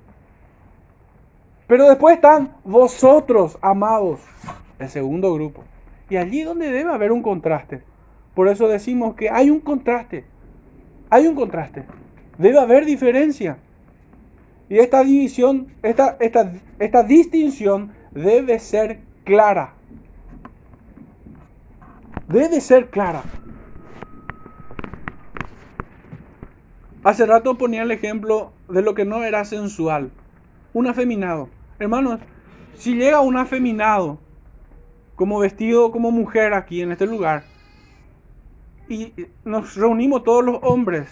Pero 1.67 1.89
después 1.89 2.17
están 2.17 2.57
vosotros, 2.65 3.59
amados, 3.61 4.21
el 4.79 4.89
segundo 4.89 5.33
grupo. 5.35 5.65
Y 6.11 6.17
allí 6.17 6.43
donde 6.43 6.71
debe 6.71 6.93
haber 6.93 7.13
un 7.13 7.23
contraste. 7.23 7.83
Por 8.35 8.49
eso 8.49 8.69
decimos 8.69 9.15
que 9.15 9.31
hay 9.31 9.51
un 9.51 9.61
contraste. 9.61 10.25
Hay 11.11 11.27
un 11.27 11.35
contraste. 11.35 11.85
Debe 12.39 12.59
haber 12.59 12.85
diferencia. 12.85 13.59
Y 14.69 14.79
esta 14.79 15.05
división, 15.05 15.69
esta, 15.83 16.17
esta, 16.21 16.53
esta 16.79 17.03
distinción 17.03 17.93
debe 18.11 18.59
ser 18.59 19.01
clara. 19.25 19.75
Debe 22.29 22.61
ser 22.61 22.89
clara. 22.89 23.23
Hace 27.05 27.27
rato 27.27 27.59
ponía 27.59 27.83
el 27.83 27.91
ejemplo 27.91 28.53
de 28.69 28.81
lo 28.81 28.95
que 28.95 29.05
no 29.05 29.25
era 29.25 29.45
sensual. 29.45 30.11
Un 30.73 30.87
afeminado. 30.87 31.49
Hermanos, 31.79 32.21
si 32.75 32.95
llega 32.95 33.21
un 33.21 33.37
afeminado 33.37 34.19
como 35.15 35.39
vestido 35.39 35.91
como 35.91 36.11
mujer 36.11 36.55
aquí 36.55 36.81
en 36.81 36.93
este 36.93 37.07
lugar 37.07 37.45
y 38.89 39.13
nos 39.45 39.77
reunimos 39.77 40.25
todos 40.25 40.45
los 40.45 40.59
hombres, 40.63 41.09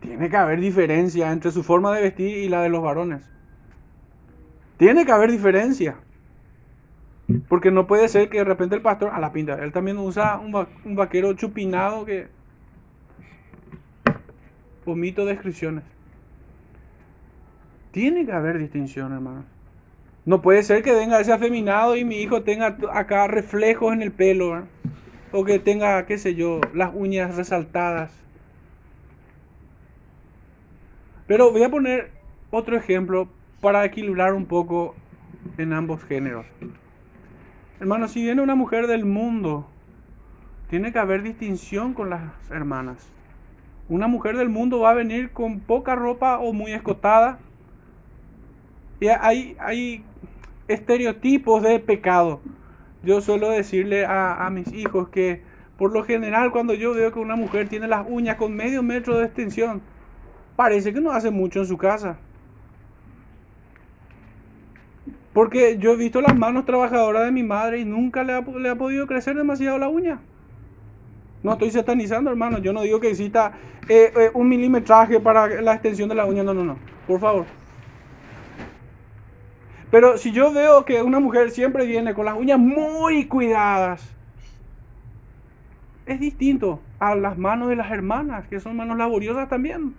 tiene 0.00 0.28
que 0.28 0.36
haber 0.36 0.60
diferencia 0.60 1.32
entre 1.32 1.50
su 1.50 1.62
forma 1.62 1.94
de 1.94 2.02
vestir 2.02 2.36
y 2.38 2.48
la 2.48 2.62
de 2.62 2.68
los 2.68 2.82
varones. 2.82 3.28
Tiene 4.76 5.04
que 5.04 5.12
haber 5.12 5.30
diferencia. 5.30 5.96
Porque 7.48 7.70
no 7.70 7.86
puede 7.86 8.08
ser 8.08 8.30
que 8.30 8.38
de 8.38 8.44
repente 8.44 8.74
el 8.74 8.80
pastor 8.80 9.10
a 9.12 9.20
la 9.20 9.32
pinta, 9.32 9.62
él 9.62 9.72
también 9.72 9.98
usa 9.98 10.38
un, 10.38 10.94
vaquero 10.94 11.34
chupinado 11.34 12.06
que 12.06 12.28
omito 14.86 15.26
descripciones. 15.26 15.84
Tiene 17.90 18.26
que 18.26 18.32
haber 18.32 18.58
distinción, 18.58 19.12
hermano. 19.12 19.44
No 20.24 20.42
puede 20.42 20.62
ser 20.62 20.82
que 20.82 20.92
venga 20.92 21.20
ese 21.20 21.32
afeminado 21.32 21.96
y 21.96 22.04
mi 22.04 22.16
hijo 22.16 22.42
tenga 22.42 22.76
acá 22.92 23.26
reflejos 23.28 23.94
en 23.94 24.02
el 24.02 24.12
pelo, 24.12 24.64
o 25.32 25.44
que 25.44 25.58
tenga, 25.58 26.04
qué 26.06 26.18
sé 26.18 26.34
yo, 26.34 26.60
las 26.74 26.94
uñas 26.94 27.36
resaltadas. 27.36 28.12
Pero 31.26 31.50
voy 31.50 31.62
a 31.62 31.70
poner 31.70 32.10
otro 32.50 32.76
ejemplo 32.76 33.28
para 33.60 33.84
equilibrar 33.84 34.34
un 34.34 34.46
poco 34.46 34.94
en 35.56 35.72
ambos 35.72 36.02
géneros. 36.04 36.46
Hermano, 37.80 38.08
si 38.08 38.22
viene 38.22 38.42
una 38.42 38.54
mujer 38.54 38.86
del 38.86 39.04
mundo, 39.04 39.68
tiene 40.68 40.92
que 40.92 40.98
haber 40.98 41.22
distinción 41.22 41.94
con 41.94 42.10
las 42.10 42.22
hermanas. 42.50 43.08
Una 43.88 44.08
mujer 44.08 44.36
del 44.36 44.48
mundo 44.48 44.80
va 44.80 44.90
a 44.90 44.94
venir 44.94 45.30
con 45.30 45.60
poca 45.60 45.94
ropa 45.94 46.38
o 46.38 46.52
muy 46.52 46.72
escotada. 46.72 47.38
Y 49.00 49.08
hay, 49.08 49.56
hay 49.60 50.04
estereotipos 50.66 51.62
de 51.62 51.78
pecado. 51.80 52.40
Yo 53.02 53.20
suelo 53.20 53.50
decirle 53.50 54.04
a, 54.04 54.46
a, 54.46 54.50
mis 54.50 54.72
hijos 54.72 55.08
que 55.08 55.42
por 55.76 55.92
lo 55.92 56.04
general 56.04 56.50
cuando 56.50 56.74
yo 56.74 56.94
veo 56.94 57.12
que 57.12 57.20
una 57.20 57.36
mujer 57.36 57.68
tiene 57.68 57.86
las 57.86 58.04
uñas 58.08 58.36
con 58.36 58.54
medio 58.54 58.82
metro 58.82 59.16
de 59.16 59.26
extensión, 59.26 59.80
parece 60.56 60.92
que 60.92 61.00
no 61.00 61.12
hace 61.12 61.30
mucho 61.30 61.60
en 61.60 61.66
su 61.66 61.78
casa. 61.78 62.18
Porque 65.32 65.78
yo 65.78 65.92
he 65.92 65.96
visto 65.96 66.20
las 66.20 66.36
manos 66.36 66.64
trabajadoras 66.64 67.24
de 67.24 67.30
mi 67.30 67.44
madre 67.44 67.78
y 67.78 67.84
nunca 67.84 68.24
le 68.24 68.32
ha, 68.32 68.40
le 68.40 68.68
ha 68.68 68.74
podido 68.74 69.06
crecer 69.06 69.36
demasiado 69.36 69.78
la 69.78 69.88
uña. 69.88 70.20
No 71.44 71.52
estoy 71.52 71.70
satanizando, 71.70 72.30
hermano. 72.30 72.58
Yo 72.58 72.72
no 72.72 72.82
digo 72.82 72.98
que 72.98 73.10
exista 73.10 73.52
eh, 73.88 74.12
eh, 74.16 74.30
un 74.34 74.48
milimetraje 74.48 75.20
para 75.20 75.62
la 75.62 75.74
extensión 75.74 76.08
de 76.08 76.16
la 76.16 76.26
uña. 76.26 76.42
No, 76.42 76.54
no, 76.54 76.64
no. 76.64 76.76
Por 77.06 77.20
favor. 77.20 77.46
Pero 79.90 80.18
si 80.18 80.32
yo 80.32 80.52
veo 80.52 80.84
que 80.84 81.02
una 81.02 81.18
mujer 81.18 81.50
siempre 81.50 81.86
viene 81.86 82.14
con 82.14 82.26
las 82.26 82.36
uñas 82.36 82.58
muy 82.58 83.26
cuidadas, 83.26 84.14
es 86.04 86.20
distinto 86.20 86.80
a 86.98 87.14
las 87.14 87.38
manos 87.38 87.68
de 87.68 87.76
las 87.76 87.90
hermanas, 87.90 88.46
que 88.48 88.60
son 88.60 88.76
manos 88.76 88.98
laboriosas 88.98 89.48
también. 89.48 89.94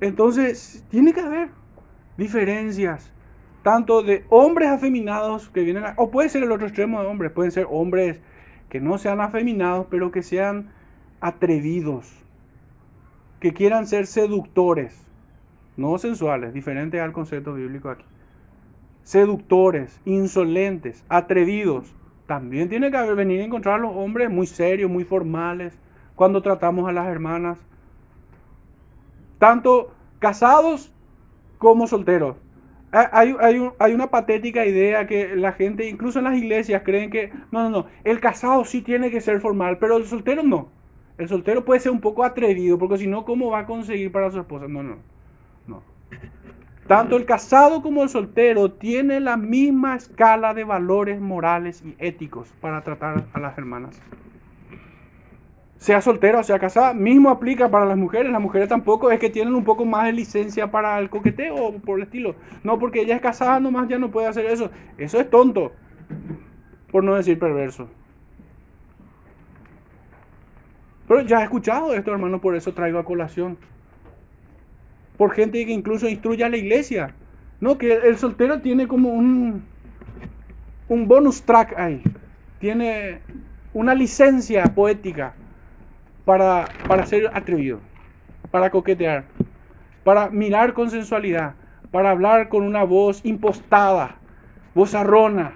Entonces, 0.00 0.84
tiene 0.90 1.12
que 1.12 1.20
haber 1.20 1.48
diferencias, 2.16 3.10
tanto 3.62 4.02
de 4.02 4.24
hombres 4.28 4.68
afeminados 4.68 5.48
que 5.48 5.62
vienen, 5.62 5.84
o 5.96 6.10
puede 6.10 6.28
ser 6.28 6.42
el 6.42 6.52
otro 6.52 6.66
extremo 6.66 7.00
de 7.00 7.06
hombres, 7.06 7.32
pueden 7.32 7.50
ser 7.50 7.66
hombres 7.70 8.20
que 8.68 8.80
no 8.80 8.98
sean 8.98 9.20
afeminados, 9.20 9.86
pero 9.90 10.10
que 10.10 10.22
sean 10.22 10.70
atrevidos, 11.20 12.12
que 13.40 13.52
quieran 13.52 13.86
ser 13.86 14.06
seductores 14.06 15.04
no 15.76 15.98
sensuales, 15.98 16.54
diferente 16.54 17.00
al 17.00 17.12
concepto 17.12 17.54
bíblico 17.54 17.90
aquí. 17.90 18.04
Seductores, 19.02 20.00
insolentes, 20.04 21.04
atrevidos. 21.08 21.94
También 22.26 22.68
tiene 22.68 22.90
que 22.90 22.96
haber, 22.96 23.16
venir 23.16 23.40
a 23.40 23.44
encontrar 23.44 23.74
a 23.76 23.82
los 23.82 23.94
hombres 23.94 24.30
muy 24.30 24.46
serios, 24.46 24.90
muy 24.90 25.04
formales, 25.04 25.78
cuando 26.14 26.42
tratamos 26.42 26.88
a 26.88 26.92
las 26.92 27.06
hermanas. 27.08 27.58
Tanto 29.38 29.92
casados 30.18 30.92
como 31.58 31.86
solteros. 31.86 32.36
Hay, 32.92 33.34
hay, 33.80 33.92
una 33.92 34.08
patética 34.08 34.64
idea 34.64 35.08
que 35.08 35.34
la 35.34 35.52
gente, 35.52 35.88
incluso 35.88 36.20
en 36.20 36.26
las 36.26 36.36
iglesias, 36.36 36.82
creen 36.84 37.10
que 37.10 37.32
no, 37.50 37.64
no, 37.64 37.70
no, 37.70 37.86
el 38.04 38.20
casado 38.20 38.64
sí 38.64 38.82
tiene 38.82 39.10
que 39.10 39.20
ser 39.20 39.40
formal, 39.40 39.78
pero 39.78 39.96
el 39.96 40.04
soltero 40.04 40.44
no. 40.44 40.68
El 41.18 41.28
soltero 41.28 41.64
puede 41.64 41.80
ser 41.80 41.90
un 41.90 42.00
poco 42.00 42.22
atrevido, 42.22 42.78
porque 42.78 42.98
si 42.98 43.08
no, 43.08 43.24
¿cómo 43.24 43.50
va 43.50 43.60
a 43.60 43.66
conseguir 43.66 44.12
para 44.12 44.30
su 44.30 44.38
esposa? 44.38 44.68
No, 44.68 44.84
no. 44.84 44.98
Tanto 46.86 47.16
el 47.16 47.24
casado 47.24 47.80
como 47.80 48.02
el 48.02 48.10
soltero 48.10 48.72
tiene 48.72 49.18
la 49.18 49.38
misma 49.38 49.96
escala 49.96 50.52
de 50.52 50.64
valores 50.64 51.18
morales 51.18 51.82
y 51.82 51.94
éticos 51.98 52.52
para 52.60 52.82
tratar 52.82 53.24
a 53.32 53.40
las 53.40 53.56
hermanas. 53.56 54.02
Sea 55.78 56.00
soltera 56.02 56.40
o 56.40 56.42
sea 56.42 56.58
casada, 56.58 56.92
mismo 56.92 57.30
aplica 57.30 57.70
para 57.70 57.86
las 57.86 57.96
mujeres. 57.96 58.30
Las 58.30 58.40
mujeres 58.40 58.68
tampoco 58.68 59.10
es 59.10 59.18
que 59.18 59.30
tienen 59.30 59.54
un 59.54 59.64
poco 59.64 59.84
más 59.84 60.04
de 60.04 60.12
licencia 60.12 60.70
para 60.70 60.98
el 60.98 61.08
coqueteo 61.08 61.56
o 61.56 61.72
por 61.78 61.98
el 61.98 62.04
estilo. 62.04 62.36
No, 62.62 62.78
porque 62.78 63.00
ella 63.00 63.16
es 63.16 63.22
casada 63.22 63.60
nomás 63.60 63.88
ya 63.88 63.98
no 63.98 64.10
puede 64.10 64.26
hacer 64.26 64.46
eso. 64.46 64.70
Eso 64.98 65.18
es 65.18 65.28
tonto, 65.30 65.72
por 66.90 67.02
no 67.02 67.14
decir 67.14 67.38
perverso. 67.38 67.88
Pero 71.08 71.22
ya 71.22 71.40
he 71.40 71.44
escuchado 71.44 71.94
esto, 71.94 72.12
hermano, 72.12 72.40
por 72.40 72.56
eso 72.56 72.72
traigo 72.72 72.98
a 72.98 73.04
colación 73.04 73.58
por 75.16 75.32
gente 75.32 75.64
que 75.64 75.72
incluso 75.72 76.08
instruye 76.08 76.44
a 76.44 76.48
la 76.48 76.56
iglesia. 76.56 77.14
No, 77.60 77.78
que 77.78 77.92
el 77.92 78.18
soltero 78.18 78.60
tiene 78.60 78.86
como 78.86 79.10
un, 79.10 79.64
un 80.88 81.08
bonus 81.08 81.42
track 81.42 81.78
ahí. 81.78 82.02
Tiene 82.58 83.20
una 83.72 83.94
licencia 83.94 84.64
poética 84.64 85.34
para, 86.24 86.68
para 86.88 87.06
ser 87.06 87.30
atrevido, 87.32 87.80
para 88.50 88.70
coquetear, 88.70 89.24
para 90.02 90.30
mirar 90.30 90.72
con 90.72 90.90
sensualidad, 90.90 91.54
para 91.90 92.10
hablar 92.10 92.48
con 92.48 92.64
una 92.64 92.84
voz 92.84 93.24
impostada, 93.24 94.16
vozarrona, 94.74 95.54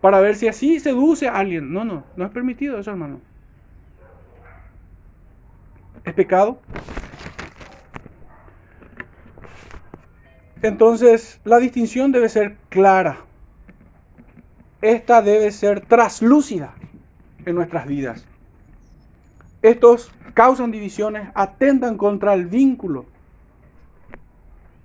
para 0.00 0.20
ver 0.20 0.34
si 0.34 0.48
así 0.48 0.80
seduce 0.80 1.28
a 1.28 1.36
alguien. 1.36 1.72
No, 1.72 1.84
no, 1.84 2.04
no 2.16 2.24
es 2.24 2.30
permitido 2.30 2.78
eso, 2.78 2.90
hermano. 2.90 3.20
¿Es 6.04 6.14
pecado? 6.14 6.60
Entonces, 10.62 11.40
la 11.44 11.58
distinción 11.58 12.12
debe 12.12 12.28
ser 12.28 12.56
clara. 12.68 13.18
Esta 14.80 15.20
debe 15.20 15.50
ser 15.50 15.80
traslúcida 15.80 16.74
en 17.44 17.56
nuestras 17.56 17.86
vidas. 17.86 18.24
estos 19.60 20.12
causan 20.34 20.70
divisiones, 20.70 21.28
atentan 21.34 21.96
contra 21.96 22.34
el 22.34 22.46
vínculo, 22.46 23.04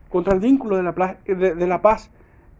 contra 0.09 0.34
el 0.34 0.39
vínculo 0.39 0.78
de 0.78 0.84
la, 0.84 1.82
paz. 1.82 2.09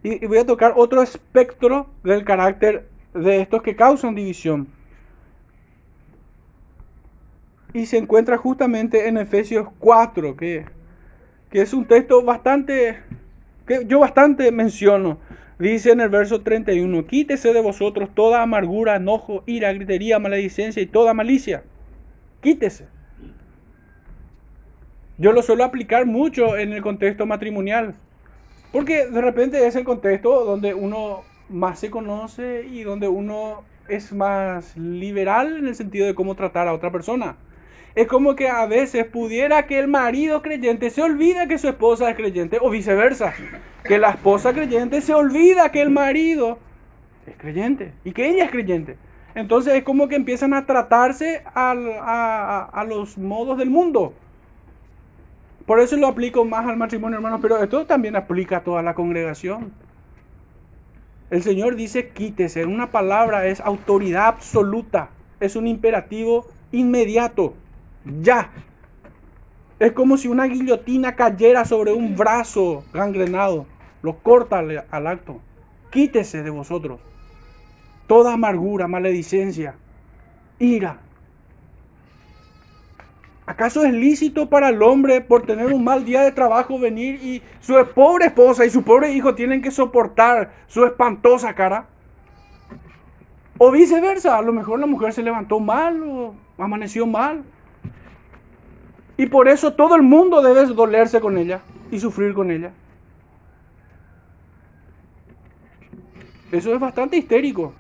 Y, 0.03 0.24
y 0.24 0.28
voy 0.28 0.38
a 0.38 0.45
tocar 0.45 0.74
otro 0.76 1.01
espectro 1.01 1.88
del 2.03 2.24
carácter 2.24 2.88
de 3.13 3.41
estos 3.41 3.61
que 3.61 3.76
causan 3.76 4.15
división. 4.15 4.68
Y 7.74 7.86
se 7.86 7.97
encuentra 7.97 8.38
justamente 8.38 9.07
en 9.07 9.18
Efesios 9.18 9.68
4, 9.80 10.38
que, 10.38 10.65
que 11.50 11.62
es 11.62 11.74
un 11.74 11.86
texto 11.86 12.24
bastante, 12.24 13.00
que 13.66 13.86
yo 13.86 14.00
bastante 14.00 14.52
menciono. 14.52 15.20
Dice 15.60 15.91
en 15.91 16.02
el 16.02 16.10
verso 16.10 16.41
31, 16.41 17.08
quítese 17.08 17.52
de 17.52 17.62
vosotros 17.62 18.10
toda 18.14 18.43
amargura, 18.43 18.95
enojo, 18.95 19.43
ira, 19.48 19.74
gritería, 19.74 20.20
maledicencia 20.20 20.82
y 20.84 20.86
toda 20.86 21.16
malicia. 21.16 21.64
Quítese. 22.41 22.88
Yo 25.18 25.32
lo 25.32 25.41
suelo 25.41 25.64
aplicar 25.64 26.06
mucho 26.06 26.58
en 26.58 26.74
el 26.74 26.84
contexto 26.84 27.26
matrimonial, 27.26 27.95
porque 28.72 29.08
de 29.08 29.22
repente 29.22 29.66
es 29.66 29.76
el 29.76 29.84
contexto 29.84 30.45
donde 30.45 30.76
uno 30.76 31.24
más 31.50 31.80
se 31.80 31.89
conoce 31.89 32.68
y 32.70 32.84
donde 32.84 33.08
uno 33.08 33.64
es 33.89 34.14
más 34.14 34.78
liberal 34.78 35.58
en 35.58 35.68
el 35.68 35.76
sentido 35.76 36.06
de 36.06 36.14
cómo 36.14 36.36
tratar 36.36 36.68
a 36.68 36.74
otra 36.74 36.91
persona. 36.91 37.38
Es 37.98 38.06
como 38.06 38.36
que 38.36 38.48
a 38.48 38.64
veces 38.68 39.08
pudiera 39.08 39.66
que 39.66 39.80
el 39.80 39.88
marido 39.88 40.43
creyente 40.43 40.91
se 40.91 41.02
olvida 41.02 41.48
que 41.48 41.58
su 41.58 41.68
esposa 41.68 42.12
es 42.12 42.16
creyente 42.16 42.60
o 42.62 42.70
viceversa. 42.70 43.34
Que 43.84 43.98
la 43.98 44.12
esposa 44.12 44.54
creyente 44.54 45.02
se 45.02 45.16
olvida 45.16 45.72
que 45.72 45.82
el 45.82 45.89
marido 45.89 46.60
es 47.26 47.36
creyente 47.38 47.93
y 48.04 48.12
que 48.12 48.30
ella 48.30 48.45
es 48.45 48.52
creyente. 48.52 48.98
Entonces 49.34 49.74
es 49.74 49.84
como 49.84 50.08
que 50.08 50.16
empiezan 50.16 50.54
a 50.54 50.68
tratarse 50.68 51.41
a, 51.56 52.70
a 52.72 52.84
los 52.84 53.18
modos 53.18 53.58
del 53.58 53.72
mundo. 53.72 54.14
Por 55.66 55.80
eso 55.80 55.98
lo 55.98 56.06
aplico 56.06 56.45
más 56.45 56.68
al 56.68 56.78
matrimonio, 56.78 57.18
hermanos, 57.18 57.39
pero 57.41 57.64
esto 57.64 57.88
también 57.88 58.16
aplica 58.16 58.58
a 58.58 58.64
toda 58.64 58.84
la 58.84 58.93
congregación. 58.93 59.74
El 61.32 61.41
Señor 61.41 61.76
dice 61.76 62.10
quítese. 62.10 62.64
Una 62.64 62.91
palabra 62.91 63.48
es 63.48 63.60
autoridad 63.60 64.28
absoluta. 64.28 65.10
Es 65.39 65.56
un 65.56 65.66
imperativo 65.66 66.45
inmediato. 66.72 67.56
Ya. 68.06 68.52
Es 69.80 69.91
como 69.91 70.18
si 70.18 70.28
una 70.28 70.45
guillotina 70.45 71.16
cayera 71.16 71.66
sobre 71.66 71.93
un 71.93 72.16
brazo 72.16 72.84
gangrenado. 72.93 73.66
Lo 74.02 74.18
corta 74.20 74.60
al 74.60 75.08
acto. 75.08 75.39
Quítese 75.91 76.43
de 76.43 76.50
vosotros 76.50 77.00
toda 78.08 78.34
amargura, 78.34 78.88
maledicencia, 78.88 79.76
ira, 80.60 81.02
¿Acaso 83.45 83.86
es 83.86 83.93
lícito 83.93 84.50
para 84.50 84.68
el 84.68 84.84
hombre 84.84 85.22
por 85.22 85.45
tener 85.45 85.68
un 85.68 85.82
mal 85.82 86.04
día 86.04 86.22
de 86.22 86.34
trabajo 86.34 86.78
venir 86.78 87.16
y 87.24 87.41
su 87.62 87.74
pobre 87.95 88.26
esposa 88.26 88.66
y 88.66 88.70
su 88.70 88.84
pobre 88.84 89.14
hijo 89.14 89.36
tienen 89.36 89.62
que 89.62 89.72
soportar 89.72 90.52
su 90.68 90.84
espantosa 90.84 91.54
cara? 91.54 91.88
O 93.58 93.72
viceversa, 93.72 94.38
a 94.38 94.41
lo 94.41 94.52
mejor 94.52 94.82
la 94.82 94.86
mujer 94.86 95.14
se 95.14 95.24
levantó 95.24 95.62
mal 95.62 96.04
o 96.04 96.36
amaneció 96.58 97.08
mal. 97.08 97.45
Y 99.18 99.26
por 99.26 99.47
eso 99.47 99.74
todo 99.74 99.95
el 99.95 100.03
mundo 100.03 100.41
debe 100.41 100.65
dolerse 100.68 101.20
con 101.20 101.38
ella 101.38 101.61
y 101.91 101.99
sufrir 101.99 102.34
con 102.34 102.51
ella. 102.51 102.72
Eso 106.51 106.74
es 106.74 106.80
bastante 106.80 107.18
histérico. 107.18 107.74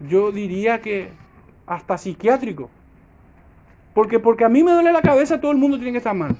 Yo 0.00 0.30
diría 0.30 0.80
que 0.80 1.10
hasta 1.66 1.96
psiquiátrico. 1.96 2.70
Porque 3.94 4.18
porque 4.18 4.44
a 4.44 4.48
mí 4.48 4.62
me 4.62 4.72
duele 4.72 4.92
la 4.92 5.02
cabeza, 5.02 5.40
todo 5.40 5.52
el 5.52 5.58
mundo 5.58 5.76
tiene 5.76 5.92
que 5.92 5.98
estar 5.98 6.14
mal. 6.14 6.36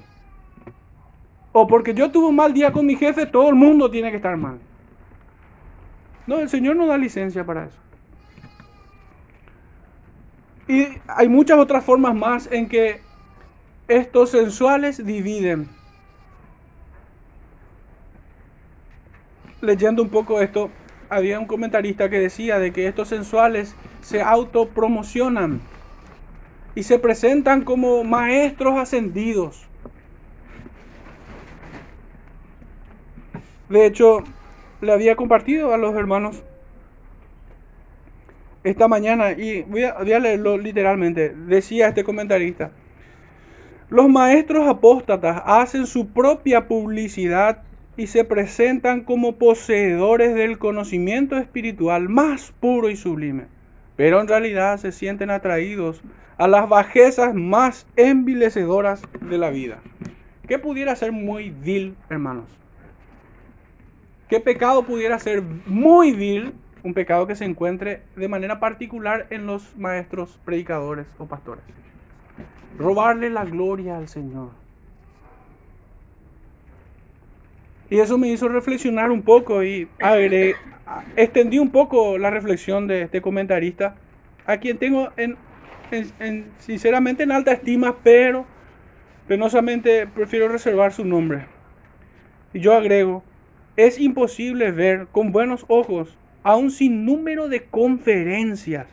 O 1.52 1.66
porque 1.66 1.94
yo 1.94 2.11
tuve 2.11 2.26
un 2.26 2.36
mal 2.36 2.52
día 2.52 2.72
con 2.72 2.84
mi 2.84 2.96
jefe, 2.96 3.26
todo 3.26 3.48
el 3.48 3.55
mundo 3.55 3.90
tiene 3.90 4.11
que 4.11 4.16
estar 4.16 4.36
mal. 4.36 4.59
No, 6.26 6.38
el 6.38 6.48
Señor 6.48 6.76
no 6.76 6.86
da 6.86 6.98
licencia 6.98 7.44
para 7.44 7.66
eso. 7.66 7.78
Y 10.66 10.88
hay 11.07 11.28
muchas 11.28 11.59
otras 11.59 11.84
formas 11.84 12.14
más 12.14 12.50
en 12.50 12.68
que 12.68 13.00
estos 13.89 14.30
sensuales 14.30 15.05
dividen. 15.05 15.68
Leyendo 19.61 20.03
un 20.03 20.09
poco 20.09 20.41
esto, 20.41 20.70
había 21.09 21.39
un 21.39 21.47
comentarista 21.47 22.09
que 22.11 22.18
decía 22.18 22.59
de 22.59 22.72
que 22.72 22.87
estos 22.87 23.09
sensuales 23.09 23.74
se 24.03 24.22
autopromocionan 24.22 25.61
y 26.74 26.82
se 26.82 26.99
presentan 26.99 27.62
como 27.62 28.05
maestros 28.05 28.76
ascendidos. 28.78 29.66
De 33.68 33.87
hecho, 33.87 34.22
le 34.80 34.93
había 34.93 35.16
compartido 35.16 35.72
a 35.72 35.78
los 35.78 35.95
hermanos 35.95 36.43
esta 38.62 38.89
mañana 38.89 39.32
y 39.32 39.62
voy 39.62 39.85
a, 39.85 40.01
leerlo 40.03 40.59
literalmente. 40.59 41.30
Decía 41.30 41.89
este 41.89 42.05
comentarista, 42.05 42.72
los 43.95 44.09
maestros 44.09 44.66
apóstatas 44.66 45.40
hacen 45.47 45.86
su 45.86 46.09
propia 46.09 46.66
publicidad 46.66 47.62
y 47.97 48.09
se 48.09 48.24
presentan 48.24 49.03
como 49.03 49.36
poseedores 49.36 50.34
del 50.34 50.59
conocimiento 50.59 51.36
espiritual 51.36 52.09
más 52.09 52.51
puro 52.59 52.90
y 52.90 52.97
sublime, 52.97 53.45
pero 53.95 54.20
en 54.20 54.26
realidad 54.26 54.78
se 54.78 54.90
sienten 54.90 55.30
atraídos 55.30 56.03
a 56.38 56.49
las 56.49 56.68
bajezas 56.68 57.36
más 57.36 57.86
envilecedoras 57.95 59.01
de 59.20 59.38
la 59.38 59.51
vida. 59.51 59.78
¿Qué 60.49 60.59
pudiera 60.59 60.97
ser 60.97 61.12
muy 61.12 61.51
vil, 61.51 61.95
hermanos? 62.11 62.47
¿Qué 64.28 64.40
pecado 64.40 64.82
pudiera 64.82 65.20
ser 65.20 65.40
muy 65.66 66.11
vil? 66.11 66.53
Un 66.82 66.95
pecado 66.95 67.28
que 67.28 67.36
se 67.36 67.45
encuentre 67.45 68.03
de 68.16 68.26
manera 68.26 68.59
particular 68.59 69.28
en 69.30 69.47
los 69.47 69.76
maestros, 69.76 70.40
predicadores 70.45 71.07
o 71.18 71.26
pastores. 71.26 71.62
Robarle 72.78 73.30
la 73.30 73.44
gloria 73.44 73.96
al 73.96 74.08
Señor. 74.08 74.50
Y 77.90 78.00
eso 78.00 78.18
me 78.18 78.28
hizo 78.28 78.48
reflexionar 78.48 79.10
un 79.10 79.22
poco 79.22 79.62
y 79.62 79.88
extendí 81.16 81.58
un 81.58 81.70
poco 81.70 82.18
la 82.18 82.30
reflexión 82.30 82.86
de 82.86 83.02
este 83.02 83.20
comentarista, 83.20 83.96
a 84.46 84.56
quien 84.56 84.78
tengo 84.78 85.10
en 85.16 85.36
sinceramente 86.58 87.22
en 87.22 87.30
alta 87.30 87.52
estima, 87.52 87.96
pero 88.02 88.46
penosamente 89.28 90.06
prefiero 90.06 90.48
reservar 90.48 90.92
su 90.92 91.04
nombre. 91.04 91.46
Y 92.52 92.60
yo 92.60 92.74
agrego, 92.74 93.22
es 93.76 94.00
imposible 94.00 94.72
ver 94.72 95.06
con 95.12 95.30
buenos 95.30 95.64
ojos 95.68 96.18
a 96.42 96.56
un 96.56 96.70
sinnúmero 96.70 97.48
de 97.48 97.64
conferencias 97.64 98.86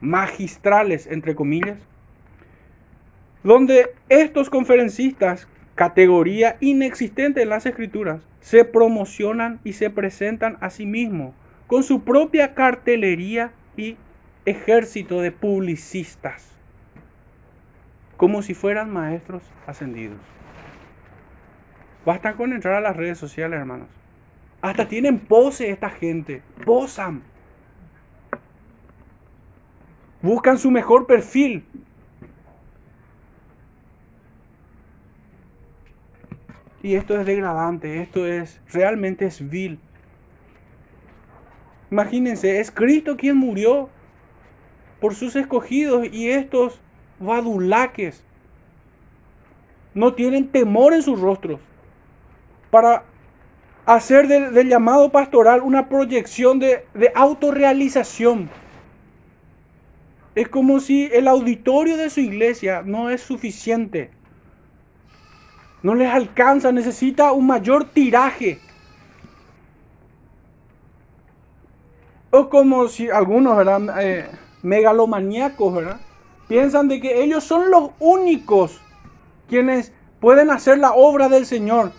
magistrales, 0.00 1.06
entre 1.06 1.34
comillas, 1.34 1.78
donde 3.42 3.94
estos 4.08 4.50
conferencistas, 4.50 5.48
categoría 5.74 6.56
inexistente 6.60 7.42
en 7.42 7.48
las 7.48 7.66
escrituras, 7.66 8.22
se 8.40 8.64
promocionan 8.64 9.60
y 9.64 9.74
se 9.74 9.90
presentan 9.90 10.56
a 10.60 10.70
sí 10.70 10.86
mismos 10.86 11.34
con 11.66 11.82
su 11.82 12.02
propia 12.02 12.54
cartelería 12.54 13.52
y 13.76 13.96
ejército 14.46 15.20
de 15.20 15.30
publicistas, 15.30 16.48
como 18.16 18.42
si 18.42 18.54
fueran 18.54 18.90
maestros 18.90 19.42
ascendidos. 19.66 20.18
Basta 22.06 22.32
con 22.34 22.52
entrar 22.52 22.74
a 22.74 22.80
las 22.80 22.96
redes 22.96 23.18
sociales, 23.18 23.60
hermanos. 23.60 23.88
Hasta 24.62 24.88
tienen 24.88 25.18
pose 25.18 25.70
esta 25.70 25.90
gente, 25.90 26.42
posan. 26.64 27.22
Buscan 30.22 30.58
su 30.58 30.70
mejor 30.70 31.06
perfil. 31.06 31.64
Y 36.82 36.94
esto 36.94 37.18
es 37.18 37.26
degradante, 37.26 38.00
esto 38.00 38.26
es 38.26 38.60
realmente 38.72 39.26
es 39.26 39.48
vil. 39.48 39.80
Imagínense, 41.90 42.60
es 42.60 42.70
Cristo 42.70 43.16
quien 43.16 43.36
murió 43.36 43.88
por 45.00 45.14
sus 45.14 45.36
escogidos 45.36 46.06
y 46.12 46.28
estos 46.28 46.80
badulaques 47.18 48.22
no 49.94 50.14
tienen 50.14 50.48
temor 50.48 50.92
en 50.92 51.02
sus 51.02 51.20
rostros 51.20 51.60
para 52.70 53.04
hacer 53.86 54.28
del, 54.28 54.68
llamado 54.68 55.10
pastoral 55.10 55.62
una 55.62 55.88
proyección 55.88 56.58
de, 56.58 56.84
de 56.94 57.10
autorrealización. 57.14 58.50
Es 60.34 60.48
como 60.48 60.78
si 60.78 61.06
el 61.06 61.26
auditorio 61.26 61.96
de 61.96 62.10
su 62.10 62.20
iglesia 62.20 62.82
no 62.84 63.10
es 63.10 63.22
suficiente. 63.22 64.10
No 65.82 65.94
les 65.94 66.08
alcanza, 66.08 66.72
necesita 66.72 67.32
un 67.32 67.46
mayor 67.46 67.84
tiraje. 67.84 68.60
O 72.30 72.48
como 72.48 72.88
si 72.88 73.08
algunos, 73.08 73.56
¿verdad? 73.56 74.02
Eh, 74.02 74.28
megalomaníacos, 74.62 75.74
¿verdad? 75.74 76.00
Piensan 76.48 76.88
de 76.88 77.00
que 77.00 77.22
ellos 77.22 77.44
son 77.44 77.70
los 77.70 77.90
únicos 78.00 78.80
quienes 79.48 79.92
pueden 80.20 80.50
hacer 80.50 80.78
la 80.78 80.92
obra 80.92 81.28
del 81.28 81.46
Señor. 81.46 81.92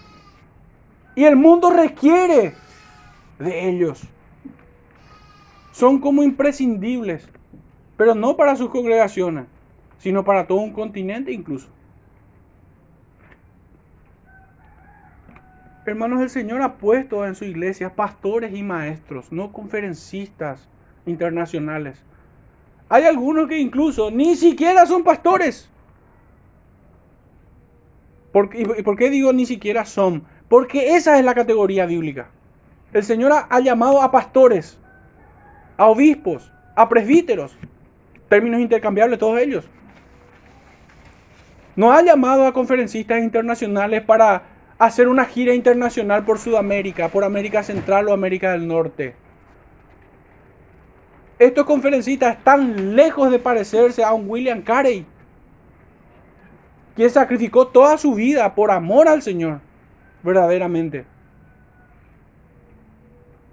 Y 1.16 1.26
el 1.26 1.36
mundo 1.36 1.72
requiere 1.72 2.54
de 3.40 3.70
ellos. 3.70 4.02
Son 5.72 6.00
como 6.00 6.24
imprescindibles, 6.24 7.30
pero 7.96 8.14
no 8.14 8.36
para 8.36 8.56
sus 8.56 8.70
congregaciones, 8.70 9.46
sino 9.98 10.24
para 10.24 10.46
todo 10.46 10.60
un 10.60 10.74
continente 10.74 11.32
incluso. 11.32 11.68
Hermanos, 15.90 16.22
el 16.22 16.30
Señor 16.30 16.62
ha 16.62 16.76
puesto 16.76 17.26
en 17.26 17.34
su 17.34 17.46
iglesia 17.46 17.96
pastores 17.96 18.54
y 18.54 18.62
maestros, 18.62 19.32
no 19.32 19.52
conferencistas 19.52 20.70
internacionales. 21.08 22.04
Hay 22.90 23.06
algunos 23.06 23.48
que 23.48 23.58
incluso 23.58 24.12
ni 24.12 24.36
siquiera 24.36 24.86
son 24.86 25.04
pastores. 25.04 25.68
¿Y 28.54 28.84
por 28.84 28.98
qué 28.98 29.10
digo 29.10 29.34
ni 29.34 29.48
siquiera 29.48 29.84
son? 29.84 30.24
Porque 30.48 30.96
esa 30.96 31.18
es 31.18 31.26
la 31.26 31.34
categoría 31.34 31.88
bíblica. 31.88 32.30
El 32.94 33.04
Señor 33.04 33.32
ha, 33.50 33.60
llamado 33.60 34.04
a 34.04 34.12
pastores, 34.12 34.78
a 35.76 35.88
obispos, 35.88 36.52
a 36.76 36.88
presbíteros, 36.88 37.58
términos 38.28 38.62
intercambiables 38.62 39.18
todos 39.18 39.40
ellos. 39.40 39.68
No 41.76 41.92
ha 41.92 42.04
llamado 42.04 42.46
a 42.46 42.54
conferencistas 42.54 43.24
internacionales 43.24 44.04
para 44.04 44.59
hacer 44.80 45.10
una 45.10 45.26
gira 45.26 45.54
internacional 45.54 46.24
por 46.24 46.40
Sudamérica, 46.40 47.10
por 47.10 47.26
América 47.26 47.62
Central 47.64 48.08
o 48.08 48.14
América 48.14 48.54
del 48.54 48.66
Norte. 48.66 49.14
Estos 51.38 51.66
conferencistas 51.66 52.38
están 52.38 52.96
lejos 52.96 53.30
de 53.30 53.40
parecerse 53.40 54.04
a 54.04 54.14
un 54.14 54.30
William 54.30 54.62
Carey, 54.62 55.06
quien 56.96 57.10
sacrificó 57.10 57.68
toda 57.68 57.98
su 57.98 58.16
vida 58.16 58.56
por 58.56 58.72
amor 58.72 59.10
al 59.10 59.22
Señor, 59.22 59.60
verdaderamente. 60.24 61.06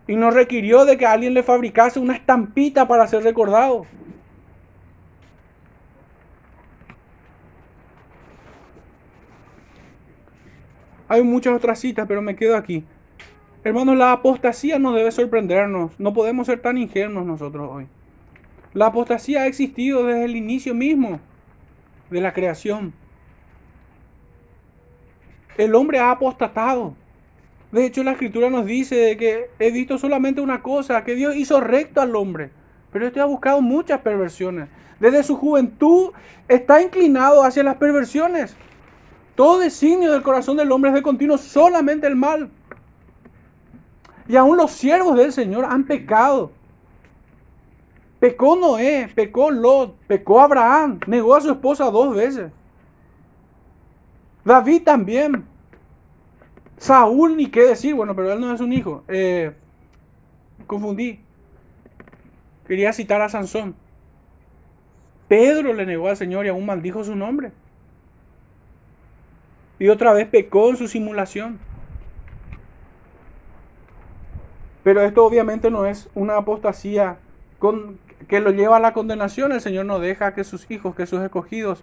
Y 0.08 0.14
no 0.14 0.30
requirió 0.30 0.84
de 0.84 0.96
que 0.96 1.06
alguien 1.06 1.34
le 1.34 1.42
fabricase 1.42 1.98
una 1.98 2.14
estampita 2.14 2.86
para 2.86 3.06
ser 3.08 3.24
recordado. 3.24 3.86
Hay 11.08 11.22
muchas 11.22 11.54
otras 11.54 11.78
citas, 11.78 12.06
pero 12.08 12.22
me 12.22 12.36
quedo 12.36 12.56
aquí. 12.56 12.84
Hermanos, 13.64 13.96
la 13.96 14.12
apostasía 14.12 14.78
no 14.78 14.92
debe 14.92 15.10
sorprendernos. 15.10 15.98
No 15.98 16.14
podemos 16.14 16.46
ser 16.46 16.60
tan 16.60 16.78
ingenuos 16.78 17.26
nosotros 17.26 17.68
hoy. 17.72 17.86
La 18.74 18.86
apostasía 18.86 19.42
ha 19.42 19.46
existido 19.46 20.04
desde 20.04 20.24
el 20.24 20.36
inicio 20.36 20.74
mismo 20.74 21.20
de 22.10 22.20
la 22.20 22.32
creación. 22.32 22.92
El 25.56 25.74
hombre 25.74 25.98
ha 25.98 26.10
apostatado. 26.10 26.94
De 27.72 27.84
hecho, 27.86 28.04
la 28.04 28.12
escritura 28.12 28.50
nos 28.50 28.66
dice 28.66 29.16
que 29.16 29.50
he 29.58 29.70
visto 29.70 29.98
solamente 29.98 30.40
una 30.40 30.62
cosa, 30.62 31.04
que 31.04 31.14
Dios 31.14 31.34
hizo 31.36 31.60
recto 31.60 32.00
al 32.00 32.14
hombre. 32.14 32.50
Pero 32.92 33.06
este 33.06 33.20
ha 33.20 33.24
buscado 33.24 33.60
muchas 33.60 34.00
perversiones. 34.00 34.68
Desde 35.00 35.22
su 35.22 35.36
juventud 35.36 36.12
está 36.48 36.80
inclinado 36.82 37.42
hacia 37.42 37.62
las 37.62 37.76
perversiones. 37.76 38.56
Todo 39.36 39.58
designio 39.58 40.12
del 40.12 40.22
corazón 40.22 40.56
del 40.56 40.72
hombre 40.72 40.90
es 40.90 40.94
de 40.94 41.02
continuo 41.02 41.36
solamente 41.36 42.06
el 42.06 42.16
mal. 42.16 42.50
Y 44.26 44.34
aún 44.34 44.56
los 44.56 44.72
siervos 44.72 45.16
del 45.16 45.30
Señor 45.30 45.66
han 45.66 45.84
pecado. 45.84 46.50
Pecó 48.18 48.56
Noé, 48.56 49.08
pecó 49.14 49.50
Lot, 49.50 49.94
pecó 50.06 50.40
Abraham, 50.40 50.98
negó 51.06 51.36
a 51.36 51.42
su 51.42 51.50
esposa 51.50 51.90
dos 51.90 52.16
veces. 52.16 52.50
David 54.44 54.82
también. 54.84 55.44
Saúl 56.78 57.36
ni 57.36 57.46
qué 57.46 57.62
decir, 57.62 57.94
bueno, 57.94 58.16
pero 58.16 58.32
él 58.32 58.40
no 58.40 58.54
es 58.54 58.60
un 58.60 58.72
hijo. 58.72 59.04
Eh, 59.08 59.52
confundí. 60.66 61.20
Quería 62.66 62.92
citar 62.94 63.20
a 63.20 63.28
Sansón. 63.28 63.74
Pedro 65.28 65.74
le 65.74 65.84
negó 65.84 66.08
al 66.08 66.16
Señor 66.16 66.46
y 66.46 66.48
aún 66.48 66.64
maldijo 66.64 67.04
su 67.04 67.14
nombre. 67.14 67.52
Y 69.78 69.88
otra 69.88 70.12
vez 70.12 70.28
pecó 70.28 70.70
en 70.70 70.76
su 70.76 70.88
simulación. 70.88 71.58
Pero 74.82 75.02
esto 75.02 75.24
obviamente 75.24 75.70
no 75.70 75.84
es 75.84 76.08
una 76.14 76.36
apostasía 76.36 77.18
con, 77.58 77.98
que 78.28 78.40
lo 78.40 78.50
lleva 78.50 78.76
a 78.76 78.80
la 78.80 78.92
condenación. 78.92 79.52
El 79.52 79.60
Señor 79.60 79.86
no 79.86 79.98
deja 79.98 80.34
que 80.34 80.44
sus 80.44 80.70
hijos, 80.70 80.94
que 80.94 81.06
sus 81.06 81.20
escogidos 81.22 81.82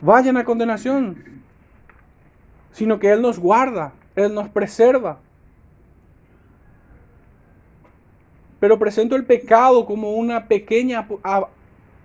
vayan 0.00 0.36
a 0.36 0.44
condenación, 0.44 1.42
sino 2.72 2.98
que 2.98 3.10
Él 3.10 3.22
nos 3.22 3.38
guarda, 3.38 3.92
Él 4.16 4.34
nos 4.34 4.48
preserva. 4.48 5.18
Pero 8.58 8.78
presento 8.78 9.16
el 9.16 9.24
pecado 9.24 9.86
como 9.86 10.12
una 10.12 10.46
pequeña 10.46 11.06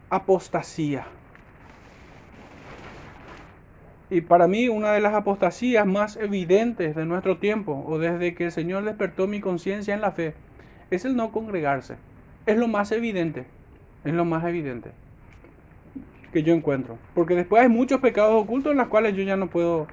apostasía. 0.09 1.07
Y 4.09 4.21
para 4.21 4.47
mí 4.47 4.69
una 4.69 4.91
de 4.91 5.01
las 5.01 5.13
apostasías 5.13 5.85
más 5.85 6.15
evidentes 6.15 6.95
de 6.95 7.05
nuestro 7.05 7.37
tiempo, 7.37 7.83
o 7.87 7.97
desde 7.97 8.35
que 8.35 8.45
el 8.45 8.51
Señor 8.51 8.83
despertó 8.83 9.27
mi 9.27 9.41
conciencia 9.41 9.93
en 9.93 10.01
la 10.01 10.11
fe, 10.11 10.35
es 10.91 11.05
el 11.05 11.15
no 11.15 11.31
congregarse. 11.31 11.95
Es 12.45 12.57
lo 12.57 12.67
más 12.67 12.91
evidente, 12.91 13.45
es 14.03 14.13
lo 14.13 14.25
más 14.25 14.43
evidente 14.45 14.91
que 16.35 16.43
yo 16.43 16.53
encuentro. 16.53 16.97
Porque 17.13 17.33
después 17.33 17.63
hay 17.63 17.69
muchos 17.69 18.01
pecados 18.01 18.43
ocultos 18.43 18.73
en 18.73 18.77
los 18.77 18.89
cuales 18.89 19.15
yo 19.15 19.23
ya 19.23 19.37
no 19.37 19.47
puedo, 19.47 19.87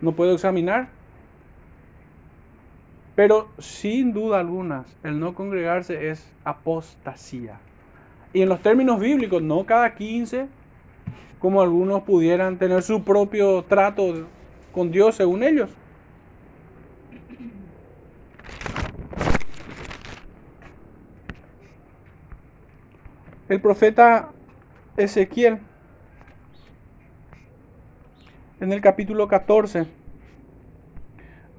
no 0.00 0.12
puedo 0.12 0.34
examinar. 0.34 0.88
Pero 3.14 3.48
sin 3.58 4.12
duda 4.12 4.40
alguna, 4.40 4.84
el 5.04 5.20
no 5.20 5.34
congregarse 5.34 6.10
es 6.10 6.28
apostasía. 6.44 7.60
Y 8.32 8.42
en 8.42 8.48
los 8.48 8.60
términos 8.62 8.98
bíblicos, 8.98 9.42
no 9.42 9.64
cada 9.64 9.94
15, 9.94 10.48
como 11.40 11.62
algunos 11.62 12.02
pudieran 12.02 12.58
tener 12.58 12.82
su 12.82 13.02
propio 13.02 13.64
trato 13.64 14.28
con 14.72 14.92
Dios 14.92 15.16
según 15.16 15.42
ellos. 15.42 15.70
El 23.48 23.60
profeta 23.60 24.30
Ezequiel, 24.96 25.58
en 28.60 28.72
el 28.72 28.80
capítulo 28.80 29.26
14, 29.26 29.86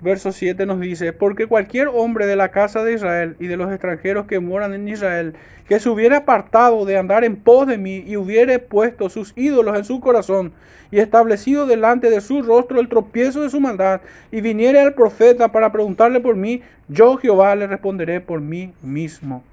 verso 0.02 0.32
7 0.32 0.66
nos 0.66 0.80
dice, 0.80 1.14
porque 1.14 1.46
cualquier 1.46 1.88
hombre 1.88 2.26
de 2.26 2.36
la 2.36 2.50
casa 2.50 2.84
de 2.84 2.94
Israel 2.94 3.36
y 3.40 3.48
de 3.48 3.58
los 3.58 3.72
extranjeros 3.72 4.26
que 4.26 4.40
moran 4.40 4.74
en 4.74 4.88
Israel, 4.88 5.34
que 5.68 5.80
se 5.80 5.90
hubiera 5.90 6.18
apartado 6.18 6.86
de 6.86 6.98
andar 6.98 7.24
en 7.24 7.36
pos 7.36 7.68
de 7.68 7.78
mí 7.78 8.04
y 8.06 8.18
hubiere 8.18 8.60
puesto 8.60 9.10
sus 9.10 9.34
ídolos 9.36 9.78
en 9.78 9.86
su 9.86 10.00
corazón 10.00 10.52
y 10.92 11.00
establecido 11.00 11.68
delante 11.68 12.10
de 12.10 12.20
su 12.20 12.42
rostro 12.42 12.80
el 12.80 12.90
tropiezo 12.90 13.42
de 13.42 13.50
su 13.50 13.62
maldad, 13.62 14.02
y 14.32 14.42
viniere 14.42 14.80
al 14.82 14.94
profeta 14.94 15.52
para 15.52 15.72
preguntarle 15.72 16.20
por 16.20 16.36
mí, 16.36 16.62
yo 16.90 17.16
Jehová 17.18 17.56
le 17.56 17.68
responderé 17.68 18.20
por 18.20 18.42
mí 18.42 18.74
mismo. 18.82 19.44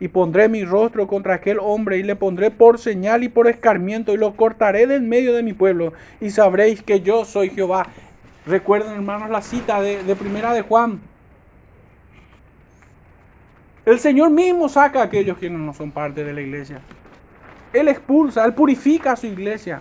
Y 0.00 0.08
pondré 0.08 0.48
mi 0.48 0.64
rostro 0.64 1.06
contra 1.06 1.34
aquel 1.34 1.58
hombre 1.60 1.96
y 1.96 2.02
le 2.02 2.16
pondré 2.16 2.50
por 2.50 2.78
señal 2.78 3.22
y 3.22 3.28
por 3.28 3.46
escarmiento 3.46 4.12
y 4.12 4.16
lo 4.16 4.34
cortaré 4.34 4.86
del 4.86 5.02
medio 5.02 5.32
de 5.32 5.44
mi 5.44 5.52
pueblo 5.52 5.92
y 6.20 6.30
sabréis 6.30 6.82
que 6.82 7.00
yo 7.00 7.24
soy 7.24 7.50
Jehová. 7.50 7.86
Recuerden, 8.46 8.92
hermanos, 8.92 9.30
la 9.30 9.40
cita 9.40 9.80
de, 9.80 10.16
primera 10.16 10.52
de 10.52 10.62
Juan. 10.62 11.00
El 13.84 14.00
Señor 14.00 14.30
mismo 14.30 14.68
saca 14.68 15.00
a 15.00 15.04
aquellos 15.04 15.38
que 15.38 15.48
no 15.48 15.72
son 15.72 15.92
parte 15.92 16.24
de 16.24 16.32
la 16.32 16.40
iglesia. 16.40 16.80
Él 17.72 17.88
expulsa, 17.88 18.44
Él 18.44 18.54
purifica 18.54 19.12
a 19.12 19.16
su 19.16 19.26
iglesia. 19.26 19.80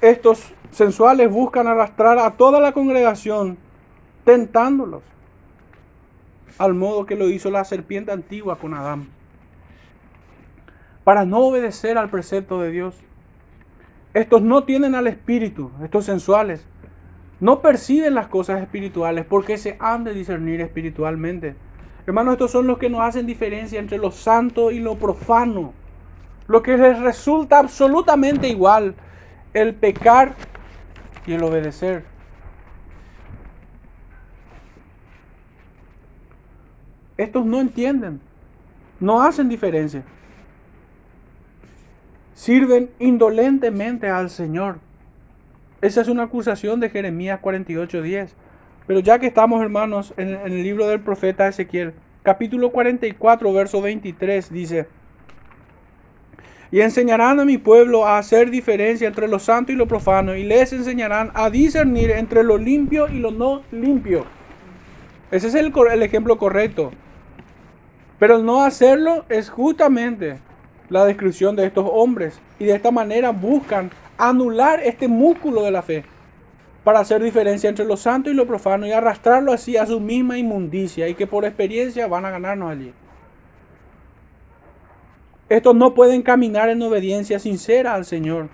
Estos 0.00 0.52
sensuales 0.70 1.30
buscan 1.30 1.66
arrastrar 1.66 2.18
a 2.18 2.30
toda 2.30 2.60
la 2.60 2.72
congregación, 2.72 3.56
tentándolos, 4.24 5.02
al 6.58 6.74
modo 6.74 7.06
que 7.06 7.16
lo 7.16 7.28
hizo 7.28 7.50
la 7.50 7.64
serpiente 7.64 8.12
antigua 8.12 8.58
con 8.58 8.74
Adán 8.74 9.13
para 11.04 11.24
no 11.24 11.38
obedecer 11.40 11.98
al 11.98 12.10
precepto 12.10 12.60
de 12.60 12.70
Dios. 12.70 12.96
Estos 14.14 14.42
no 14.42 14.64
tienen 14.64 14.94
al 14.94 15.06
espíritu, 15.06 15.70
estos 15.82 16.04
sensuales. 16.04 16.66
No 17.40 17.60
perciben 17.60 18.14
las 18.14 18.28
cosas 18.28 18.62
espirituales 18.62 19.26
porque 19.26 19.58
se 19.58 19.76
han 19.80 20.04
de 20.04 20.14
discernir 20.14 20.60
espiritualmente. 20.60 21.56
Hermanos, 22.06 22.34
estos 22.34 22.50
son 22.50 22.66
los 22.66 22.78
que 22.78 22.90
nos 22.90 23.00
hacen 23.02 23.26
diferencia 23.26 23.78
entre 23.78 23.98
lo 23.98 24.10
santo 24.10 24.70
y 24.70 24.80
lo 24.80 24.96
profano. 24.96 25.72
Lo 26.46 26.62
que 26.62 26.76
les 26.76 26.98
resulta 27.00 27.58
absolutamente 27.58 28.48
igual, 28.48 28.94
el 29.52 29.74
pecar 29.74 30.34
y 31.26 31.32
el 31.32 31.42
obedecer. 31.42 32.14
estos 37.16 37.46
no 37.46 37.60
entienden, 37.60 38.20
no 39.00 39.22
hacen 39.22 39.48
diferencia. 39.48 40.02
Sirven 42.34 42.90
indolentemente 42.98 44.08
al 44.08 44.28
Señor. 44.28 44.78
Esa 45.80 46.00
es 46.00 46.08
una 46.08 46.24
acusación 46.24 46.80
de 46.80 46.90
Jeremías 46.90 47.40
48:10. 47.40 48.34
Pero 48.86 49.00
ya 49.00 49.18
que 49.18 49.26
estamos, 49.26 49.62
hermanos, 49.62 50.12
en, 50.16 50.34
el 50.34 50.62
libro 50.62 50.86
del 50.88 51.00
profeta 51.00 51.48
Ezequiel, 51.48 51.94
capítulo 52.22 52.70
44, 52.70 53.52
verso 53.52 53.80
23, 53.80 54.52
dice, 54.52 54.88
y 56.70 56.80
enseñarán 56.80 57.38
a 57.38 57.44
mi 57.44 57.56
pueblo 57.56 58.04
a 58.04 58.18
hacer 58.18 58.50
diferencia 58.50 59.06
entre 59.06 59.28
lo 59.28 59.38
santo 59.38 59.72
y 59.72 59.76
lo 59.76 59.86
profano, 59.86 60.34
y 60.34 60.42
les 60.42 60.72
enseñarán 60.72 61.30
a 61.34 61.48
discernir 61.48 62.10
entre 62.10 62.42
lo 62.42 62.58
limpio 62.58 63.08
y 63.08 63.20
lo 63.20 63.30
no 63.30 63.62
limpio. 63.70 64.26
Ese 65.30 65.48
es 65.48 65.54
el, 65.54 65.72
el 65.92 66.02
ejemplo 66.02 66.36
correcto. 66.36 66.90
Pero 68.18 68.38
no 68.38 68.64
hacerlo 68.64 69.24
es 69.28 69.50
justamente 69.50 70.38
la 70.88 71.04
descripción 71.04 71.56
de 71.56 71.66
estos 71.66 71.86
hombres. 71.90 72.40
Y 72.58 72.64
de 72.64 72.74
esta 72.74 72.90
manera 72.90 73.30
buscan 73.30 73.90
anular 74.18 74.80
este 74.80 75.08
músculo 75.08 75.62
de 75.62 75.70
la 75.70 75.82
fe 75.82 76.04
para 76.84 77.00
hacer 77.00 77.22
diferencia 77.22 77.70
entre 77.70 77.86
lo 77.86 77.96
santo 77.96 78.30
y 78.30 78.34
lo 78.34 78.46
profano 78.46 78.86
y 78.86 78.92
arrastrarlo 78.92 79.52
así 79.52 79.76
a 79.76 79.86
su 79.86 80.00
misma 80.00 80.38
inmundicia 80.38 81.08
y 81.08 81.14
que 81.14 81.26
por 81.26 81.44
experiencia 81.44 82.06
van 82.06 82.26
a 82.26 82.30
ganarnos 82.30 82.70
allí. 82.70 82.92
Estos 85.48 85.74
no 85.74 85.94
pueden 85.94 86.22
caminar 86.22 86.68
en 86.68 86.82
obediencia 86.82 87.38
sincera 87.38 87.94
al 87.94 88.04
Señor. 88.04 88.48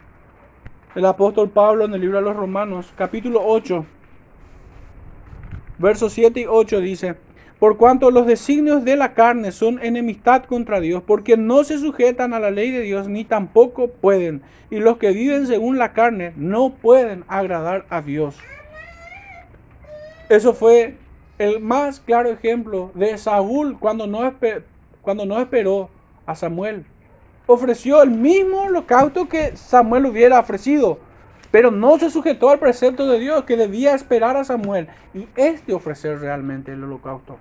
El 0.95 1.05
apóstol 1.07 1.51
Pablo 1.51 1.85
en 1.85 1.95
el 1.95 2.01
libro 2.01 2.19
de 2.19 2.25
los 2.25 2.37
Romanos, 2.37 2.93
capítulo 2.97 3.43
8, 3.45 3.85
versos 5.79 6.13
7 6.13 6.41
y 6.41 6.47
8 6.47 6.81
dice, 6.81 7.17
por 7.61 7.77
cuanto 7.77 8.11
los 8.11 8.27
designios 8.27 8.87
de 8.87 8.97
la 8.97 9.13
carne 9.13 9.53
son 9.53 9.85
enemistad 9.85 10.45
contra 10.45 10.81
Dios, 10.81 11.03
porque 11.07 11.37
no 11.37 11.63
se 11.63 11.79
sujetan 11.79 12.33
a 12.33 12.41
la 12.41 12.51
ley 12.51 12.71
de 12.71 12.81
Dios 12.81 13.07
ni 13.07 13.25
tampoco 13.25 13.89
pueden, 13.89 14.41
y 14.71 14.79
los 14.79 14.97
que 14.97 15.11
viven 15.11 15.47
según 15.47 15.77
la 15.77 15.93
carne 15.93 16.33
no 16.37 16.71
pueden 16.71 17.23
agradar 17.29 17.85
a 17.91 18.01
Dios. 18.01 18.39
Eso 20.31 20.55
fue 20.55 20.95
el 21.39 21.61
más 21.61 22.01
claro 22.01 22.31
ejemplo 22.31 22.93
de 22.95 23.19
Saúl 23.19 23.79
cuando 23.79 24.07
no, 24.07 24.27
esperó 25.39 25.91
a 26.25 26.35
Samuel. 26.35 26.87
Ofreció 27.47 28.03
el 28.03 28.11
mismo 28.11 28.63
holocausto 28.63 29.29
que 29.29 29.55
Samuel 29.59 30.07
hubiera 30.07 30.41
ofrecido, 30.41 30.99
pero 31.51 31.71
no 31.71 31.99
se 31.99 32.09
sujetó 32.09 32.49
al 32.49 32.59
precepto 32.59 33.07
de 33.07 33.19
Dios 33.19 33.45
que 33.45 33.59
debía 33.59 33.95
esperar 33.95 34.39
a 34.39 34.45
Samuel 34.45 34.89
y 35.13 35.27
este 35.37 35.75
ofrecer 35.75 36.21
realmente 36.21 36.73
el 36.73 36.85
holocausto. 36.85 37.37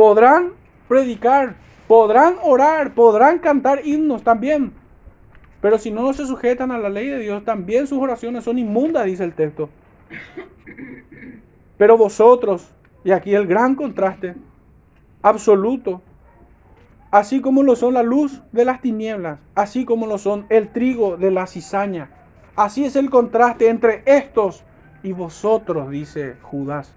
Podrán 0.00 0.52
predicar, 0.88 1.56
podrán 1.86 2.36
orar, 2.42 2.94
podrán 2.94 3.38
cantar 3.38 3.86
himnos 3.86 4.22
también, 4.22 4.72
pero 5.60 5.76
si 5.76 5.90
no 5.90 6.10
se 6.14 6.24
sujetan 6.24 6.70
a 6.70 6.78
la 6.78 6.88
ley 6.88 7.08
de 7.08 7.18
Dios, 7.18 7.44
también 7.44 7.86
sus 7.86 7.98
oraciones 7.98 8.44
son 8.44 8.58
inmundas, 8.58 9.04
dice 9.04 9.24
el 9.24 9.34
texto. 9.34 9.68
Pero 11.76 11.98
vosotros, 11.98 12.72
y 13.04 13.10
aquí 13.10 13.34
el 13.34 13.46
gran 13.46 13.74
contraste 13.74 14.36
absoluto, 15.20 16.00
así 17.10 17.42
como 17.42 17.62
lo 17.62 17.76
son 17.76 17.92
la 17.92 18.02
luz 18.02 18.40
de 18.52 18.64
las 18.64 18.80
tinieblas, 18.80 19.38
así 19.54 19.84
como 19.84 20.06
lo 20.06 20.16
son 20.16 20.46
el 20.48 20.70
trigo 20.70 21.18
de 21.18 21.30
la 21.30 21.46
cizaña. 21.46 22.08
Así 22.56 22.86
es 22.86 22.96
el 22.96 23.10
contraste 23.10 23.68
entre 23.68 24.02
estos 24.06 24.64
y 25.02 25.12
vosotros, 25.12 25.90
dice 25.90 26.36
Judas. 26.40 26.94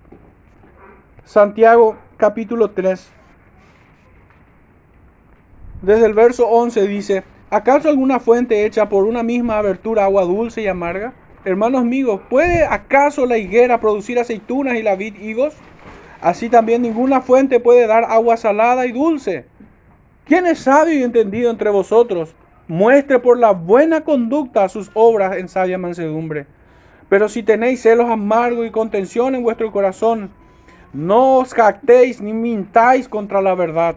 Santiago 1.25 1.95
capítulo 2.17 2.71
3. 2.71 3.09
Desde 5.81 6.05
el 6.05 6.13
verso 6.13 6.49
11 6.49 6.85
dice, 6.85 7.23
¿acaso 7.49 7.87
alguna 7.87 8.19
fuente 8.19 8.65
hecha 8.65 8.89
por 8.89 9.05
una 9.05 9.23
misma 9.23 9.57
abertura 9.57 10.03
agua 10.03 10.25
dulce 10.25 10.61
y 10.61 10.67
amarga? 10.67 11.13
Hermanos 11.45 11.81
amigos, 11.81 12.19
¿puede 12.29 12.65
acaso 12.65 13.25
la 13.25 13.37
higuera 13.37 13.79
producir 13.79 14.19
aceitunas 14.19 14.75
y 14.75 14.83
la 14.83 14.97
vid 14.97 15.15
higos? 15.15 15.55
Así 16.19 16.49
también 16.49 16.81
ninguna 16.81 17.21
fuente 17.21 17.61
puede 17.61 17.87
dar 17.87 18.03
agua 18.03 18.35
salada 18.35 18.85
y 18.85 18.91
dulce. 18.91 19.45
¿Quién 20.25 20.45
es 20.45 20.59
sabio 20.59 20.93
y 20.93 21.03
entendido 21.03 21.49
entre 21.49 21.69
vosotros? 21.69 22.35
Muestre 22.67 23.19
por 23.19 23.39
la 23.39 23.51
buena 23.51 24.01
conducta 24.01 24.67
sus 24.67 24.91
obras 24.93 25.37
en 25.37 25.47
sabia 25.47 25.77
mansedumbre. 25.77 26.47
Pero 27.07 27.29
si 27.29 27.43
tenéis 27.43 27.81
celos 27.81 28.09
amargos 28.09 28.67
y 28.67 28.71
contención 28.71 29.35
en 29.35 29.43
vuestro 29.43 29.71
corazón, 29.71 30.31
no 30.93 31.39
os 31.39 31.53
jactéis 31.53 32.21
ni 32.21 32.33
mintáis 32.33 33.09
contra 33.09 33.41
la 33.41 33.55
verdad. 33.55 33.95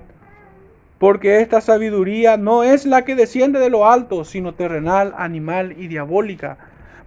Porque 0.99 1.43
esta 1.43 1.61
sabiduría 1.61 2.39
no 2.39 2.63
es 2.63 2.87
la 2.87 3.05
que 3.05 3.15
desciende 3.15 3.61
de 3.61 3.69
lo 3.69 3.87
alto, 3.87 4.25
sino 4.25 4.55
terrenal, 4.55 5.13
animal 5.19 5.75
y 5.77 5.89
diabólica. 5.89 6.57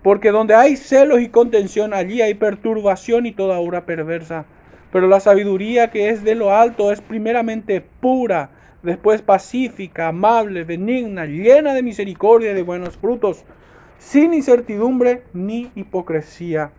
Porque 0.04 0.30
donde 0.30 0.54
hay 0.54 0.78
celos 0.78 1.22
y 1.22 1.30
contención, 1.30 1.96
allí 1.96 2.22
hay 2.22 2.36
perturbación 2.36 3.26
y 3.26 3.32
toda 3.32 3.60
obra 3.60 3.88
perversa. 3.88 4.46
Pero 4.92 5.08
la 5.08 5.20
sabiduría 5.20 5.90
que 5.90 6.10
es 6.10 6.24
de 6.24 6.36
lo 6.36 6.56
alto 6.56 6.92
es 6.92 7.02
primeramente 7.02 7.82
pura 7.82 8.52
después 8.84 9.22
pacífica, 9.22 10.08
amable, 10.10 10.64
benigna, 10.64 11.26
llena 11.26 11.74
de 11.74 11.84
misericordia 11.84 12.52
y 12.52 12.56
de 12.56 12.62
buenos 12.62 12.96
frutos, 12.96 13.44
sin 13.98 14.34
incertidumbre 14.34 15.24
ni 15.34 15.72
hipocresía. 15.76 16.72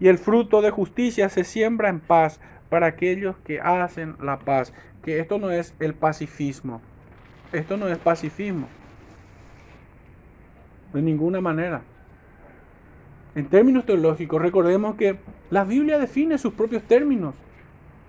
Y 0.00 0.08
el 0.08 0.18
fruto 0.18 0.62
de 0.62 0.70
justicia 0.70 1.28
se 1.28 1.44
siembra 1.44 1.88
en 1.88 2.00
paz 2.00 2.40
para 2.68 2.86
aquellos 2.86 3.36
que 3.44 3.60
hacen 3.60 4.16
la 4.20 4.38
paz. 4.38 4.72
Que 5.02 5.20
esto 5.20 5.38
no 5.38 5.50
es 5.50 5.74
el 5.80 5.94
pacifismo. 5.94 6.80
Esto 7.52 7.76
no 7.76 7.88
es 7.88 7.98
pacifismo. 7.98 8.66
De 10.92 11.02
ninguna 11.02 11.40
manera. 11.40 11.82
En 13.34 13.46
términos 13.46 13.84
teológicos, 13.84 14.40
recordemos 14.40 14.96
que 14.96 15.18
la 15.50 15.64
Biblia 15.64 15.98
define 15.98 16.38
sus 16.38 16.54
propios 16.54 16.82
términos. 16.82 17.34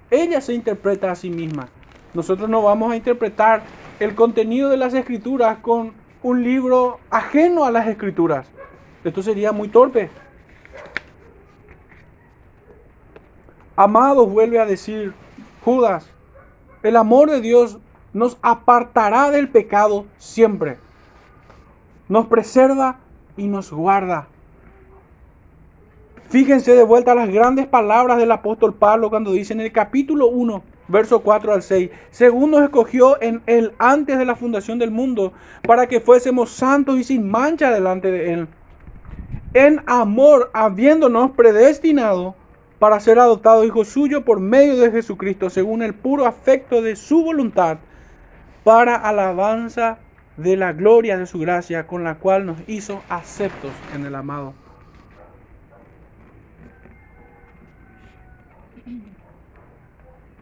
Ella 0.10 0.40
se 0.40 0.54
interpreta 0.54 1.12
a 1.12 1.16
sí 1.16 1.30
misma. 1.30 1.68
Nosotros 2.14 2.50
no 2.50 2.62
vamos 2.62 2.92
a 2.92 2.96
interpretar 2.96 3.62
el 4.00 4.16
contenido 4.16 4.70
de 4.70 4.78
las 4.78 4.94
escrituras 4.94 5.58
con 5.60 5.92
un 6.24 6.44
libro 6.44 7.00
ajeno 7.10 7.66
a 7.66 7.72
las 7.72 7.88
escrituras. 7.88 8.48
Esto 9.04 9.22
sería 9.22 9.52
muy 9.52 9.68
torpe. 9.68 10.10
Amados, 13.80 14.28
vuelve 14.28 14.60
a 14.60 14.66
decir 14.66 15.14
Judas, 15.64 16.10
el 16.82 16.96
amor 16.96 17.30
de 17.30 17.42
Dios 17.42 17.78
nos 18.12 18.40
apartará 18.42 19.30
del 19.30 19.50
pecado 19.50 20.08
siempre. 20.18 20.80
Nos 22.10 22.26
preserva 22.26 22.98
y 23.38 23.46
nos 23.46 23.72
guarda. 23.72 24.30
Fíjense 26.30 26.74
de 26.74 26.82
vuelta 26.82 27.14
las 27.14 27.30
grandes 27.30 27.68
palabras 27.68 28.18
del 28.18 28.32
apóstol 28.32 28.74
Pablo 28.74 29.12
cuando 29.12 29.32
dice 29.32 29.54
en 29.54 29.62
el 29.62 29.72
capítulo 29.72 30.26
1, 30.26 30.64
verso 30.88 31.20
4 31.22 31.54
al 31.54 31.62
6, 31.62 31.92
según 32.10 32.50
nos 32.50 32.64
escogió 32.64 33.22
en 33.22 33.44
él 33.46 33.74
antes 33.78 34.18
de 34.18 34.26
la 34.26 34.36
fundación 34.36 34.80
del 34.80 34.90
mundo, 34.90 35.34
para 35.62 35.86
que 35.86 36.02
fuésemos 36.02 36.50
santos 36.50 36.98
y 36.98 37.04
sin 37.04 37.30
mancha 37.30 37.70
delante 37.70 38.10
de 38.10 38.34
él. 38.34 38.48
En 39.54 39.84
amor, 39.86 40.50
habiéndonos 40.52 41.30
predestinado 41.32 42.34
para 42.80 43.00
ser 43.00 43.20
adoptados 43.20 43.66
hijos 43.66 43.88
suyos 43.88 44.24
por 44.24 44.40
medio 44.40 44.78
de 44.78 44.92
Jesucristo, 44.92 45.50
según 45.50 45.82
el 45.82 45.94
puro 45.94 46.26
afecto 46.26 46.82
de 46.82 46.96
su 46.96 47.24
voluntad, 47.24 47.80
para 48.64 48.96
alabanza 48.96 50.00
de 50.36 50.56
la 50.56 50.74
gloria 50.74 51.18
de 51.18 51.26
su 51.26 51.40
gracia, 51.40 51.88
con 51.88 52.04
la 52.04 52.16
cual 52.16 52.46
nos 52.46 52.58
hizo 52.68 53.02
aceptos 53.10 53.72
en 53.96 54.06
el 54.06 54.14
amado. 54.14 54.54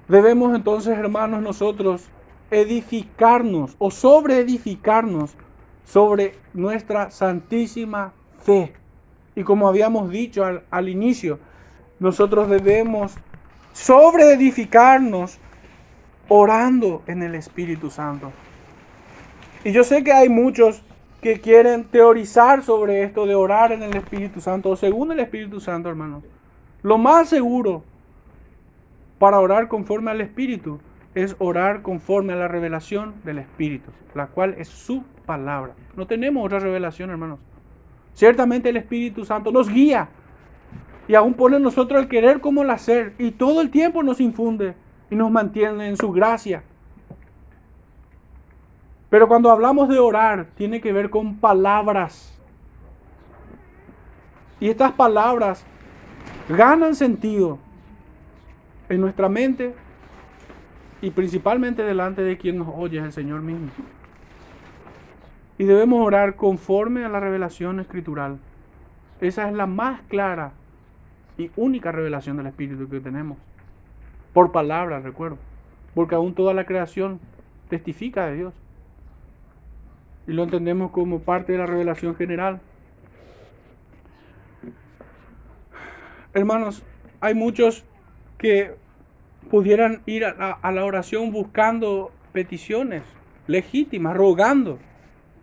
Debemos 0.07 0.55
entonces, 0.55 0.97
hermanos, 0.97 1.41
nosotros 1.41 2.09
edificarnos 2.51 3.75
o 3.79 3.89
sobre 3.89 4.39
edificarnos 4.39 5.36
sobre 5.83 6.36
nuestra 6.53 7.09
santísima 7.09 8.13
fe. 8.39 8.73
Y 9.36 9.43
como 9.43 9.67
habíamos 9.67 10.09
dicho 10.09 10.43
al, 10.43 10.63
al 10.69 10.89
inicio, 10.89 11.39
nosotros 11.99 12.49
debemos 12.49 13.15
sobre 13.73 14.33
edificarnos 14.33 15.37
orando 16.27 17.01
en 17.07 17.23
el 17.23 17.35
Espíritu 17.35 17.89
Santo. 17.89 18.31
Y 19.63 19.71
yo 19.71 19.83
sé 19.83 20.03
que 20.03 20.13
hay 20.13 20.29
muchos 20.29 20.83
que 21.21 21.41
quieren 21.41 21.85
teorizar 21.85 22.63
sobre 22.63 23.03
esto 23.03 23.25
de 23.25 23.35
orar 23.35 23.71
en 23.71 23.83
el 23.83 23.95
Espíritu 23.95 24.41
Santo 24.41 24.69
o 24.69 24.75
según 24.75 25.11
el 25.11 25.19
Espíritu 25.19 25.59
Santo, 25.59 25.89
hermanos. 25.89 26.23
Lo 26.83 26.97
más 26.97 27.29
seguro 27.29 27.83
para 29.17 29.39
orar 29.39 29.67
conforme 29.67 30.11
al 30.11 30.21
Espíritu 30.21 30.79
es 31.15 31.35
orar 31.39 31.81
conforme 31.81 32.33
a 32.33 32.35
la 32.35 32.47
revelación 32.47 33.15
del 33.23 33.39
Espíritu, 33.39 33.89
la 34.13 34.27
cual 34.27 34.55
es 34.57 34.67
su 34.67 35.03
palabra. 35.25 35.73
No 35.95 36.05
tenemos 36.05 36.45
otra 36.45 36.59
revelación, 36.59 37.09
hermanos. 37.09 37.39
Ciertamente 38.13 38.69
el 38.69 38.77
Espíritu 38.77 39.25
Santo 39.25 39.51
nos 39.51 39.69
guía 39.69 40.09
y 41.07 41.15
aún 41.15 41.33
pone 41.33 41.57
en 41.57 41.63
nosotros 41.63 42.01
el 42.01 42.07
querer 42.07 42.41
como 42.41 42.63
el 42.63 42.69
hacer 42.69 43.13
y 43.19 43.31
todo 43.31 43.61
el 43.61 43.69
tiempo 43.69 44.01
nos 44.01 44.19
infunde 44.19 44.75
y 45.09 45.15
nos 45.15 45.29
mantiene 45.29 45.87
en 45.87 45.97
su 45.97 46.11
gracia. 46.11 46.63
Pero 49.09 49.27
cuando 49.27 49.51
hablamos 49.51 49.87
de 49.87 49.99
orar, 49.99 50.47
tiene 50.55 50.81
que 50.81 50.91
ver 50.91 51.09
con 51.09 51.37
palabras. 51.37 52.37
Y 54.59 54.69
estas 54.69 54.93
palabras 54.93 55.65
ganan 56.49 56.95
sentido 56.95 57.59
en 58.89 59.01
nuestra 59.01 59.29
mente 59.29 59.75
y 61.01 61.11
principalmente 61.11 61.83
delante 61.83 62.23
de 62.23 62.37
quien 62.37 62.57
nos 62.57 62.69
oye, 62.75 62.97
el 62.97 63.11
Señor 63.11 63.41
mismo. 63.41 63.69
Y 65.57 65.65
debemos 65.65 66.05
orar 66.05 66.35
conforme 66.35 67.05
a 67.05 67.09
la 67.09 67.19
revelación 67.19 67.79
escritural. 67.79 68.39
Esa 69.21 69.47
es 69.47 69.55
la 69.55 69.67
más 69.67 70.01
clara 70.09 70.51
y 71.38 71.51
única 71.55 71.91
revelación 71.91 72.38
del 72.38 72.47
Espíritu 72.47 72.89
que 72.89 72.99
tenemos. 72.99 73.38
Por 74.33 74.51
palabras, 74.51 75.03
recuerdo. 75.03 75.38
Porque 75.93 76.15
aún 76.15 76.33
toda 76.33 76.53
la 76.53 76.65
creación 76.65 77.19
testifica 77.69 78.27
de 78.27 78.36
Dios. 78.36 78.53
Y 80.27 80.33
lo 80.33 80.43
entendemos 80.43 80.91
como 80.91 81.19
parte 81.19 81.53
de 81.53 81.57
la 81.59 81.65
revelación 81.65 82.15
general. 82.15 82.59
Hermanos, 86.33 86.83
hay 87.21 87.33
muchos 87.33 87.86
que 88.38 88.75
pudieran 89.49 90.01
ir 90.05 90.25
a, 90.25 90.71
la 90.71 90.86
oración 90.86 91.31
buscando 91.31 92.11
peticiones 92.33 93.03
legítimas, 93.47 94.17
rogando 94.17 94.79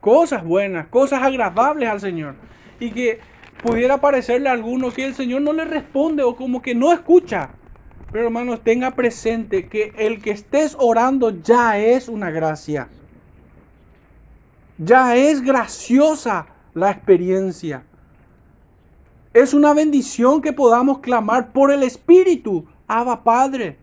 cosas 0.00 0.44
buenas, 0.44 0.88
cosas 0.88 1.22
agradables 1.22 1.88
al 1.88 2.00
Señor. 2.00 2.34
Y 2.78 2.90
que 2.90 3.20
pudiera 3.62 4.00
parecerle 4.00 4.48
a 4.48 4.52
alguno 4.52 4.92
que 4.92 5.04
el 5.04 5.14
Señor 5.14 5.42
no 5.42 5.52
le 5.52 5.64
responde 5.64 6.22
o 6.22 6.36
como 6.36 6.60
que 6.60 6.74
no 6.74 6.92
escucha. 6.92 7.50
Pero 8.10 8.26
hermanos, 8.26 8.60
tenga 8.62 8.90
presente 8.90 9.68
que 9.68 9.92
el 9.96 10.20
que 10.20 10.32
estés 10.32 10.76
orando 10.78 11.30
ya 11.30 11.78
es 11.78 12.08
una 12.08 12.30
gracia. 12.30 12.88
Ya 14.76 15.16
es 15.16 15.40
graciosa 15.42 16.46
la 16.74 16.90
experiencia. 16.90 17.84
Es 19.32 19.54
una 19.54 19.72
bendición 19.72 20.42
que 20.42 20.52
podamos 20.52 20.98
clamar 20.98 21.52
por 21.52 21.70
el 21.70 21.82
Espíritu, 21.84 22.66
Abba 22.86 23.22
Padre. 23.22 23.78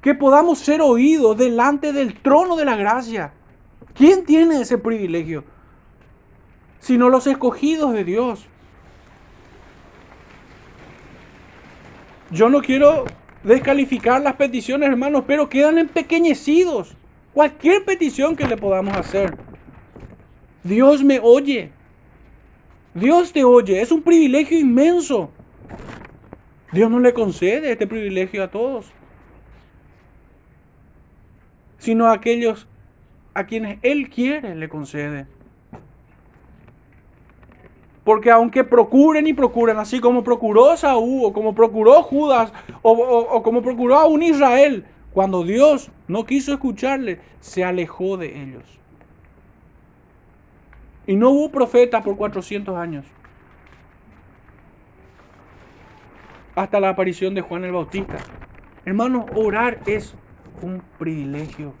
Que 0.00 0.14
podamos 0.14 0.58
ser 0.58 0.80
oídos 0.80 1.36
delante 1.36 1.92
del 1.92 2.20
trono 2.20 2.54
de 2.54 2.64
la 2.64 2.76
gracia. 2.76 3.32
¿Quién 3.94 4.24
tiene 4.24 4.60
ese 4.60 4.78
privilegio? 4.78 5.44
Sino 6.80 7.08
los 7.08 7.26
escogidos 7.26 7.92
de 7.92 8.04
Dios. 8.04 8.46
Yo 12.30 12.48
no 12.48 12.60
quiero 12.62 13.04
descalificar 13.42 14.20
las 14.22 14.36
peticiones, 14.36 14.88
hermanos, 14.88 15.24
pero 15.26 15.48
quedan 15.48 15.78
empequeñecidos. 15.78 16.96
Cualquier 17.32 17.84
petición 17.84 18.36
que 18.36 18.46
le 18.46 18.56
podamos 18.56 18.96
hacer. 18.96 19.36
Dios 20.64 21.02
me 21.02 21.20
oye. 21.22 21.70
Dios 22.94 23.32
te 23.32 23.44
oye. 23.44 23.80
Es 23.80 23.92
un 23.92 24.02
privilegio 24.02 24.58
inmenso. 24.58 25.30
Dios 26.72 26.90
no 26.90 27.00
le 27.00 27.12
concede 27.12 27.72
este 27.72 27.86
privilegio 27.86 28.44
a 28.44 28.48
todos, 28.48 28.92
sino 31.78 32.06
a 32.06 32.12
aquellos 32.12 32.68
a 33.34 33.46
quienes 33.46 33.78
Él 33.82 34.08
quiere 34.08 34.54
le 34.54 34.68
concede. 34.68 35.26
Porque 38.04 38.30
aunque 38.30 38.64
procuren 38.64 39.26
y 39.26 39.34
procuren, 39.34 39.78
así 39.78 40.00
como 40.00 40.24
procuró 40.24 40.76
Saúl, 40.76 41.26
o 41.26 41.32
como 41.32 41.54
procuró 41.54 42.02
Judas, 42.02 42.52
o, 42.82 43.42
como 43.42 43.62
procuró 43.62 43.96
a 43.96 44.06
un 44.06 44.22
Israel, 44.22 44.86
cuando 45.12 45.42
Dios 45.44 45.90
no 46.08 46.24
quiso 46.24 46.52
escucharle, 46.52 47.20
se 47.40 47.64
alejó 47.64 48.16
de 48.16 48.42
ellos. 48.42 48.64
Y 51.06 51.16
no 51.16 51.30
hubo 51.30 51.50
profeta 51.50 52.02
por 52.02 52.16
400 52.16 52.76
años. 52.76 53.06
Hasta 56.54 56.80
la 56.80 56.90
aparición 56.90 57.34
de 57.34 57.40
Juan 57.40 57.64
el 57.64 57.72
Bautista. 57.72 58.18
Hermanos, 58.84 59.26
orar 59.34 59.80
es 59.86 60.14
un 60.62 60.82
privilegio 60.98 61.74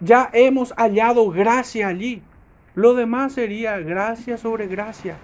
ya 0.00 0.30
hemos 0.32 0.72
hallado 0.76 1.30
gracia 1.30 1.88
allí. 1.88 2.22
Lo 2.74 2.94
demás 2.94 3.32
sería 3.32 3.78
gracia 3.78 4.36
sobre 4.36 4.66
gracia. 4.66 5.16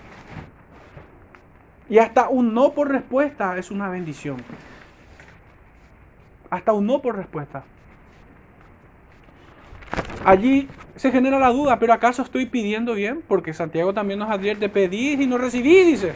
Y 1.88 1.98
hasta 1.98 2.28
un 2.28 2.52
no 2.52 2.72
por 2.72 2.90
respuesta 2.90 3.56
es 3.56 3.70
una 3.70 3.88
bendición. 3.88 4.36
Hasta 6.50 6.72
un 6.72 6.86
no 6.86 7.00
por 7.00 7.16
respuesta. 7.16 7.64
Allí 10.24 10.68
se 10.96 11.12
genera 11.12 11.38
la 11.38 11.50
duda, 11.50 11.78
pero 11.78 11.92
¿acaso 11.92 12.22
estoy 12.22 12.46
pidiendo 12.46 12.94
bien? 12.94 13.22
Porque 13.26 13.54
Santiago 13.54 13.94
también 13.94 14.18
nos 14.18 14.30
advierte, 14.30 14.68
pedís 14.68 15.20
y 15.20 15.26
no 15.26 15.38
recibís, 15.38 15.86
dice. 15.86 16.14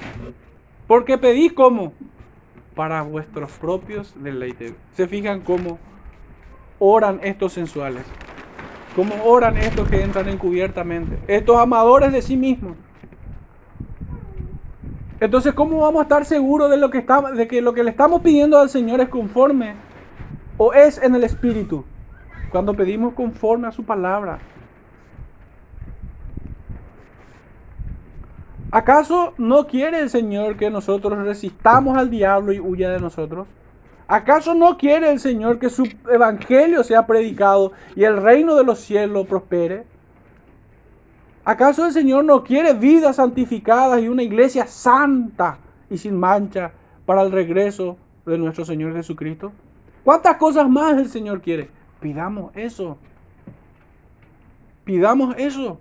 Porque 0.89 1.19
pedís 1.19 1.53
como 1.53 1.93
para 2.75 3.03
vuestros 3.03 3.53
propios 3.53 4.13
deleites. 4.21 4.73
Se 4.95 5.07
fijan 5.07 5.43
cómo 5.43 5.79
oran 6.81 7.21
estos 7.23 7.53
sensuales. 7.53 8.05
¿Cómo 9.01 9.15
oran 9.25 9.57
estos 9.57 9.89
que 9.89 10.03
entran 10.03 10.29
encubiertamente? 10.29 11.19
Estos 11.27 11.57
amadores 11.57 12.13
de 12.13 12.21
sí 12.21 12.37
mismos. 12.37 12.77
Entonces, 15.19 15.55
¿cómo 15.55 15.79
vamos 15.79 16.01
a 16.01 16.03
estar 16.03 16.27
seguros 16.27 16.69
de, 16.69 16.77
lo 16.77 16.91
que 16.91 16.99
está, 16.99 17.23
de 17.33 17.49
que 17.49 17.63
lo 17.63 17.73
que 17.73 17.83
le 17.83 17.89
estamos 17.89 18.21
pidiendo 18.21 18.59
al 18.59 18.69
Señor 18.69 19.01
es 19.01 19.09
conforme 19.09 19.73
o 20.59 20.75
es 20.75 21.03
en 21.03 21.15
el 21.15 21.25
Espíritu? 21.25 21.83
Cuando 22.51 22.75
pedimos 22.75 23.15
conforme 23.15 23.69
a 23.69 23.73
su 23.73 23.85
palabra. 23.85 24.39
¿Acaso 28.71 29.33
no 29.39 29.67
quiere 29.67 30.01
el 30.01 30.11
Señor 30.11 30.59
que 30.59 30.69
nosotros 30.69 31.19
resistamos 31.25 31.97
al 31.97 32.11
diablo 32.11 32.53
y 32.53 32.61
huya 32.61 32.91
de 32.91 33.01
nosotros? 33.01 33.49
¿Acaso 34.11 34.55
no 34.55 34.77
quiere 34.77 35.09
el 35.09 35.21
Señor 35.21 35.61
que 35.61 35.71
su 35.71 35.89
evangelio 36.11 36.83
sea 36.83 37.07
predicado 37.07 37.71
y 37.95 38.03
el 38.03 38.21
reino 38.21 38.57
de 38.57 38.65
los 38.65 38.81
cielos 38.81 39.25
prospere? 39.29 39.85
¿Acaso 41.45 41.87
el 41.87 41.93
Señor 41.93 42.25
no 42.25 42.43
quiere 42.43 42.73
vidas 42.73 43.17
santificadas 43.17 44.03
y 44.03 44.09
una 44.09 44.25
iglesia 44.25 44.67
santa 44.67 45.59
y 45.89 45.97
sin 45.97 46.19
mancha 46.19 46.73
para 47.07 47.23
el 47.23 47.31
regreso 47.31 47.99
de 48.27 48.37
nuestro 48.37 48.65
Señor 48.65 48.95
Jesucristo? 48.95 49.53
¿Cuántas 50.03 50.39
cosas 50.39 50.69
más 50.69 50.99
el 50.99 51.09
Señor 51.09 51.41
quiere? 51.41 51.71
Pidamos 52.01 52.51
eso. 52.57 52.99
Pidamos 54.83 55.37
eso. 55.39 55.79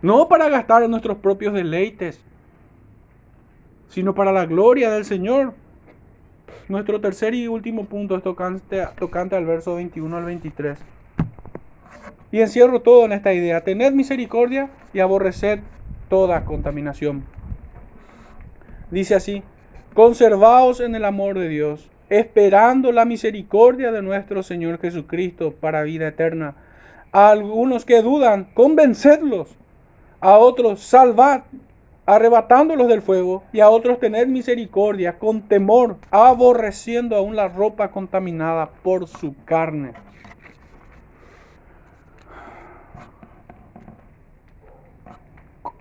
No 0.00 0.28
para 0.28 0.48
gastar 0.48 0.82
en 0.82 0.90
nuestros 0.90 1.18
propios 1.18 1.52
deleites, 1.52 2.24
sino 3.88 4.14
para 4.14 4.32
la 4.32 4.46
gloria 4.46 4.90
del 4.90 5.04
Señor. 5.04 5.60
Nuestro 6.68 7.00
tercer 7.00 7.34
y 7.34 7.48
último 7.48 7.84
punto 7.86 8.16
es 8.16 8.22
tocante, 8.22 9.36
al 9.36 9.46
verso 9.46 9.74
21 9.74 10.16
al 10.16 10.24
23. 10.24 10.78
Y 12.30 12.40
encierro 12.40 12.80
todo 12.80 13.04
en 13.04 13.12
esta 13.12 13.32
idea. 13.32 13.62
Tened 13.62 13.92
misericordia 13.92 14.70
y 14.94 15.00
aborreced 15.00 15.60
toda 16.08 16.44
contaminación. 16.44 17.24
Dice 18.90 19.14
así, 19.14 19.42
conservaos 19.94 20.80
en 20.80 20.94
el 20.94 21.04
amor 21.04 21.38
de 21.38 21.48
Dios, 21.48 21.90
esperando 22.08 22.92
la 22.92 23.04
misericordia 23.04 23.92
de 23.92 24.02
nuestro 24.02 24.42
Señor 24.42 24.78
Jesucristo 24.80 25.52
para 25.52 25.82
vida 25.82 26.08
eterna. 26.08 26.54
A 27.12 27.30
algunos 27.30 27.84
que 27.84 28.02
dudan, 28.02 28.48
convencedlos. 28.54 29.56
A 30.20 30.38
otros, 30.38 30.80
salvad 30.80 31.42
arrebatándolos 32.06 32.88
del 32.88 33.02
fuego, 33.02 33.44
y 33.52 33.60
a 33.60 33.70
otros 33.70 34.00
tener 34.00 34.26
misericordia 34.26 35.18
con 35.18 35.42
temor, 35.42 35.96
aborreciendo 36.10 37.16
aún 37.16 37.36
la 37.36 37.48
ropa 37.48 37.90
contaminada 37.90 38.70
por 38.82 39.06
su 39.06 39.34
carne. 39.44 39.92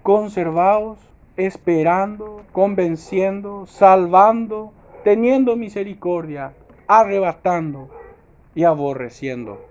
Conservaos, 0.04 1.00
esperando, 1.38 2.44
convenciendo, 2.52 3.66
salvando, 3.66 4.74
teniendo 5.04 5.56
misericordia, 5.56 6.54
arrebatando 6.88 7.90
y 8.56 8.64
aborreciendo. 8.64 9.66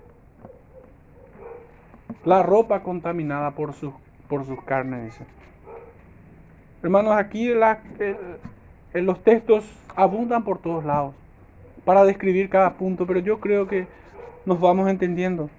La 2.24 2.42
ropa 2.42 2.82
contaminada 2.82 3.52
por, 3.52 3.72
su, 3.72 3.92
por 4.28 4.44
sus 4.44 4.62
carnes, 4.62 5.04
dice. 5.04 5.39
Hermanos, 6.82 7.14
aquí 7.16 7.52
los 8.94 9.22
textos 9.22 9.64
abundan 9.94 10.44
por 10.44 10.58
todos 10.58 10.84
lados 10.84 11.14
para 11.84 12.04
describir 12.04 12.48
cada 12.48 12.74
punto, 12.74 13.06
pero 13.06 13.20
yo 13.20 13.40
creo 13.40 13.66
que 13.66 13.86
nos 14.46 14.60
vamos 14.60 14.88
entendiendo. 14.88 15.50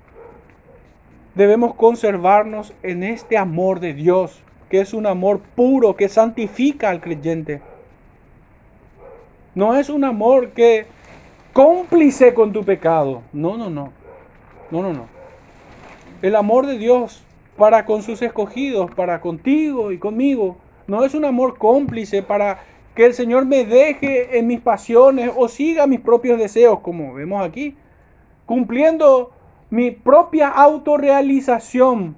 Debemos 1.35 1.75
conservarnos 1.75 2.73
en 2.83 3.03
este 3.03 3.37
amor 3.37 3.79
de 3.79 3.93
Dios, 3.93 4.41
que 4.69 4.81
es 4.81 4.93
un 4.93 5.05
amor 5.05 5.39
puro, 5.55 5.95
que 5.95 6.09
santifica 6.09 6.89
al 6.89 7.01
creyente. 7.01 7.61
No 9.53 9.75
es 9.75 9.89
un 9.89 10.03
amor 10.03 10.49
que 10.49 10.87
cómplice 11.53 12.33
con 12.33 12.51
tu 12.51 12.63
pecado. 12.63 13.21
No, 13.31 13.57
no, 13.57 13.69
no. 13.69 13.91
No, 14.71 14.81
no, 14.81 14.93
no. 14.93 15.05
El 16.21 16.35
amor 16.35 16.65
de 16.65 16.77
Dios 16.77 17.23
para 17.57 17.85
con 17.85 18.01
sus 18.01 18.21
escogidos, 18.21 18.89
para 18.91 19.21
contigo 19.21 19.91
y 19.91 19.97
conmigo, 19.97 20.57
no 20.91 21.05
es 21.05 21.15
un 21.15 21.23
amor 21.23 21.57
cómplice 21.57 22.21
para 22.21 22.59
que 22.95 23.05
el 23.05 23.13
Señor 23.13 23.45
me 23.45 23.63
deje 23.63 24.37
en 24.37 24.45
mis 24.45 24.59
pasiones 24.59 25.31
o 25.37 25.47
siga 25.47 25.87
mis 25.87 26.01
propios 26.01 26.37
deseos, 26.37 26.81
como 26.81 27.13
vemos 27.13 27.41
aquí, 27.41 27.77
cumpliendo 28.45 29.31
mi 29.69 29.91
propia 29.91 30.49
autorrealización. 30.49 32.17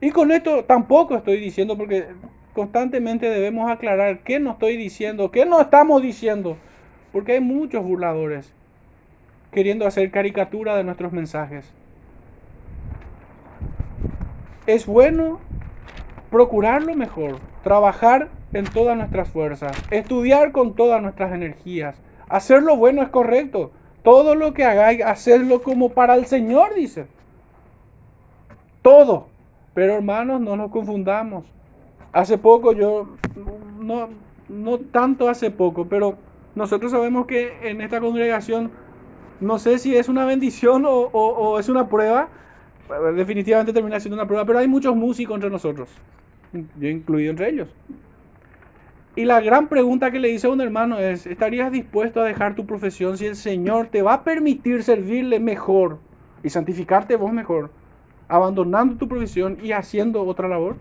Y 0.00 0.10
con 0.10 0.32
esto 0.32 0.64
tampoco 0.64 1.14
estoy 1.14 1.36
diciendo, 1.36 1.76
porque 1.76 2.06
constantemente 2.54 3.28
debemos 3.28 3.70
aclarar 3.70 4.20
qué 4.20 4.40
no 4.40 4.52
estoy 4.52 4.78
diciendo, 4.78 5.30
qué 5.30 5.44
no 5.44 5.60
estamos 5.60 6.00
diciendo, 6.00 6.56
porque 7.12 7.32
hay 7.32 7.40
muchos 7.40 7.84
burladores 7.84 8.54
queriendo 9.50 9.86
hacer 9.86 10.10
caricatura 10.10 10.78
de 10.78 10.84
nuestros 10.84 11.12
mensajes. 11.12 11.70
Es 14.66 14.86
bueno 14.86 15.40
procurar 16.32 16.82
lo 16.82 16.96
mejor, 16.96 17.36
trabajar 17.62 18.30
en 18.54 18.64
todas 18.64 18.96
nuestras 18.96 19.28
fuerzas, 19.28 19.76
estudiar 19.90 20.50
con 20.50 20.74
todas 20.74 21.00
nuestras 21.02 21.32
energías. 21.32 22.00
Hacer 22.28 22.62
lo 22.62 22.76
bueno 22.76 23.02
es 23.02 23.10
correcto. 23.10 23.70
Todo 24.02 24.34
lo 24.34 24.54
que 24.54 24.64
hagáis, 24.64 25.04
hacedlo 25.04 25.62
como 25.62 25.90
para 25.90 26.14
el 26.16 26.24
Señor, 26.24 26.74
dice. 26.74 27.06
Todo. 28.80 29.28
Pero 29.74 29.94
hermanos, 29.94 30.40
no 30.40 30.56
nos 30.56 30.70
confundamos. 30.70 31.44
Hace 32.12 32.38
poco 32.38 32.72
yo, 32.72 33.08
no, 33.78 34.08
no 34.48 34.78
tanto 34.78 35.28
hace 35.28 35.50
poco, 35.50 35.86
pero 35.86 36.16
nosotros 36.54 36.92
sabemos 36.92 37.26
que 37.26 37.70
en 37.70 37.82
esta 37.82 38.00
congregación, 38.00 38.70
no 39.40 39.58
sé 39.58 39.78
si 39.78 39.96
es 39.96 40.08
una 40.08 40.24
bendición 40.24 40.84
o, 40.86 40.90
o 40.90 41.58
es 41.58 41.68
una 41.68 41.88
prueba, 41.88 42.28
definitivamente 43.14 43.72
termina 43.72 44.00
siendo 44.00 44.16
una 44.16 44.26
prueba, 44.26 44.44
pero 44.44 44.58
hay 44.58 44.68
muchos 44.68 44.94
músicos 44.96 45.34
entre 45.34 45.50
nosotros, 45.50 45.88
yo 46.52 46.88
incluido 46.88 47.30
entre 47.30 47.48
ellos. 47.50 47.68
Y 49.14 49.26
la 49.26 49.40
gran 49.40 49.68
pregunta 49.68 50.10
que 50.10 50.18
le 50.18 50.30
hice 50.30 50.46
a 50.46 50.50
un 50.50 50.60
hermano 50.60 50.98
es, 50.98 51.26
¿estarías 51.26 51.70
dispuesto 51.70 52.20
a 52.20 52.24
dejar 52.24 52.54
tu 52.54 52.64
profesión 52.64 53.18
si 53.18 53.26
el 53.26 53.36
Señor 53.36 53.88
te 53.88 54.00
va 54.00 54.14
a 54.14 54.24
permitir 54.24 54.82
servirle 54.82 55.38
mejor 55.38 55.98
y 56.42 56.48
santificarte 56.48 57.16
vos 57.16 57.32
mejor, 57.32 57.70
abandonando 58.26 58.96
tu 58.96 59.08
profesión 59.08 59.58
y 59.62 59.72
haciendo 59.72 60.22
otra 60.22 60.48
labor? 60.48 60.76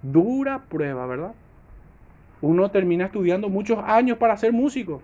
Dura 0.00 0.62
prueba, 0.70 1.06
¿verdad? 1.06 1.34
Uno 2.40 2.70
termina 2.70 3.04
estudiando 3.04 3.50
muchos 3.50 3.78
años 3.84 4.16
para 4.16 4.36
ser 4.38 4.54
músico. 4.54 5.02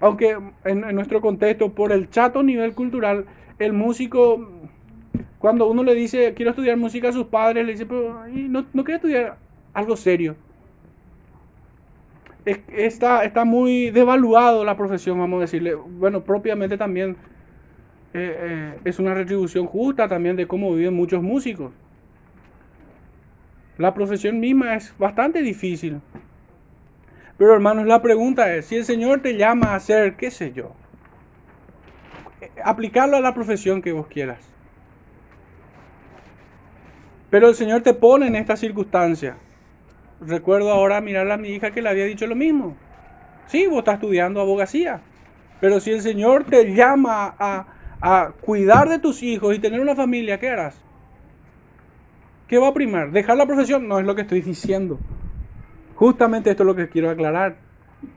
Aunque 0.00 0.30
en, 0.64 0.84
en 0.84 0.94
nuestro 0.94 1.20
contexto, 1.20 1.72
por 1.72 1.92
el 1.92 2.08
chato 2.08 2.42
nivel 2.42 2.74
cultural, 2.74 3.26
el 3.58 3.74
músico 3.74 4.61
cuando 5.38 5.68
uno 5.68 5.82
le 5.82 5.94
dice, 5.94 6.34
quiero 6.34 6.50
estudiar 6.50 6.76
música 6.76 7.08
a 7.08 7.12
sus 7.12 7.26
padres, 7.26 7.66
le 7.66 7.72
dice, 7.72 7.86
pero 7.86 8.26
no, 8.28 8.64
no 8.72 8.84
quiere 8.84 8.96
estudiar 8.96 9.36
algo 9.74 9.96
serio. 9.96 10.36
está, 12.44 13.24
está 13.24 13.44
muy 13.44 13.90
devaluado 13.90 14.64
la 14.64 14.76
profesión, 14.76 15.18
vamos 15.18 15.38
a 15.38 15.40
decirle. 15.42 15.74
Bueno, 15.74 16.22
propiamente 16.22 16.76
también 16.76 17.16
eh, 18.14 18.36
eh, 18.38 18.78
es 18.84 18.98
una 18.98 19.14
retribución 19.14 19.66
justa 19.66 20.06
también 20.06 20.36
de 20.36 20.46
cómo 20.46 20.74
viven 20.74 20.94
muchos 20.94 21.22
músicos. 21.22 21.72
La 23.78 23.94
profesión 23.94 24.38
misma 24.38 24.76
es 24.76 24.94
bastante 24.98 25.42
difícil. 25.42 26.00
Pero 27.38 27.54
hermanos, 27.54 27.86
la 27.86 28.02
pregunta 28.02 28.54
es, 28.54 28.66
si 28.66 28.76
el 28.76 28.84
Señor 28.84 29.22
te 29.22 29.36
llama 29.36 29.68
a 29.68 29.76
hacer, 29.76 30.14
qué 30.14 30.30
sé 30.30 30.52
yo, 30.52 30.72
eh, 32.40 32.50
aplicarlo 32.62 33.16
a 33.16 33.20
la 33.20 33.34
profesión 33.34 33.82
que 33.82 33.92
vos 33.92 34.06
quieras. 34.06 34.51
Pero 37.32 37.48
el 37.48 37.54
Señor 37.54 37.80
te 37.80 37.94
pone 37.94 38.26
en 38.26 38.36
esta 38.36 38.58
circunstancia. 38.58 39.38
Recuerdo 40.20 40.70
ahora 40.70 41.00
mirar 41.00 41.30
a 41.30 41.38
mi 41.38 41.48
hija 41.48 41.70
que 41.70 41.80
le 41.80 41.88
había 41.88 42.04
dicho 42.04 42.26
lo 42.26 42.36
mismo. 42.36 42.76
Sí, 43.46 43.66
vos 43.66 43.78
estás 43.78 43.94
estudiando 43.94 44.38
abogacía. 44.38 45.00
Pero 45.58 45.80
si 45.80 45.92
el 45.92 46.02
Señor 46.02 46.44
te 46.44 46.74
llama 46.74 47.34
a, 47.38 47.66
a 48.02 48.32
cuidar 48.38 48.90
de 48.90 48.98
tus 48.98 49.22
hijos 49.22 49.56
y 49.56 49.60
tener 49.60 49.80
una 49.80 49.96
familia, 49.96 50.38
¿qué 50.38 50.50
harás? 50.50 50.78
¿Qué 52.48 52.58
va 52.58 52.68
a 52.68 52.74
primar? 52.74 53.10
¿Dejar 53.12 53.38
la 53.38 53.46
profesión? 53.46 53.88
No 53.88 53.98
es 53.98 54.04
lo 54.04 54.14
que 54.14 54.22
estoy 54.22 54.42
diciendo. 54.42 55.00
Justamente 55.94 56.50
esto 56.50 56.64
es 56.64 56.66
lo 56.66 56.76
que 56.76 56.90
quiero 56.90 57.08
aclarar. 57.08 57.56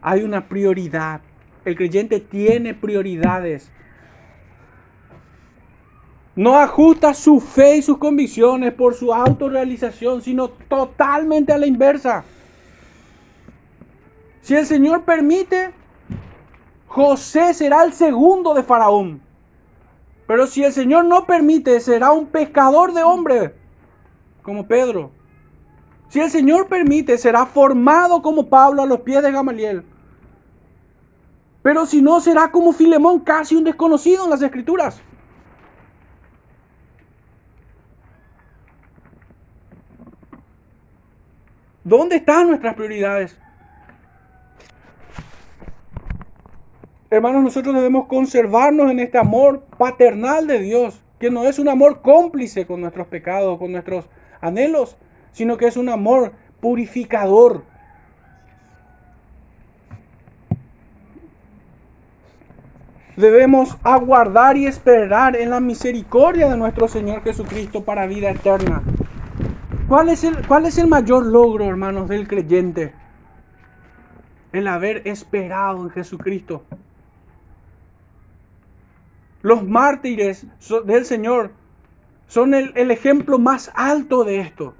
Hay 0.01 0.23
una 0.23 0.49
prioridad. 0.49 1.21
El 1.63 1.77
creyente 1.77 2.19
tiene 2.19 2.73
prioridades. 2.73 3.71
No 6.35 6.57
ajusta 6.57 7.13
su 7.13 7.39
fe 7.39 7.77
y 7.77 7.81
sus 7.81 7.97
convicciones 7.97 8.73
por 8.73 8.93
su 8.93 9.13
autorrealización, 9.13 10.21
sino 10.21 10.49
totalmente 10.49 11.53
a 11.53 11.57
la 11.57 11.65
inversa. 11.65 12.25
Si 14.41 14.53
el 14.53 14.65
Señor 14.65 15.05
permite, 15.05 15.73
José 16.87 17.53
será 17.53 17.83
el 17.83 17.93
segundo 17.93 18.53
de 18.53 18.63
Faraón. 18.63 19.21
Pero 20.27 20.45
si 20.45 20.63
el 20.63 20.73
Señor 20.73 21.05
no 21.05 21.25
permite, 21.25 21.79
será 21.79 22.11
un 22.11 22.25
pescador 22.25 22.93
de 22.93 23.03
hombres, 23.03 23.51
como 24.41 24.67
Pedro. 24.67 25.11
Si 26.09 26.19
el 26.19 26.29
Señor 26.29 26.67
permite, 26.67 27.17
será 27.17 27.45
formado 27.45 28.21
como 28.21 28.47
Pablo 28.47 28.81
a 28.81 28.85
los 28.85 29.01
pies 29.01 29.23
de 29.23 29.31
Gamaliel. 29.31 29.83
Pero 31.61 31.85
si 31.85 32.01
no, 32.01 32.19
será 32.19 32.51
como 32.51 32.73
Filemón, 32.73 33.21
casi 33.21 33.55
un 33.55 33.63
desconocido 33.63 34.25
en 34.25 34.29
las 34.29 34.41
Escrituras. 34.41 35.01
¿Dónde 41.85 42.15
están 42.15 42.47
nuestras 42.47 42.73
prioridades? 42.73 43.37
Hermanos, 47.11 47.43
nosotros 47.43 47.75
debemos 47.75 48.07
conservarnos 48.07 48.89
en 48.89 48.99
este 48.99 49.19
amor 49.19 49.61
paternal 49.77 50.47
de 50.47 50.57
Dios, 50.57 50.99
que 51.19 51.29
no 51.29 51.45
es 51.45 51.59
un 51.59 51.69
amor 51.69 52.01
cómplice 52.01 52.65
con 52.65 52.81
nuestros 52.81 53.05
pecados, 53.05 53.59
con 53.59 53.71
nuestros 53.71 54.09
anhelos, 54.41 54.97
sino 55.31 55.57
que 55.57 55.67
es 55.67 55.77
un 55.77 55.89
amor 55.89 56.33
purificador. 56.59 57.63
Debemos 63.15 63.77
aguardar 63.83 64.57
y 64.57 64.65
esperar 64.65 65.35
en 65.35 65.51
la 65.51 65.59
misericordia 65.59 66.49
de 66.49 66.57
nuestro 66.57 66.87
Señor 66.87 67.21
Jesucristo 67.21 67.85
para 67.85 68.07
vida 68.07 68.31
eterna. 68.31 68.81
¿Cuál 69.87 70.09
es, 70.09 70.23
el, 70.23 70.47
¿Cuál 70.47 70.65
es 70.65 70.79
el 70.79 70.87
mayor 70.87 71.27
logro, 71.27 71.65
hermanos, 71.65 72.09
del 72.09 72.27
creyente? 72.27 72.91
El 74.51 74.67
haber 74.67 75.07
esperado 75.07 75.83
en 75.83 75.91
Jesucristo. 75.91 76.63
Los 79.43 79.63
mártires 79.63 80.47
del 80.85 81.05
Señor 81.05 81.51
son 82.25 82.55
el, 82.55 82.89
ejemplo 82.89 83.37
más 83.37 83.71
alto 83.75 84.23
de 84.23 84.39
esto. 84.39 84.73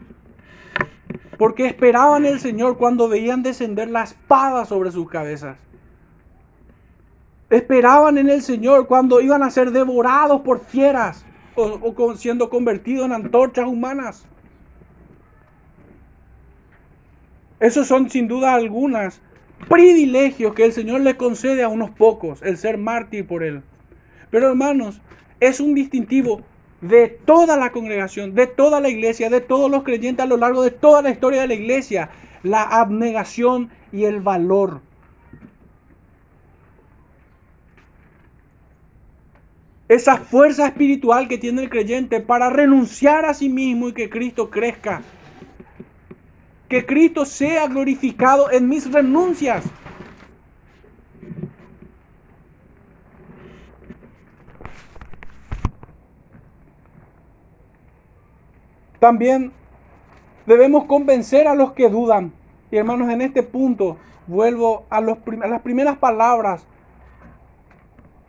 Porque 1.37 1.67
esperaban 1.67 2.25
el 2.25 2.39
Señor 2.39 2.77
cuando 2.77 3.07
veían 3.07 3.43
descender 3.43 3.91
la 3.91 4.03
espada 4.03 4.65
sobre 4.65 4.91
sus 4.91 5.07
cabezas. 5.07 5.57
Esperaban 7.51 8.17
en 8.17 8.29
el 8.29 8.41
Señor 8.41 8.87
cuando 8.87 9.21
iban 9.21 9.43
a 9.43 9.51
ser 9.51 9.69
devorados 9.69 10.41
por 10.41 10.61
fieras 10.61 11.23
o 11.53 12.15
siendo 12.15 12.49
convertidos 12.49 13.05
en 13.05 13.11
antorchas 13.11 13.67
humanas. 13.67 14.25
Esos 17.59 17.87
son 17.87 18.09
sin 18.09 18.27
duda 18.27 18.53
algunas 18.53 19.21
privilegios 19.69 20.53
que 20.53 20.65
el 20.65 20.73
Señor 20.73 21.01
le 21.01 21.15
concede 21.15 21.63
a 21.63 21.69
unos 21.69 21.89
pocos, 21.91 22.41
el 22.41 22.57
ser 22.57 22.77
mártir 22.77 23.25
por 23.25 23.43
Él. 23.43 23.63
Pero 24.29 24.49
hermanos, 24.49 25.01
es 25.39 25.59
un 25.59 25.73
distintivo 25.73 26.41
de 26.81 27.07
toda 27.07 27.57
la 27.57 27.71
congregación, 27.71 28.35
de 28.35 28.47
toda 28.47 28.79
la 28.79 28.89
iglesia, 28.89 29.29
de 29.29 29.41
todos 29.41 29.71
los 29.71 29.83
creyentes 29.83 30.23
a 30.23 30.27
lo 30.27 30.37
largo 30.37 30.61
de 30.61 30.71
toda 30.71 31.01
la 31.01 31.09
historia 31.09 31.41
de 31.41 31.47
la 31.47 31.53
iglesia, 31.53 32.09
la 32.43 32.63
abnegación 32.63 33.69
y 33.91 34.03
el 34.03 34.19
valor. 34.19 34.81
Esa 39.87 40.17
fuerza 40.17 40.67
espiritual 40.67 41.27
que 41.27 41.37
tiene 41.37 41.61
el 41.61 41.69
creyente 41.69 42.19
para 42.19 42.49
renunciar 42.49 43.25
a 43.25 43.33
sí 43.33 43.49
mismo 43.49 43.89
y 43.89 43.93
que 43.93 44.09
Cristo 44.09 44.49
crezca 44.49 45.01
que 46.67 46.85
Cristo 46.85 47.25
sea 47.25 47.67
glorificado 47.67 48.51
en 48.51 48.67
mis 48.67 48.91
renuncias. 48.91 49.63
También 58.99 59.51
Debemos 60.45 60.85
convencer 60.85 61.47
a 61.47 61.55
los 61.55 61.73
que 61.73 61.89
dudan. 61.89 62.31
Y 62.71 62.77
hermanos, 62.77 63.09
en 63.09 63.21
este 63.21 63.43
punto 63.43 63.97
vuelvo 64.27 64.85
a, 64.89 64.97
a 64.97 65.47
las 65.47 65.61
primeras 65.61 65.97
palabras 65.97 66.65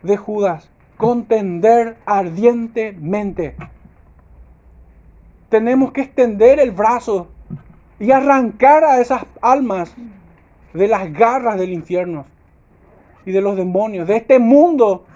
de 0.02 0.16
Judas. 0.16 0.70
Contender 0.96 1.98
ardientemente. 2.06 3.54
Tenemos 5.50 5.92
que 5.92 6.02
extender 6.02 6.58
el 6.58 6.70
brazo 6.70 7.28
y 7.98 8.10
arrancar 8.10 8.84
a 8.84 9.00
esas 9.00 9.24
almas 9.40 9.94
de 10.72 10.88
las 10.88 11.12
garras 11.12 11.58
del 11.58 11.72
infierno 11.72 12.26
y 13.24 13.32
de 13.32 13.40
los 13.40 13.56
demonios, 13.56 14.06
de 14.06 14.16
este 14.16 14.38
mundo 14.38 15.06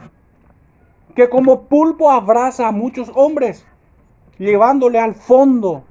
que 1.15 1.28
como 1.28 1.65
pulpo 1.65 2.11
abraza 2.11 2.69
a 2.69 2.73
muchos 2.73 3.11
hombres, 3.15 3.66
llevándole 4.39 4.98
al 4.98 5.15
fondo 5.15 5.85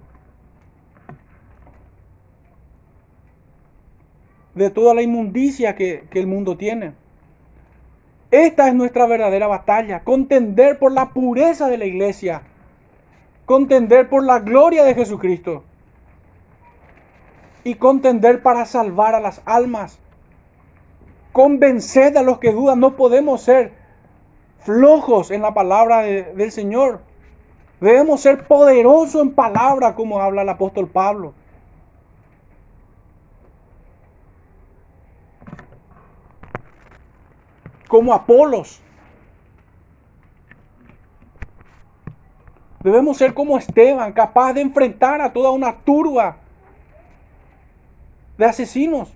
de 4.55 4.69
toda 4.69 4.93
la 4.93 5.01
inmundicia 5.01 5.75
que, 5.75 6.05
que 6.09 6.19
el 6.19 6.27
mundo 6.27 6.57
tiene. 6.57 6.93
Esta 8.31 8.67
es 8.67 8.75
nuestra 8.75 9.05
verdadera 9.05 9.47
batalla, 9.47 10.03
contender 10.03 10.79
por 10.79 10.91
la 10.91 11.09
pureza 11.09 11.67
de 11.69 11.77
la 11.77 11.85
iglesia, 11.85 12.41
contender 13.45 14.09
por 14.09 14.23
la 14.23 14.39
gloria 14.39 14.83
de 14.83 14.95
Jesucristo 14.95 15.63
y 17.63 17.75
contender 17.75 18.41
para 18.41 18.65
salvar 18.65 19.15
a 19.15 19.19
las 19.19 19.41
almas. 19.45 19.99
Convenced 21.31 22.17
a 22.17 22.23
los 22.23 22.39
que 22.39 22.51
dudan, 22.51 22.79
no 22.79 22.95
podemos 22.95 23.41
ser 23.41 23.73
flojos 24.59 25.31
en 25.31 25.41
la 25.41 25.53
palabra 25.53 26.01
del 26.01 26.51
Señor. 26.51 27.01
Debemos 27.79 28.21
ser 28.21 28.45
poderosos 28.45 29.21
en 29.21 29.33
palabra, 29.33 29.95
como 29.95 30.19
habla 30.19 30.41
el 30.41 30.49
apóstol 30.49 30.87
Pablo. 30.87 31.33
Como 37.87 38.13
Apolos. 38.13 38.81
Debemos 42.83 43.17
ser 43.17 43.33
como 43.33 43.57
Esteban, 43.57 44.13
capaz 44.13 44.53
de 44.53 44.61
enfrentar 44.61 45.21
a 45.21 45.33
toda 45.33 45.51
una 45.51 45.79
turba 45.79 46.37
de 48.39 48.45
asesinos. 48.45 49.13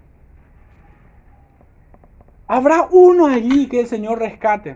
Habrá 2.45 2.87
uno 2.91 3.27
allí 3.27 3.67
que 3.67 3.79
el 3.79 3.87
Señor 3.87 4.19
rescate. 4.19 4.75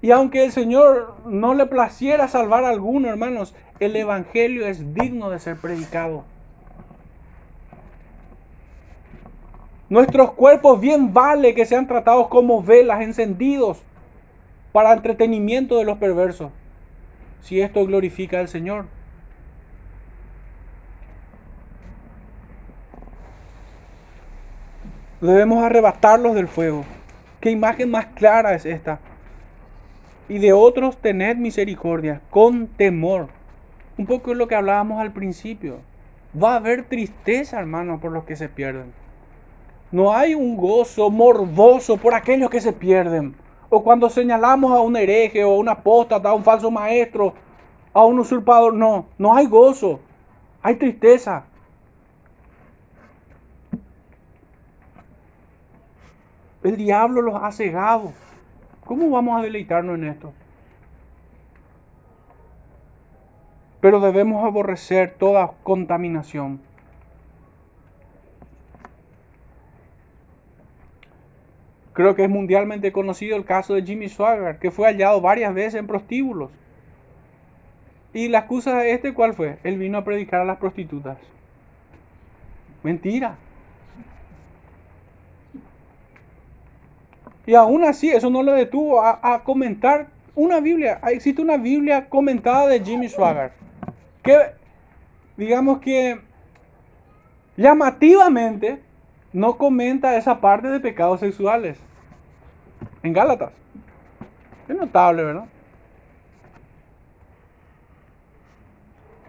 Y 0.00 0.12
aunque 0.12 0.46
el 0.46 0.50
Señor 0.50 1.14
no 1.26 1.52
le 1.52 1.66
placiera 1.66 2.26
salvar 2.26 2.64
a 2.64 2.70
alguno, 2.70 3.10
hermanos, 3.10 3.54
el 3.80 3.94
Evangelio 3.96 4.66
es 4.66 4.94
digno 4.94 5.28
de 5.28 5.38
ser 5.38 5.58
predicado. 5.58 6.24
Nuestros 9.90 10.32
cuerpos 10.32 10.80
bien 10.80 11.12
vale 11.12 11.54
que 11.54 11.66
sean 11.66 11.86
tratados 11.86 12.28
como 12.28 12.62
velas 12.62 13.02
encendidos 13.02 13.82
para 14.72 14.94
entretenimiento 14.94 15.76
de 15.76 15.84
los 15.84 15.98
perversos, 15.98 16.50
si 17.42 17.60
esto 17.60 17.84
glorifica 17.84 18.40
al 18.40 18.48
Señor. 18.48 18.86
Debemos 25.20 25.62
arrebatarlos 25.62 26.34
del 26.34 26.48
fuego. 26.48 26.86
¿Qué 27.40 27.50
imagen 27.50 27.90
más 27.90 28.06
clara 28.06 28.54
es 28.54 28.64
esta? 28.64 29.00
Y 30.30 30.38
de 30.38 30.54
otros 30.54 30.96
tened 30.96 31.36
misericordia, 31.36 32.22
con 32.30 32.68
temor. 32.68 33.28
Un 33.98 34.06
poco 34.06 34.32
es 34.32 34.38
lo 34.38 34.48
que 34.48 34.54
hablábamos 34.54 34.98
al 34.98 35.12
principio. 35.12 35.80
Va 36.42 36.54
a 36.54 36.56
haber 36.56 36.84
tristeza, 36.84 37.60
hermano, 37.60 38.00
por 38.00 38.12
los 38.12 38.24
que 38.24 38.34
se 38.34 38.48
pierden. 38.48 38.94
No 39.92 40.14
hay 40.14 40.34
un 40.34 40.56
gozo 40.56 41.10
morboso 41.10 41.98
por 41.98 42.14
aquellos 42.14 42.48
que 42.48 42.62
se 42.62 42.72
pierden. 42.72 43.34
O 43.68 43.84
cuando 43.84 44.08
señalamos 44.08 44.72
a 44.72 44.80
un 44.80 44.96
hereje 44.96 45.44
o 45.44 45.50
a 45.50 45.58
un 45.58 45.68
apóstata, 45.68 46.30
a 46.30 46.34
un 46.34 46.44
falso 46.44 46.70
maestro, 46.70 47.34
a 47.92 48.06
un 48.06 48.18
usurpador. 48.20 48.72
No, 48.72 49.04
no 49.18 49.34
hay 49.34 49.44
gozo. 49.44 50.00
Hay 50.62 50.76
tristeza. 50.76 51.44
El 56.62 56.76
diablo 56.76 57.22
los 57.22 57.42
ha 57.42 57.50
cegado. 57.52 58.12
¿Cómo 58.84 59.08
vamos 59.10 59.38
a 59.38 59.42
deleitarnos 59.42 59.94
en 59.96 60.04
esto? 60.04 60.32
Pero 63.80 64.00
debemos 64.00 64.44
aborrecer 64.44 65.14
toda 65.18 65.52
contaminación. 65.62 66.60
Creo 71.94 72.14
que 72.14 72.24
es 72.24 72.30
mundialmente 72.30 72.92
conocido 72.92 73.36
el 73.36 73.44
caso 73.44 73.74
de 73.74 73.82
Jimmy 73.82 74.08
Swagger, 74.08 74.58
que 74.58 74.70
fue 74.70 74.86
hallado 74.86 75.20
varias 75.20 75.54
veces 75.54 75.74
en 75.76 75.86
prostíbulos. 75.86 76.50
¿Y 78.12 78.28
la 78.28 78.40
excusa 78.40 78.76
de 78.78 78.92
este 78.92 79.14
cuál 79.14 79.34
fue? 79.34 79.58
Él 79.64 79.78
vino 79.78 79.98
a 79.98 80.04
predicar 80.04 80.40
a 80.40 80.44
las 80.44 80.58
prostitutas. 80.58 81.18
Mentira. 82.82 83.36
Y 87.46 87.54
aún 87.54 87.84
así, 87.84 88.10
eso 88.10 88.30
no 88.30 88.42
le 88.42 88.52
detuvo 88.52 89.02
a, 89.02 89.42
comentar 89.44 90.08
una 90.34 90.60
Biblia. 90.60 91.00
Existe 91.08 91.42
una 91.42 91.56
Biblia 91.56 92.08
comentada 92.08 92.66
de 92.66 92.80
Jimmy 92.80 93.08
Swagger. 93.08 93.52
Que, 94.22 94.36
digamos 95.36 95.80
que, 95.80 96.20
llamativamente, 97.56 98.82
no 99.32 99.56
comenta 99.56 100.16
esa 100.16 100.40
parte 100.40 100.68
de 100.68 100.80
pecados 100.80 101.20
sexuales. 101.20 101.78
En 103.02 103.12
Gálatas. 103.12 103.52
Es 104.68 104.76
notable, 104.76 105.24
¿verdad? 105.24 105.46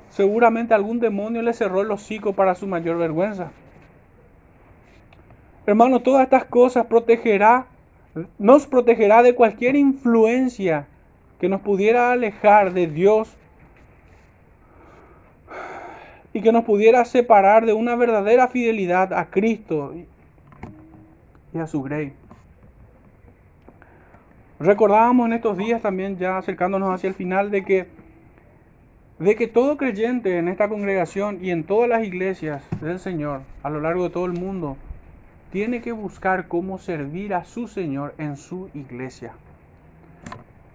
Seguramente 0.10 0.74
algún 0.74 1.00
demonio 1.00 1.42
le 1.42 1.54
cerró 1.54 1.82
el 1.82 1.90
hocico 1.90 2.34
para 2.34 2.54
su 2.54 2.68
mayor 2.68 2.98
vergüenza. 2.98 3.52
Hermano, 5.66 6.02
todas 6.02 6.24
estas 6.24 6.44
cosas 6.46 6.86
protegerá 6.86 7.68
nos 8.38 8.68
protegerá 8.68 9.24
de 9.24 9.36
cualquier 9.36 9.76
influencia 9.76 10.88
que 11.40 11.50
nos 11.50 11.62
pudiera 11.62 12.12
alejar 12.12 12.74
de 12.74 12.88
Dios 12.88 13.36
y 16.34 16.42
que 16.42 16.52
nos 16.52 16.64
pudiera 16.64 17.04
separar 17.06 17.66
de 17.66 17.74
una 17.74 17.96
verdadera 17.96 18.48
fidelidad 18.48 19.14
a 19.14 19.30
Cristo 19.30 19.94
y 21.54 21.58
a 21.58 21.68
su 21.68 21.82
grey. 21.82 22.14
Recordábamos 24.60 25.26
en 25.26 25.34
estos 25.34 25.58
días 25.58 25.82
también, 25.82 26.18
ya 26.18 26.38
acercándonos 26.38 26.94
hacia 26.94 27.08
el 27.08 27.16
final, 27.16 27.50
de 27.50 27.66
que, 27.66 27.88
de 29.18 29.36
que 29.36 29.48
todo 29.48 29.76
creyente 29.76 30.38
en 30.38 30.48
esta 30.48 30.70
congregación 30.70 31.44
y 31.44 31.50
en 31.50 31.64
todas 31.64 31.90
las 31.90 32.04
iglesias 32.04 32.64
del 32.80 33.00
Señor 33.00 33.42
a 33.64 33.70
lo 33.70 33.82
largo 33.82 34.04
de 34.04 34.12
todo 34.12 34.26
el 34.26 34.34
mundo 34.34 34.78
tiene 35.52 35.82
que 35.82 35.92
buscar 35.92 36.48
cómo 36.48 36.78
servir 36.78 37.34
a 37.34 37.44
su 37.44 37.68
Señor 37.68 38.16
en 38.18 38.38
su 38.38 38.70
iglesia. 38.74 39.34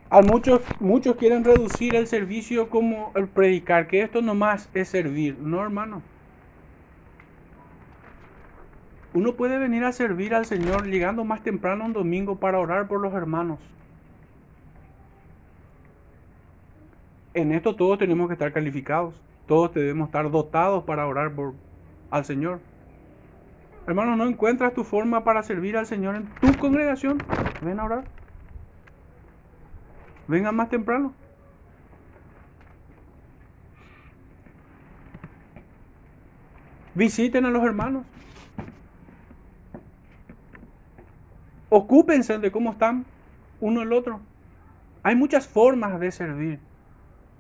A 0.09 0.21
muchos, 0.23 0.61
muchos 0.79 1.17
quieren 1.17 1.45
reducir 1.45 1.97
el 1.97 2.07
servicio 2.07 2.69
como 2.71 3.11
el 3.17 3.27
predicar, 3.27 3.89
que 3.89 4.03
esto 4.03 4.23
nomás 4.23 4.69
es 4.73 4.89
servir. 4.89 5.37
No, 5.39 5.63
hermano. 5.63 6.03
Uno 9.15 9.35
puede 9.35 9.59
venir 9.59 9.83
a 9.83 9.93
servir 9.93 10.35
al 10.35 10.45
Señor 10.45 10.87
llegando 10.87 11.25
más 11.25 11.43
temprano 11.43 11.87
un 11.87 11.93
domingo 11.95 12.37
para 12.37 12.61
orar 12.61 12.87
por 12.87 13.01
los 13.01 13.15
hermanos. 13.15 13.59
En 17.33 17.51
esto 17.51 17.75
todos 17.75 17.99
tenemos 17.99 18.29
que 18.29 18.35
estar 18.35 18.53
calificados. 18.53 19.21
Todos 19.47 19.73
debemos 19.73 20.09
estar 20.09 20.31
dotados 20.31 20.85
para 20.85 21.07
orar 21.07 21.35
por, 21.35 21.55
al 22.11 22.25
Señor. 22.25 22.61
Hermano, 23.87 24.17
¿no 24.17 24.27
encuentras 24.27 24.75
tu 24.75 24.83
forma 24.83 25.23
para 25.23 25.45
servir 25.45 25.77
al 25.77 25.87
Señor 25.87 26.17
en 26.17 26.27
tu 26.41 26.59
congregación? 26.59 27.19
Ven 27.63 27.79
a 27.79 27.85
orar. 27.85 28.05
Venga 30.27 30.51
más 30.51 30.69
temprano. 30.69 31.15
Visiten 36.95 37.45
a 37.45 37.51
los 37.51 37.63
hermanos. 37.63 38.05
Ocúpense 41.69 42.39
de 42.39 42.51
cómo 42.51 42.73
están 42.73 43.05
uno 43.61 43.83
el 43.83 43.93
otro. 43.93 44.21
Hay 45.05 45.15
muchas 45.15 45.47
formas 45.47 46.01
de 46.01 46.11
servir. 46.11 46.59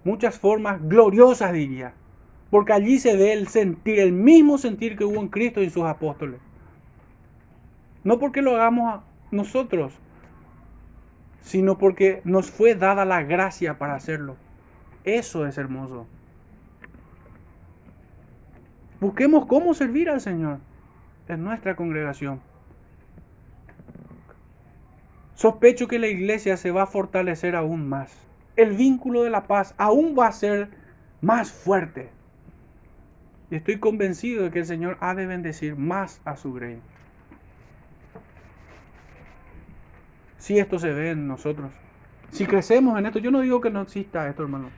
Muchas 0.04 0.38
formas 0.38 0.80
gloriosas, 0.80 1.52
diría. 1.52 1.94
Porque 2.56 2.72
allí 2.72 2.98
se 2.98 3.14
ve 3.18 3.34
el 3.34 3.48
sentir, 3.48 4.00
el 4.00 4.12
mismo 4.12 4.56
sentir 4.56 4.96
que 4.96 5.04
hubo 5.04 5.20
en 5.20 5.28
Cristo 5.28 5.60
y 5.60 5.64
en 5.64 5.70
sus 5.70 5.84
apóstoles. 5.84 6.40
No 8.02 8.18
porque 8.18 8.40
lo 8.40 8.52
hagamos 8.52 9.02
nosotros, 9.30 9.92
sino 11.42 11.76
porque 11.76 12.22
nos 12.24 12.50
fue 12.50 12.74
dada 12.74 13.04
la 13.04 13.22
gracia 13.24 13.76
para 13.76 13.94
hacerlo. 13.94 14.36
Eso 15.04 15.46
es 15.46 15.58
hermoso. 15.58 16.06
Busquemos 19.00 19.44
cómo 19.44 19.74
servir 19.74 20.08
al 20.08 20.22
Señor 20.22 20.60
en 21.28 21.44
nuestra 21.44 21.76
congregación. 21.76 22.40
Sospecho 25.34 25.88
que 25.88 25.98
la 25.98 26.08
iglesia 26.08 26.56
se 26.56 26.70
va 26.70 26.84
a 26.84 26.86
fortalecer 26.86 27.54
aún 27.54 27.86
más. 27.86 28.16
El 28.56 28.74
vínculo 28.74 29.24
de 29.24 29.28
la 29.28 29.46
paz 29.46 29.74
aún 29.76 30.16
va 30.18 30.28
a 30.28 30.32
ser 30.32 30.70
más 31.20 31.52
fuerte. 31.52 32.15
Y 33.50 33.56
estoy 33.56 33.78
convencido 33.78 34.42
de 34.42 34.50
que 34.50 34.60
el 34.60 34.66
Señor 34.66 34.96
ha 35.00 35.14
de 35.14 35.26
bendecir 35.26 35.76
más 35.76 36.20
a 36.24 36.36
su 36.36 36.52
grey. 36.52 36.80
Si 40.38 40.58
esto 40.58 40.78
se 40.78 40.92
ve 40.92 41.10
en 41.12 41.28
nosotros. 41.28 41.70
Si 42.30 42.46
crecemos 42.46 42.98
en 42.98 43.06
esto, 43.06 43.18
yo 43.18 43.30
no 43.30 43.40
digo 43.40 43.60
que 43.60 43.70
no 43.70 43.82
exista 43.82 44.28
esto, 44.28 44.42
hermano. 44.42 44.70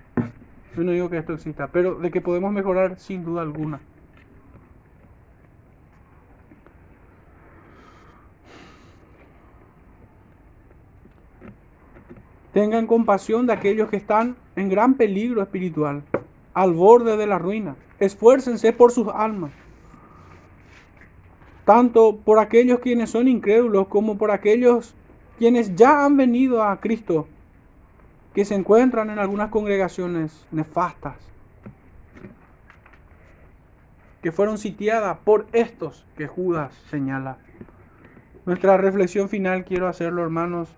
Yo 0.76 0.84
no 0.84 0.92
digo 0.92 1.08
que 1.08 1.18
esto 1.18 1.32
exista, 1.32 1.68
pero 1.68 1.94
de 1.94 2.10
que 2.10 2.20
podemos 2.20 2.52
mejorar 2.52 2.98
sin 2.98 3.24
duda 3.24 3.42
alguna. 3.42 3.80
Tengan 12.52 12.86
compasión 12.86 13.46
de 13.46 13.52
aquellos 13.52 13.88
que 13.88 13.96
están 13.96 14.36
en 14.56 14.68
gran 14.68 14.94
peligro 14.94 15.42
espiritual, 15.42 16.02
al 16.54 16.72
borde 16.72 17.16
de 17.16 17.26
la 17.26 17.38
ruina. 17.38 17.76
Esfuércense 18.00 18.72
por 18.72 18.92
sus 18.92 19.08
almas, 19.08 19.50
tanto 21.64 22.16
por 22.16 22.38
aquellos 22.38 22.78
quienes 22.80 23.10
son 23.10 23.26
incrédulos 23.28 23.88
como 23.88 24.16
por 24.16 24.30
aquellos 24.30 24.94
quienes 25.38 25.74
ya 25.74 26.04
han 26.04 26.16
venido 26.16 26.62
a 26.62 26.80
Cristo, 26.80 27.26
que 28.34 28.44
se 28.44 28.54
encuentran 28.54 29.10
en 29.10 29.18
algunas 29.18 29.50
congregaciones 29.50 30.46
nefastas, 30.50 31.16
que 34.22 34.32
fueron 34.32 34.58
sitiadas 34.58 35.18
por 35.24 35.46
estos 35.52 36.06
que 36.16 36.26
Judas 36.26 36.72
señala. 36.90 37.38
Nuestra 38.46 38.76
reflexión 38.76 39.28
final 39.28 39.64
quiero 39.64 39.88
hacerlo, 39.88 40.22
hermanos, 40.22 40.74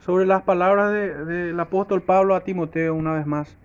sobre 0.00 0.26
las 0.26 0.42
palabras 0.42 0.92
del 0.92 1.58
apóstol 1.58 2.02
Pablo 2.02 2.34
a 2.34 2.44
Timoteo 2.44 2.94
una 2.94 3.14
vez 3.14 3.26
más. 3.26 3.56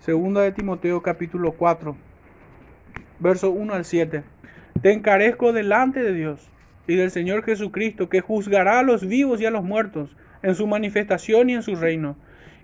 Segunda 0.00 0.42
de 0.42 0.52
Timoteo 0.52 1.02
capítulo 1.02 1.52
4, 1.52 1.96
verso 3.18 3.50
1 3.50 3.74
al 3.74 3.84
7. 3.84 4.22
Te 4.80 4.92
encarezco 4.92 5.52
delante 5.52 6.00
de 6.00 6.12
Dios 6.12 6.48
y 6.86 6.94
del 6.94 7.10
Señor 7.10 7.42
Jesucristo, 7.42 8.08
que 8.08 8.20
juzgará 8.20 8.78
a 8.78 8.84
los 8.84 9.06
vivos 9.06 9.40
y 9.40 9.46
a 9.46 9.50
los 9.50 9.64
muertos 9.64 10.16
en 10.42 10.54
su 10.54 10.68
manifestación 10.68 11.50
y 11.50 11.54
en 11.54 11.62
su 11.62 11.74
reino. 11.74 12.16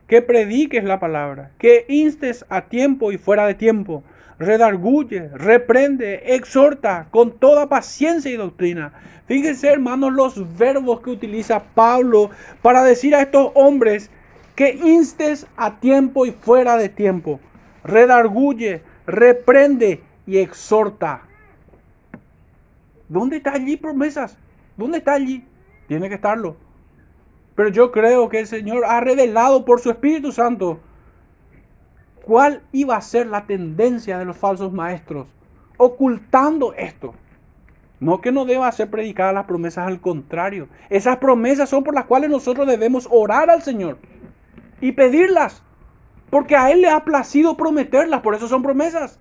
Que 0.07 0.23
prediques 0.23 0.85
la 0.85 1.01
palabra, 1.01 1.51
que 1.59 1.85
instes 1.89 2.47
a 2.51 2.67
tiempo 2.67 3.11
y 3.11 3.19
fuera 3.19 3.49
de 3.49 3.55
tiempo, 3.55 4.05
redarguye, 4.39 5.29
reprende, 5.35 6.37
exhorta 6.37 7.09
con 7.11 7.33
toda 7.33 7.69
paciencia 7.69 8.31
y 8.31 8.37
doctrina. 8.37 8.93
Fíjense, 9.27 9.69
hermanos, 9.69 10.13
los 10.13 10.57
verbos 10.57 11.01
que 11.01 11.11
utiliza 11.11 11.65
Pablo 11.75 12.31
para 12.63 12.85
decir 12.85 13.15
a 13.17 13.23
estos 13.23 13.51
hombres 13.55 14.11
que 14.55 14.73
instes 14.75 15.47
a 15.57 15.79
tiempo 15.81 16.27
y 16.27 16.33
fuera 16.33 16.77
de 16.77 16.89
tiempo. 16.89 17.41
Redarguye, 17.83 18.83
reprende 19.07 20.03
y 20.27 20.39
exhorta. 20.39 21.23
¿Dónde 23.09 23.37
está 23.39 23.53
allí 23.53 23.77
promesas? 23.77 24.39
¿Dónde 24.77 24.99
está 24.99 25.15
allí? 25.15 25.45
Tiene 25.89 26.09
que 26.09 26.15
estarlo. 26.15 26.57
Pero 27.55 27.69
yo 27.69 27.93
creo 27.93 28.29
que 28.29 28.41
el 28.41 28.47
Señor 28.47 28.85
ha 28.85 29.01
revelado 29.01 29.65
por 29.65 29.81
su 29.81 29.91
Espíritu 29.91 30.33
Santo 30.33 30.81
cuál 32.25 32.63
iba 32.73 32.97
a 32.97 33.03
ser 33.03 33.27
la 33.27 33.47
tendencia 33.47 34.19
de 34.19 34.25
los 34.25 34.37
falsos 34.37 34.73
maestros, 34.73 35.29
ocultando 35.77 36.73
esto. 36.75 37.15
No 38.01 38.21
que 38.21 38.33
no 38.33 38.45
deba 38.45 38.71
ser 38.73 38.91
predicadas 38.91 39.35
las 39.35 39.45
promesas, 39.45 39.87
al 39.87 40.01
contrario. 40.01 40.69
Esas 40.91 41.19
promesas 41.19 41.69
son 41.69 41.85
por 41.85 41.95
las 41.95 42.07
cuales 42.07 42.31
nosotros 42.31 42.67
debemos 42.67 43.07
orar 43.11 43.51
al 43.51 43.63
Señor 43.63 43.99
y 44.85 44.93
pedirlas. 44.93 45.63
Porque 46.29 46.57
a 46.57 46.71
Él 46.71 46.83
le 46.83 46.91
ha 46.91 47.05
placido 47.05 47.57
prometerlas, 47.57 48.21
por 48.21 48.35
eso 48.35 48.49
son 48.49 48.63
promesas. 48.63 49.19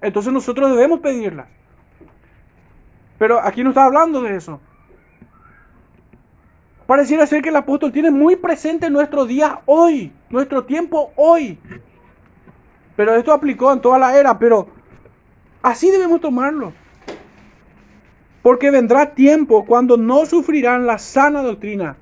Entonces 0.00 0.32
nosotros 0.32 0.70
debemos 0.70 1.00
pedirlas. 1.00 1.46
Pero 3.18 3.38
aquí 3.38 3.62
no 3.62 3.70
está 3.70 3.84
hablando 3.84 4.22
de 4.22 4.34
eso. 4.34 4.60
Pareciera 6.86 7.26
ser 7.26 7.42
que 7.42 7.50
el 7.50 7.56
apóstol 7.56 7.92
tiene 7.92 8.10
muy 8.10 8.36
presente 8.36 8.88
nuestro 8.88 9.26
día 9.26 9.60
hoy, 9.66 10.10
nuestro 10.30 10.64
tiempo 10.64 11.12
hoy. 11.16 11.58
Pero 12.96 13.14
esto 13.14 13.34
aplicó 13.34 13.70
en 13.70 13.82
toda 13.82 13.98
la 13.98 14.18
era, 14.18 14.38
pero 14.38 14.68
así 15.60 15.90
debemos 15.90 16.22
tomarlo. 16.22 16.72
Porque 18.40 18.70
vendrá 18.70 19.12
tiempo 19.14 19.66
cuando 19.66 19.98
no 19.98 20.24
sufrirán 20.24 20.86
la 20.86 20.96
sana 20.96 21.42
doctrina. 21.42 21.98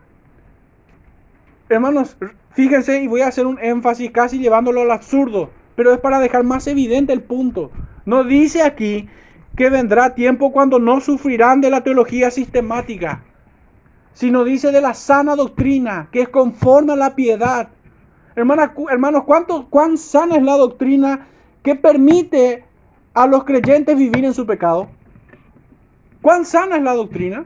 Hermanos, 1.69 2.17
fíjense 2.53 3.03
y 3.03 3.09
voy 3.09 3.23
a 3.23 3.29
hacer 3.29 3.45
un 3.45 3.59
énfasis 3.59 4.13
casi 4.13 4.39
llevándolo 4.39 4.83
al 4.83 4.91
absurdo, 4.93 5.51
pero 5.75 5.93
es 5.93 5.99
para 5.99 6.21
dejar 6.21 6.45
más 6.45 6.69
evidente 6.69 7.13
el 7.13 7.23
punto. 7.23 7.73
No 8.05 8.23
dice 8.23 8.63
aquí 8.63 9.09
que 9.57 9.69
vendrá 9.69 10.15
tiempo 10.15 10.53
cuando 10.53 10.79
no 10.79 11.01
sufrirán 11.01 11.61
de 11.61 11.71
la 11.71 11.83
teología 11.83 12.31
sistemática, 12.31 13.25
sino 14.13 14.45
dice 14.45 14.71
de 14.71 14.81
la 14.81 14.95
sana 14.95 15.35
doctrina, 15.35 16.09
que 16.13 16.23
es 16.23 16.29
conforme 16.29 16.93
a 16.93 16.97
la 16.97 17.17
piedad, 17.17 17.69
hermanos, 18.37 19.25
¿cuánto, 19.25 19.69
¿cuán 19.69 19.99
sana 19.99 20.37
es 20.37 20.43
la 20.45 20.57
doctrina 20.57 21.27
que 21.65 21.75
permite 21.75 22.65
a 23.13 23.27
los 23.27 23.43
creyentes 23.43 23.97
vivir 23.97 24.25
en 24.25 24.35
su 24.35 24.47
pecado? 24.47 24.89
¿Cuán 26.23 26.45
sana 26.45 26.77
es 26.77 26.83
la 26.83 26.95
doctrina? 26.95 27.45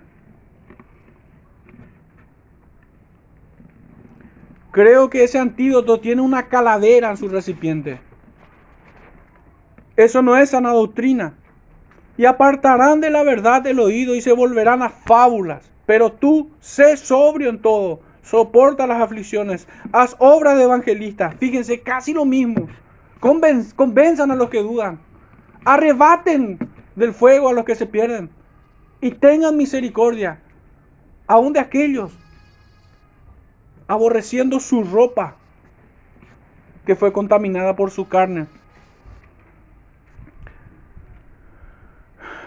Creo 4.71 5.11
que 5.11 5.25
ese 5.25 5.39
antídoto 5.39 6.01
tiene 6.01 6.23
una 6.23 6.49
calavera 6.49 7.11
en 7.11 7.17
su 7.17 7.29
recipiente. 7.29 8.01
Eso 9.97 10.23
no 10.23 10.37
es 10.37 10.51
sana 10.51 10.73
doctrina. 10.73 11.35
Y 12.17 12.27
apartarán 12.27 13.01
de 13.01 13.11
la 13.11 13.23
verdad 13.23 13.67
el 13.67 13.81
oído 13.81 14.15
y 14.15 14.21
se 14.21 14.33
volverán 14.33 14.83
a 14.83 14.91
fábulas. 14.91 15.71
Pero 15.87 16.13
tú 16.13 16.51
sé 16.61 16.97
sobrio 16.97 17.51
en 17.51 17.61
todo 17.61 18.01
soporta 18.23 18.87
las 18.87 19.01
aflicciones, 19.01 19.67
haz 19.93 20.15
obra 20.19 20.55
de 20.55 20.65
evangelista. 20.65 21.35
Fíjense, 21.39 21.81
casi 21.81 22.13
lo 22.13 22.25
mismo. 22.25 22.69
convenzan 23.19 24.31
a 24.31 24.37
los 24.37 24.51
que 24.51 24.63
dudan. 24.63 25.01
Arrebaten 25.65 26.59
del 26.97 27.13
fuego 27.13 27.49
a 27.49 27.53
los 27.53 27.65
que 27.65 27.75
se 27.75 27.87
pierden. 27.87 28.31
Y 29.01 29.13
tengan 29.13 29.57
misericordia 29.57 30.41
aún 31.27 31.53
de 31.53 31.61
aquellos 31.61 32.13
aborreciendo 33.91 34.61
su 34.61 34.85
ropa 34.85 35.37
que 36.87 36.97
fue 36.97 37.12
contaminada 37.12 37.77
por 37.77 37.91
su 37.91 38.09
carne. 38.09 38.47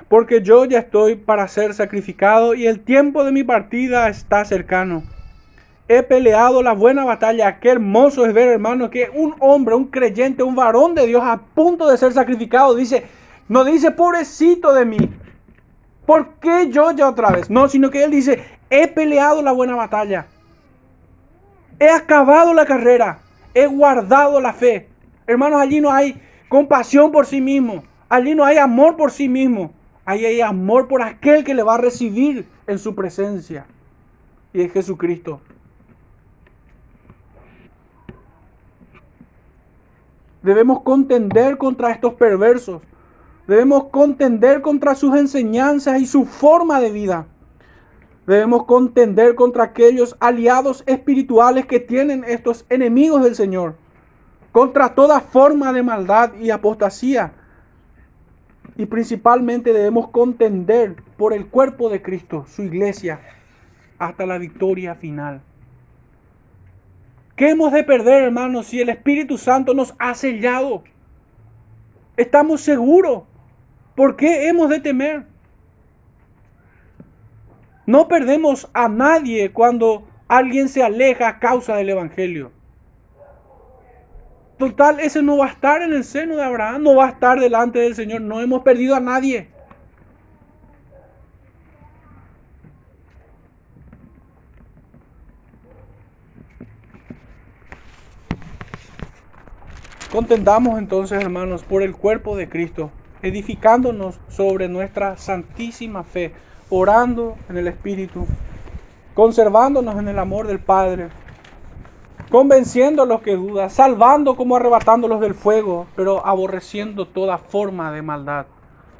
Porque 0.07 0.41
yo 0.41 0.65
ya 0.65 0.79
estoy 0.79 1.15
para 1.15 1.47
ser 1.47 1.73
sacrificado 1.73 2.53
y 2.53 2.67
el 2.67 2.79
tiempo 2.79 3.23
de 3.23 3.31
mi 3.31 3.43
partida 3.43 4.09
está 4.09 4.45
cercano 4.45 5.03
he 5.87 6.01
peleado 6.01 6.63
la 6.63 6.73
buena 6.73 7.03
batalla. 7.05 7.59
Qué 7.59 7.69
hermoso 7.69 8.25
es 8.25 8.33
ver, 8.33 8.47
hermano, 8.47 8.89
que 8.89 9.11
un 9.13 9.35
hombre, 9.39 9.75
un 9.75 9.87
creyente, 9.87 10.43
un 10.43 10.55
varón 10.55 10.95
de 10.95 11.05
Dios 11.05 11.21
a 11.23 11.37
punto 11.37 11.89
de 11.89 11.97
ser 11.97 12.13
sacrificado, 12.13 12.75
dice, 12.75 13.05
no 13.49 13.63
dice, 13.63 13.91
pobrecito 13.91 14.73
de 14.73 14.85
mí. 14.85 14.97
¿Por 16.05 16.35
qué 16.35 16.69
yo 16.69 16.91
ya 16.91 17.09
otra 17.09 17.31
vez? 17.31 17.49
No, 17.49 17.67
sino 17.69 17.89
que 17.89 18.03
él 18.03 18.11
dice, 18.11 18.43
he 18.69 18.87
peleado 18.87 19.41
la 19.41 19.51
buena 19.51 19.75
batalla. 19.75 20.27
He 21.79 21.89
acabado 21.89 22.53
la 22.53 22.65
carrera. 22.65 23.19
He 23.53 23.67
guardado 23.67 24.39
la 24.41 24.53
fe. 24.53 24.89
Hermanos, 25.27 25.61
allí 25.61 25.79
no 25.79 25.91
hay 25.91 26.21
compasión 26.49 27.11
por 27.11 27.25
sí 27.25 27.41
mismo. 27.41 27.83
Allí 28.09 28.35
no 28.35 28.43
hay 28.43 28.57
amor 28.57 28.95
por 28.95 29.11
sí 29.11 29.29
mismo. 29.29 29.73
Allí 30.05 30.25
hay 30.25 30.41
amor 30.41 30.87
por 30.87 31.01
aquel 31.01 31.43
que 31.43 31.53
le 31.53 31.63
va 31.63 31.75
a 31.75 31.79
recibir 31.79 32.47
en 32.67 32.77
su 32.77 32.93
presencia. 32.93 33.65
Y 34.53 34.61
es 34.61 34.71
Jesucristo. 34.71 35.41
Debemos 40.41 40.81
contender 40.81 41.57
contra 41.57 41.91
estos 41.91 42.15
perversos. 42.15 42.81
Debemos 43.47 43.85
contender 43.85 44.61
contra 44.61 44.93
sus 44.93 45.15
enseñanzas 45.15 46.01
y 46.01 46.05
su 46.05 46.25
forma 46.25 46.79
de 46.81 46.91
vida. 46.91 47.27
Debemos 48.25 48.63
contender 48.65 49.35
contra 49.35 49.65
aquellos 49.65 50.15
aliados 50.19 50.83
espirituales 50.87 51.65
que 51.65 51.79
tienen 51.79 52.23
estos 52.23 52.65
enemigos 52.69 53.23
del 53.23 53.35
Señor. 53.35 53.75
Contra 54.51 54.95
toda 54.95 55.19
forma 55.19 55.73
de 55.73 55.83
maldad 55.83 56.33
y 56.39 56.49
apostasía. 56.49 57.33
Y 58.77 58.85
principalmente 58.85 59.73
debemos 59.73 60.09
contender 60.09 60.95
por 61.17 61.33
el 61.33 61.47
cuerpo 61.47 61.89
de 61.89 62.01
Cristo, 62.01 62.45
su 62.47 62.63
iglesia, 62.63 63.19
hasta 63.99 64.25
la 64.25 64.37
victoria 64.37 64.95
final. 64.95 65.41
¿Qué 67.35 67.49
hemos 67.49 67.71
de 67.71 67.83
perder, 67.83 68.23
hermanos, 68.23 68.67
si 68.67 68.79
el 68.79 68.89
Espíritu 68.89 69.37
Santo 69.37 69.73
nos 69.73 69.93
ha 69.99 70.13
sellado? 70.13 70.83
Estamos 72.15 72.61
seguros. 72.61 73.23
¿Por 73.95 74.15
qué 74.15 74.47
hemos 74.47 74.69
de 74.69 74.79
temer? 74.79 75.32
No 77.85 78.07
perdemos 78.07 78.69
a 78.73 78.87
nadie 78.87 79.51
cuando 79.51 80.07
alguien 80.27 80.69
se 80.69 80.83
aleja 80.83 81.27
a 81.27 81.39
causa 81.39 81.75
del 81.75 81.89
Evangelio. 81.89 82.51
Total, 84.57 84.99
ese 84.99 85.21
no 85.21 85.37
va 85.37 85.47
a 85.47 85.49
estar 85.49 85.81
en 85.81 85.91
el 85.93 86.03
seno 86.03 86.37
de 86.37 86.43
Abraham, 86.43 86.83
no 86.83 86.95
va 86.95 87.07
a 87.07 87.09
estar 87.09 87.39
delante 87.39 87.79
del 87.79 87.95
Señor. 87.95 88.21
No 88.21 88.39
hemos 88.39 88.63
perdido 88.63 88.95
a 88.95 88.99
nadie. 88.99 89.49
Contendamos 100.13 100.77
entonces, 100.77 101.19
hermanos, 101.19 101.63
por 101.63 101.81
el 101.81 101.95
cuerpo 101.95 102.37
de 102.37 102.47
Cristo, 102.47 102.91
edificándonos 103.23 104.19
sobre 104.27 104.69
nuestra 104.69 105.17
santísima 105.17 106.03
fe, 106.03 106.33
orando 106.75 107.35
en 107.49 107.57
el 107.57 107.67
Espíritu, 107.67 108.25
conservándonos 109.13 109.95
en 109.95 110.07
el 110.07 110.17
amor 110.17 110.47
del 110.47 110.59
Padre, 110.59 111.09
convenciendo 112.31 113.03
a 113.03 113.05
los 113.05 113.21
que 113.21 113.35
dudan, 113.35 113.69
salvando 113.69 114.35
como 114.35 114.55
arrebatándolos 114.55 115.21
del 115.21 115.35
fuego, 115.35 115.85
pero 115.95 116.25
aborreciendo 116.25 117.05
toda 117.07 117.37
forma 117.37 117.91
de 117.91 118.01
maldad. 118.01 118.47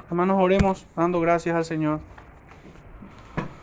Hermanos, 0.08 0.36
oremos 0.40 0.86
dando 0.94 1.18
gracias 1.18 1.56
al 1.56 1.64
Señor. 1.64 1.98